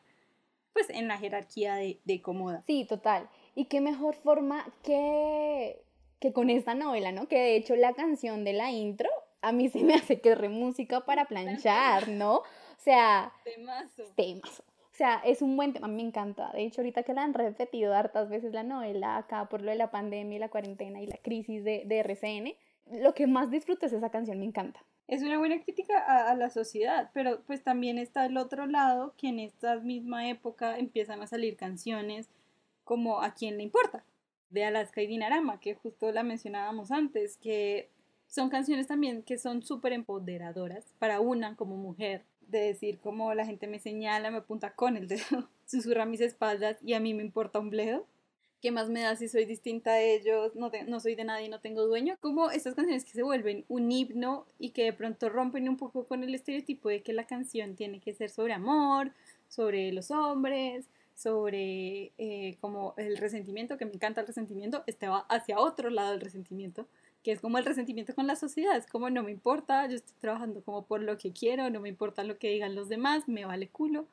Pues 0.73 0.89
en 0.89 1.07
la 1.07 1.17
jerarquía 1.17 1.75
de, 1.75 1.97
de 2.03 2.21
cómoda. 2.21 2.61
Sí, 2.67 2.83
total. 2.89 3.29
Y 3.55 3.65
qué 3.65 3.79
mejor 3.79 4.15
forma 4.15 4.67
que, 4.83 5.81
que 6.19 6.33
con 6.33 6.49
esta 6.49 6.75
novela, 6.75 7.13
¿no? 7.13 7.29
Que 7.29 7.37
de 7.37 7.55
hecho 7.55 7.77
la 7.77 7.93
canción 7.93 8.43
de 8.43 8.51
la 8.51 8.71
intro 8.71 9.09
a 9.41 9.53
mí 9.53 9.69
se 9.69 9.79
me 9.79 9.93
hace 9.93 10.19
que 10.19 10.33
es 10.33 10.49
música 10.49 11.05
para 11.05 11.23
planchar, 11.23 12.09
¿no? 12.09 12.39
O 12.39 12.43
sea, 12.79 13.31
temazo. 13.45 14.03
Temazo. 14.17 14.63
Sea, 14.99 15.21
es 15.23 15.41
un 15.41 15.55
buen 15.55 15.71
tema, 15.71 15.87
me 15.87 16.01
encanta. 16.01 16.51
De 16.51 16.61
hecho, 16.61 16.81
ahorita 16.81 17.03
que 17.03 17.13
la 17.13 17.23
han 17.23 17.33
repetido 17.33 17.93
hartas 17.93 18.27
veces 18.27 18.51
la 18.51 18.63
novela, 18.63 19.15
acá 19.15 19.47
por 19.47 19.61
lo 19.61 19.71
de 19.71 19.77
la 19.77 19.91
pandemia 19.91 20.35
y 20.35 20.39
la 20.39 20.49
cuarentena 20.49 21.01
y 21.01 21.07
la 21.07 21.15
crisis 21.15 21.63
de, 21.63 21.83
de 21.85 21.99
RCN, 21.99 23.01
lo 23.01 23.13
que 23.13 23.25
más 23.25 23.49
disfruto 23.49 23.85
es 23.85 23.93
esa 23.93 24.09
canción, 24.09 24.39
me 24.39 24.45
encanta. 24.45 24.83
Es 25.07 25.21
una 25.21 25.37
buena 25.37 25.63
crítica 25.63 25.99
a, 25.99 26.29
a, 26.29 26.35
la 26.35 26.49
sociedad, 26.49 27.11
pero 27.13 27.41
pues 27.47 27.63
también 27.63 27.97
está 27.97 28.25
el 28.25 28.35
otro 28.35 28.67
lado, 28.67 29.13
que 29.15 29.29
en 29.29 29.39
esta 29.39 29.77
misma 29.77 30.27
época 30.27 30.77
empiezan 30.77 31.21
a 31.21 31.27
salir 31.27 31.55
canciones 31.55 32.29
como 32.83 33.21
A 33.21 33.33
quién 33.33 33.55
le 33.55 33.63
importa, 33.63 34.03
de 34.49 34.65
Alaska 34.65 35.01
y 35.01 35.07
Dinarama, 35.07 35.61
que 35.61 35.75
justo 35.75 36.11
la 36.11 36.23
mencionábamos 36.23 36.91
antes, 36.91 37.37
que 37.37 37.89
son 38.27 38.49
canciones 38.49 38.87
también 38.87 39.23
que 39.23 39.37
son 39.37 39.63
súper 39.63 39.93
empoderadoras 39.93 40.93
para 40.99 41.21
una 41.21 41.55
como 41.55 41.77
mujer, 41.77 42.25
de 42.49 42.59
decir 42.59 42.99
como 42.99 43.33
la 43.33 43.45
gente 43.45 43.67
me 43.67 43.79
señala, 43.79 44.31
me 44.31 44.37
apunta 44.37 44.73
con 44.73 44.97
el 44.97 45.07
dedo, 45.07 45.49
susurra 45.65 46.05
mis 46.05 46.21
espaldas 46.21 46.77
y 46.83 46.93
a 46.93 46.99
mí 46.99 47.13
me 47.13 47.23
importa 47.23 47.59
un 47.59 47.69
bledo. 47.69 48.07
¿qué 48.61 48.71
más 48.71 48.89
me 48.89 49.01
da 49.01 49.15
si 49.15 49.27
soy 49.27 49.45
distinta 49.45 49.91
a 49.91 50.01
ellos? 50.01 50.55
No, 50.55 50.71
no 50.87 50.99
soy 50.99 51.15
de 51.15 51.23
nadie, 51.23 51.49
no 51.49 51.59
tengo 51.59 51.85
dueño. 51.85 52.17
Como 52.19 52.51
estas 52.51 52.75
canciones 52.75 53.05
que 53.05 53.11
se 53.11 53.23
vuelven 53.23 53.65
un 53.67 53.91
himno 53.91 54.45
y 54.57 54.71
que 54.71 54.83
de 54.83 54.93
pronto 54.93 55.29
rompen 55.29 55.69
un 55.69 55.77
poco 55.77 56.05
con 56.07 56.23
el 56.23 56.35
estereotipo 56.35 56.89
de 56.89 57.01
que 57.01 57.13
la 57.13 57.25
canción 57.25 57.75
tiene 57.75 57.99
que 57.99 58.13
ser 58.13 58.29
sobre 58.29 58.53
amor, 58.53 59.13
sobre 59.47 59.91
los 59.91 60.11
hombres, 60.11 60.87
sobre 61.15 62.13
eh, 62.17 62.57
como 62.61 62.93
el 62.97 63.17
resentimiento, 63.17 63.77
que 63.77 63.85
me 63.85 63.93
encanta 63.93 64.21
el 64.21 64.27
resentimiento, 64.27 64.83
este 64.87 65.07
va 65.07 65.25
hacia 65.29 65.59
otro 65.59 65.89
lado 65.89 66.11
del 66.11 66.21
resentimiento, 66.21 66.87
que 67.23 67.31
es 67.31 67.41
como 67.41 67.57
el 67.57 67.65
resentimiento 67.65 68.15
con 68.15 68.27
la 68.27 68.35
sociedad, 68.35 68.75
es 68.77 68.87
como 68.87 69.09
no 69.09 69.23
me 69.23 69.31
importa, 69.31 69.87
yo 69.87 69.95
estoy 69.95 70.15
trabajando 70.19 70.63
como 70.63 70.85
por 70.85 71.01
lo 71.01 71.17
que 71.17 71.33
quiero, 71.33 71.69
no 71.69 71.79
me 71.79 71.89
importa 71.89 72.23
lo 72.23 72.37
que 72.37 72.49
digan 72.49 72.75
los 72.75 72.89
demás, 72.89 73.27
me 73.27 73.45
vale 73.45 73.67
culo. 73.67 74.07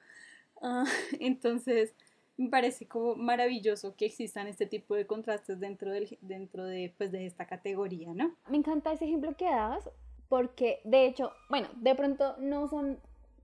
Ah, 0.60 0.84
entonces, 1.20 1.94
me 2.36 2.48
parece 2.48 2.86
como 2.86 3.14
maravilloso 3.14 3.94
que 3.96 4.06
existan 4.06 4.46
este 4.48 4.66
tipo 4.66 4.94
de 4.94 5.06
contrastes 5.06 5.60
dentro, 5.60 5.90
del, 5.90 6.18
dentro 6.20 6.64
de, 6.64 6.92
pues, 6.98 7.12
de 7.12 7.26
esta 7.26 7.46
categoría, 7.46 8.12
¿no? 8.12 8.34
Me 8.48 8.56
encanta 8.56 8.92
ese 8.92 9.04
ejemplo 9.04 9.36
que 9.36 9.46
das, 9.46 9.88
porque 10.28 10.80
de 10.84 11.06
hecho, 11.06 11.32
bueno, 11.48 11.68
de 11.76 11.94
pronto 11.94 12.36
no 12.38 12.68
son 12.68 12.98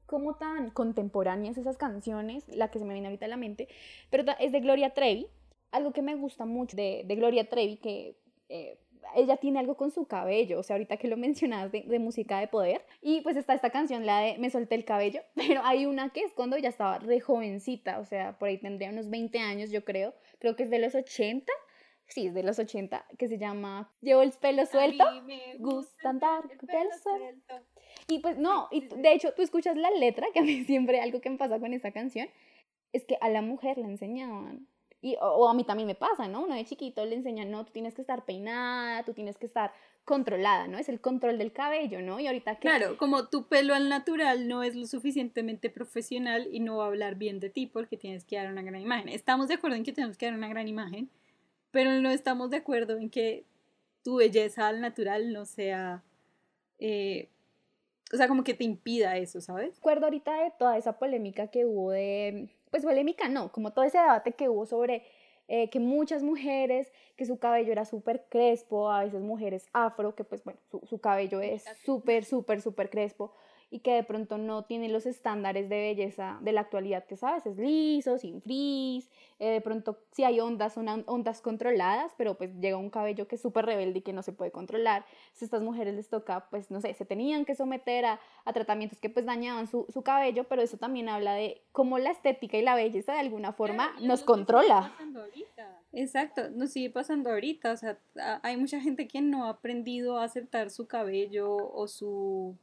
como 0.06 0.34
tan 0.34 0.70
contemporáneas 0.70 1.56
esas 1.56 1.78
canciones, 1.78 2.44
la 2.48 2.70
que 2.70 2.78
se 2.78 2.84
me 2.84 2.92
viene 2.92 3.08
ahorita 3.08 3.26
a 3.26 3.28
la 3.28 3.36
mente, 3.36 3.68
pero 4.10 4.24
es 4.40 4.52
de 4.52 4.60
Gloria 4.60 4.90
Trevi. 4.90 5.26
Algo 5.70 5.92
que 5.92 6.02
me 6.02 6.14
gusta 6.16 6.44
mucho 6.44 6.76
de, 6.76 7.04
de 7.06 7.16
Gloria 7.16 7.48
Trevi, 7.48 7.78
que 7.78 8.14
eh, 8.50 8.78
ella 9.14 9.36
tiene 9.36 9.59
algo 9.59 9.76
con 9.76 9.90
su 9.90 10.07
cabello, 10.07 10.59
o 10.59 10.62
sea, 10.62 10.74
ahorita 10.74 10.96
que 10.96 11.09
lo 11.09 11.16
mencionas 11.16 11.70
de, 11.72 11.82
de, 11.82 11.98
música 11.98 12.38
de 12.40 12.48
poder, 12.48 12.84
y 13.00 13.20
pues 13.20 13.36
está 13.36 13.55
esta 13.55 13.70
canción, 13.70 14.07
la 14.07 14.20
de 14.20 14.38
Me 14.38 14.50
solté 14.50 14.74
el 14.74 14.84
cabello, 14.84 15.22
pero 15.34 15.62
hay 15.64 15.86
una 15.86 16.11
que 16.11 16.20
es 16.20 16.32
cuando 16.32 16.57
ella 16.57 16.68
estaba 16.68 16.98
re 16.98 17.20
jovencita, 17.20 17.98
o 17.98 18.05
sea, 18.05 18.38
por 18.38 18.48
ahí 18.48 18.59
tendría 18.59 18.90
unos 18.90 19.11
20 19.11 19.38
años, 19.38 19.70
yo 19.70 19.84
creo, 19.84 20.14
creo 20.38 20.57
que 20.57 20.64
es 20.64 20.70
de 20.70 20.78
los 20.78 20.94
80, 20.94 21.53
sí, 22.07 22.26
es 22.26 22.34
de 22.34 22.42
los 22.42 22.59
80, 22.59 23.07
que 23.18 23.28
se 23.28 23.38
llama 23.38 23.92
Llevo 24.00 24.22
el 24.22 24.32
pelo 24.32 24.66
suelto, 24.66 25.05
me 25.24 25.57
gusta 25.59 26.11
andar 26.11 26.42
con 26.59 26.68
pelo 26.68 26.90
suelto. 27.03 27.55
Y 28.09 28.18
pues 28.20 28.38
no, 28.38 28.68
y 28.70 28.88
de 28.88 29.12
hecho 29.12 29.32
tú 29.34 29.42
escuchas 29.42 29.76
la 29.76 29.90
letra, 29.90 30.26
que 30.32 30.40
a 30.40 30.42
mí 30.42 30.64
siempre 30.64 31.00
algo 31.00 31.20
que 31.20 31.30
me 31.30 31.38
pasa 31.38 31.59
con 31.59 31.72
esta 31.72 31.92
canción, 31.92 32.28
es 32.92 33.05
que 33.05 33.16
a 33.20 33.28
la 33.28 33.42
mujer 33.42 33.78
le 33.78 33.84
enseñaban, 33.84 34.68
y, 35.03 35.16
o, 35.20 35.48
a 35.48 35.55
mí 35.55 35.64
también 35.64 35.86
me 35.86 35.94
pasa, 35.94 36.28
¿no? 36.28 36.42
Uno 36.44 36.55
de 36.55 36.64
chiquito 36.64 37.05
le 37.05 37.16
enseñan, 37.16 37.50
no, 37.50 37.64
tú 37.66 37.72
tienes 37.72 37.94
que 37.94 38.00
estar 38.00 38.24
peinada, 38.24 39.03
tú 39.03 39.12
tienes 39.12 39.36
que 39.36 39.46
estar 39.46 39.74
controlada, 40.05 40.68
¿no? 40.68 40.78
Es 40.78 40.88
el 40.88 41.00
control 41.00 41.38
del 41.38 41.53
cabello, 41.53 42.00
¿no? 42.00 42.20
Y 42.20 42.26
ahorita 42.26 42.55
que... 42.57 42.68
Claro, 42.68 42.96
como 42.96 43.28
tu 43.28 43.48
pelo 43.48 43.74
al 43.74 43.88
natural 43.88 44.48
no 44.48 44.62
es 44.62 44.74
lo 44.74 44.86
suficientemente 44.86 45.68
profesional 45.70 46.48
y 46.50 46.61
no 46.61 46.78
va 46.78 46.84
a 46.84 46.88
hablar 46.88 47.16
bien 47.16 47.40
de 47.40 47.50
ti 47.50 47.66
porque 47.66 47.96
tienes 47.96 48.24
que 48.24 48.36
dar 48.36 48.50
una 48.50 48.62
gran 48.62 48.80
imagen. 48.80 49.09
Estamos 49.09 49.48
de 49.48 49.55
acuerdo 49.55 49.76
en 49.76 49.84
que 49.84 49.92
tenemos 49.92 50.16
que 50.16 50.26
dar 50.26 50.34
una 50.34 50.48
gran 50.48 50.68
imagen, 50.68 51.11
pero 51.72 52.00
no 52.00 52.11
estamos 52.11 52.50
de 52.50 52.59
acuerdo 52.59 52.96
en 52.96 53.11
que 53.11 53.44
tu 54.05 54.16
belleza 54.16 54.68
al 54.68 54.80
natural 54.80 55.32
no 55.32 55.44
sea 55.44 56.03
eh, 56.78 57.28
o 58.12 58.16
sea, 58.16 58.28
como 58.28 58.44
que 58.44 58.55
te 58.55 58.64
impida 58.64 59.16
eso, 59.16 59.40
¿sabes? 59.40 59.76
Recuerdo 59.76 60.05
ahorita 60.05 60.34
de 60.44 60.53
toda 60.59 60.76
esa 60.76 60.98
polémica 60.98 61.46
que 61.46 61.64
hubo 61.64 61.92
de, 61.92 62.48
pues 62.72 62.84
polémica 62.84 63.28
no, 63.28 63.52
como 63.52 63.74
todo 63.74 63.84
ese 63.84 63.98
debate 63.98 64.32
que 64.32 64.48
hubo 64.48 64.64
sobre 64.64 65.04
eh, 65.46 65.68
que 65.68 65.78
muchas 65.78 66.22
mujeres, 66.22 66.90
que 67.16 67.26
su 67.26 67.38
cabello 67.38 67.70
era 67.70 67.84
súper 67.84 68.24
crespo, 68.30 68.90
a 68.90 69.04
veces 69.04 69.20
mujeres 69.20 69.68
afro, 69.74 70.14
que 70.14 70.24
pues 70.24 70.42
bueno, 70.42 70.58
su, 70.70 70.80
su 70.86 70.98
cabello 70.98 71.42
es 71.42 71.64
súper, 71.84 72.24
súper, 72.24 72.62
súper 72.62 72.88
crespo, 72.88 73.34
y 73.72 73.80
que 73.80 73.94
de 73.94 74.04
pronto 74.04 74.36
no 74.36 74.64
tiene 74.64 74.90
los 74.90 75.06
estándares 75.06 75.70
de 75.70 75.80
belleza 75.80 76.38
de 76.42 76.52
la 76.52 76.60
actualidad, 76.60 77.06
que 77.06 77.16
sabes, 77.16 77.46
es 77.46 77.56
liso, 77.56 78.18
sin 78.18 78.42
frizz, 78.42 79.08
eh, 79.38 79.48
de 79.48 79.60
pronto 79.62 79.98
sí 80.12 80.24
hay 80.24 80.40
ondas, 80.40 80.74
son 80.74 80.88
ondas 81.06 81.40
controladas, 81.40 82.12
pero 82.18 82.36
pues 82.36 82.54
llega 82.60 82.76
un 82.76 82.90
cabello 82.90 83.26
que 83.26 83.36
es 83.36 83.40
súper 83.40 83.64
rebelde 83.64 84.00
y 84.00 84.02
que 84.02 84.12
no 84.12 84.22
se 84.22 84.32
puede 84.32 84.50
controlar. 84.50 85.06
Si 85.32 85.44
a 85.44 85.46
estas 85.46 85.62
mujeres 85.62 85.94
les 85.94 86.10
toca, 86.10 86.50
pues 86.50 86.70
no 86.70 86.82
sé, 86.82 86.92
se 86.92 87.06
tenían 87.06 87.46
que 87.46 87.54
someter 87.54 88.04
a, 88.04 88.20
a 88.44 88.52
tratamientos 88.52 89.00
que 89.00 89.08
pues 89.08 89.24
dañaban 89.24 89.66
su, 89.66 89.86
su, 89.88 90.02
cabello, 90.02 90.44
pero 90.44 90.60
eso 90.60 90.76
también 90.76 91.08
habla 91.08 91.32
de 91.32 91.62
cómo 91.72 91.98
la 91.98 92.10
estética 92.10 92.58
y 92.58 92.62
la 92.62 92.74
belleza 92.74 93.14
de 93.14 93.20
alguna 93.20 93.54
forma 93.54 93.94
nos 94.02 94.22
controla. 94.22 94.92
Exacto, 95.94 96.50
nos 96.50 96.72
sigue 96.72 96.90
pasando 96.90 97.30
ahorita, 97.30 97.72
o 97.72 97.76
sea, 97.78 97.98
hay 98.42 98.58
mucha 98.58 98.80
gente 98.80 99.08
que 99.08 99.22
no 99.22 99.46
ha 99.46 99.50
aprendido 99.50 100.18
a 100.18 100.24
aceptar 100.24 100.68
su 100.68 100.86
cabello 100.86 101.56
o 101.56 101.88
su 101.88 102.58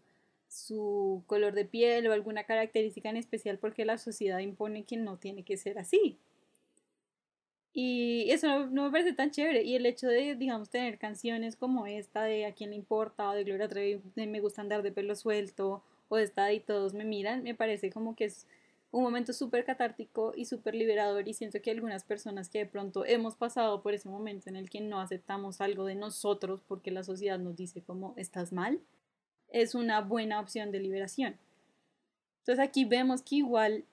su 0.49 1.23
color 1.27 1.53
de 1.53 1.63
piel 1.63 2.07
o 2.07 2.13
alguna 2.13 2.43
característica 2.43 3.09
en 3.09 3.17
especial 3.17 3.59
porque 3.59 3.85
la 3.85 3.97
sociedad 3.97 4.39
impone 4.39 4.83
que 4.83 4.97
no 4.97 5.17
tiene 5.17 5.43
que 5.43 5.55
ser 5.55 5.79
así. 5.79 6.17
Y 7.71 8.31
eso 8.31 8.67
no, 8.67 8.85
me 8.85 8.91
parece 8.91 9.13
tan 9.13 9.31
chévere. 9.31 9.63
Y 9.63 9.75
el 9.75 9.85
hecho 9.85 10.07
de, 10.07 10.35
digamos, 10.35 10.69
tener 10.69 10.97
canciones 10.97 11.55
como 11.55 11.85
esta 11.85 12.23
de 12.23 12.45
A 12.45 12.53
quién 12.53 12.71
le 12.71 12.75
importa 12.75 13.29
o 13.29 13.33
de 13.35 13.43
Gloria 13.43 13.67
Trevi 13.67 14.01
Me 14.15 14.41
gusta 14.41 14.61
andar 14.61 14.81
de 14.81 14.91
pelo 14.91 15.15
suelto 15.15 15.83
o 16.09 16.17
esta 16.17 16.51
Y 16.51 16.59
todos 16.59 16.93
me 16.93 17.05
miran, 17.05 17.43
me 17.43 17.55
parece 17.55 17.91
como 17.91 18.15
que 18.15 18.25
es 18.25 18.47
un 18.91 19.03
momento 19.03 19.33
súper 19.33 19.65
catártico 19.65 20.33
y 20.35 20.45
súper 20.45 20.73
liberador 20.73 21.27
y 21.27 21.33
siento 21.33 21.61
que 21.61 21.69
algunas 21.69 22.03
personas 22.03 22.49
que 22.49 22.59
de 22.59 22.65
pronto 22.65 23.05
hemos 23.05 23.35
pasado 23.35 23.83
por 23.83 23.93
ese 23.93 24.09
momento 24.09 24.49
en 24.49 24.55
el 24.55 24.69
que 24.69 24.81
no 24.81 24.99
aceptamos 24.99 25.61
algo 25.61 25.85
de 25.85 25.93
nosotros 25.93 26.61
porque 26.67 26.89
la 26.89 27.03
sociedad 27.03 27.37
nos 27.37 27.55
dice 27.55 27.81
como 27.81 28.13
estás 28.17 28.51
mal, 28.51 28.79
es 29.51 29.75
una 29.75 30.01
buena 30.01 30.39
opción 30.39 30.71
de 30.71 30.79
liberación. 30.79 31.37
Entonces 32.39 32.63
aquí 32.63 32.85
vemos 32.85 33.21
que 33.21 33.37
igual 33.37 33.83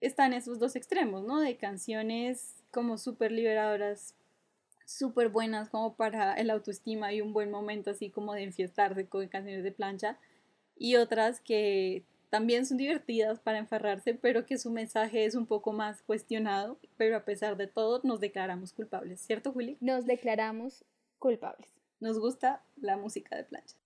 están 0.00 0.32
esos 0.32 0.58
dos 0.58 0.76
extremos, 0.76 1.24
¿no? 1.24 1.40
De 1.40 1.56
canciones 1.56 2.54
como 2.70 2.98
súper 2.98 3.32
liberadoras, 3.32 4.14
súper 4.84 5.28
buenas 5.28 5.68
como 5.68 5.94
para 5.94 6.34
el 6.34 6.50
autoestima 6.50 7.12
y 7.12 7.20
un 7.20 7.32
buen 7.32 7.50
momento 7.50 7.90
así 7.90 8.10
como 8.10 8.34
de 8.34 8.44
enfiestarse 8.44 9.06
con 9.06 9.26
canciones 9.28 9.64
de 9.64 9.72
plancha 9.72 10.18
y 10.76 10.96
otras 10.96 11.40
que 11.40 12.04
también 12.30 12.66
son 12.66 12.76
divertidas 12.76 13.40
para 13.40 13.58
enferrarse, 13.58 14.14
pero 14.14 14.44
que 14.44 14.58
su 14.58 14.70
mensaje 14.70 15.24
es 15.24 15.34
un 15.34 15.46
poco 15.46 15.72
más 15.72 16.02
cuestionado, 16.02 16.78
pero 16.96 17.16
a 17.16 17.24
pesar 17.24 17.56
de 17.56 17.66
todo 17.66 18.00
nos 18.04 18.20
declaramos 18.20 18.72
culpables, 18.72 19.20
¿cierto 19.20 19.52
Juli? 19.52 19.76
Nos 19.80 20.06
declaramos 20.06 20.84
culpables. 21.18 21.68
Nos 22.00 22.18
gusta 22.18 22.62
la 22.76 22.96
música 22.96 23.34
de 23.36 23.44
plancha. 23.44 23.76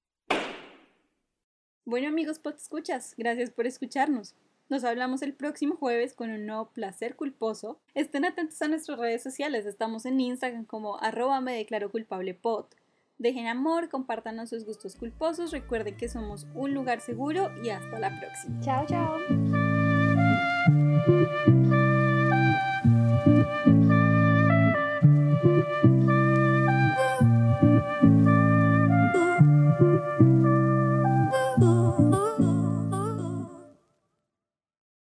Bueno 1.85 2.09
amigos, 2.09 2.39
pues 2.39 2.57
escuchas, 2.57 3.15
gracias 3.17 3.51
por 3.51 3.67
escucharnos. 3.67 4.35
Nos 4.69 4.85
hablamos 4.85 5.21
el 5.23 5.35
próximo 5.35 5.77
jueves 5.77 6.15
con 6.15 6.31
un 6.31 6.47
nuevo 6.47 6.71
placer 6.71 7.17
culposo. 7.17 7.81
Estén 7.95 8.25
atentos 8.25 8.63
a 8.63 8.69
nuestras 8.69 8.99
redes 8.99 9.23
sociales, 9.23 9.67
estamos 9.67 10.07
en 10.07 10.21
Instagram 10.21 10.65
como 10.65 10.99
arroba 11.01 11.41
me 11.41 11.55
declaro 11.55 11.91
culpable 11.91 12.35
pod. 12.35 12.67
Dejen 13.19 13.47
amor, 13.47 13.89
compártanos 13.89 14.51
sus 14.51 14.65
gustos 14.65 14.97
culposos, 14.97 15.51
recuerden 15.51 15.97
que 15.97 16.09
somos 16.09 16.47
un 16.55 16.73
lugar 16.73 17.01
seguro 17.01 17.51
y 17.63 17.71
hasta 17.71 17.99
la 17.99 18.19
próxima. 18.19 18.61
Chao, 18.61 18.87
chao. 18.87 19.62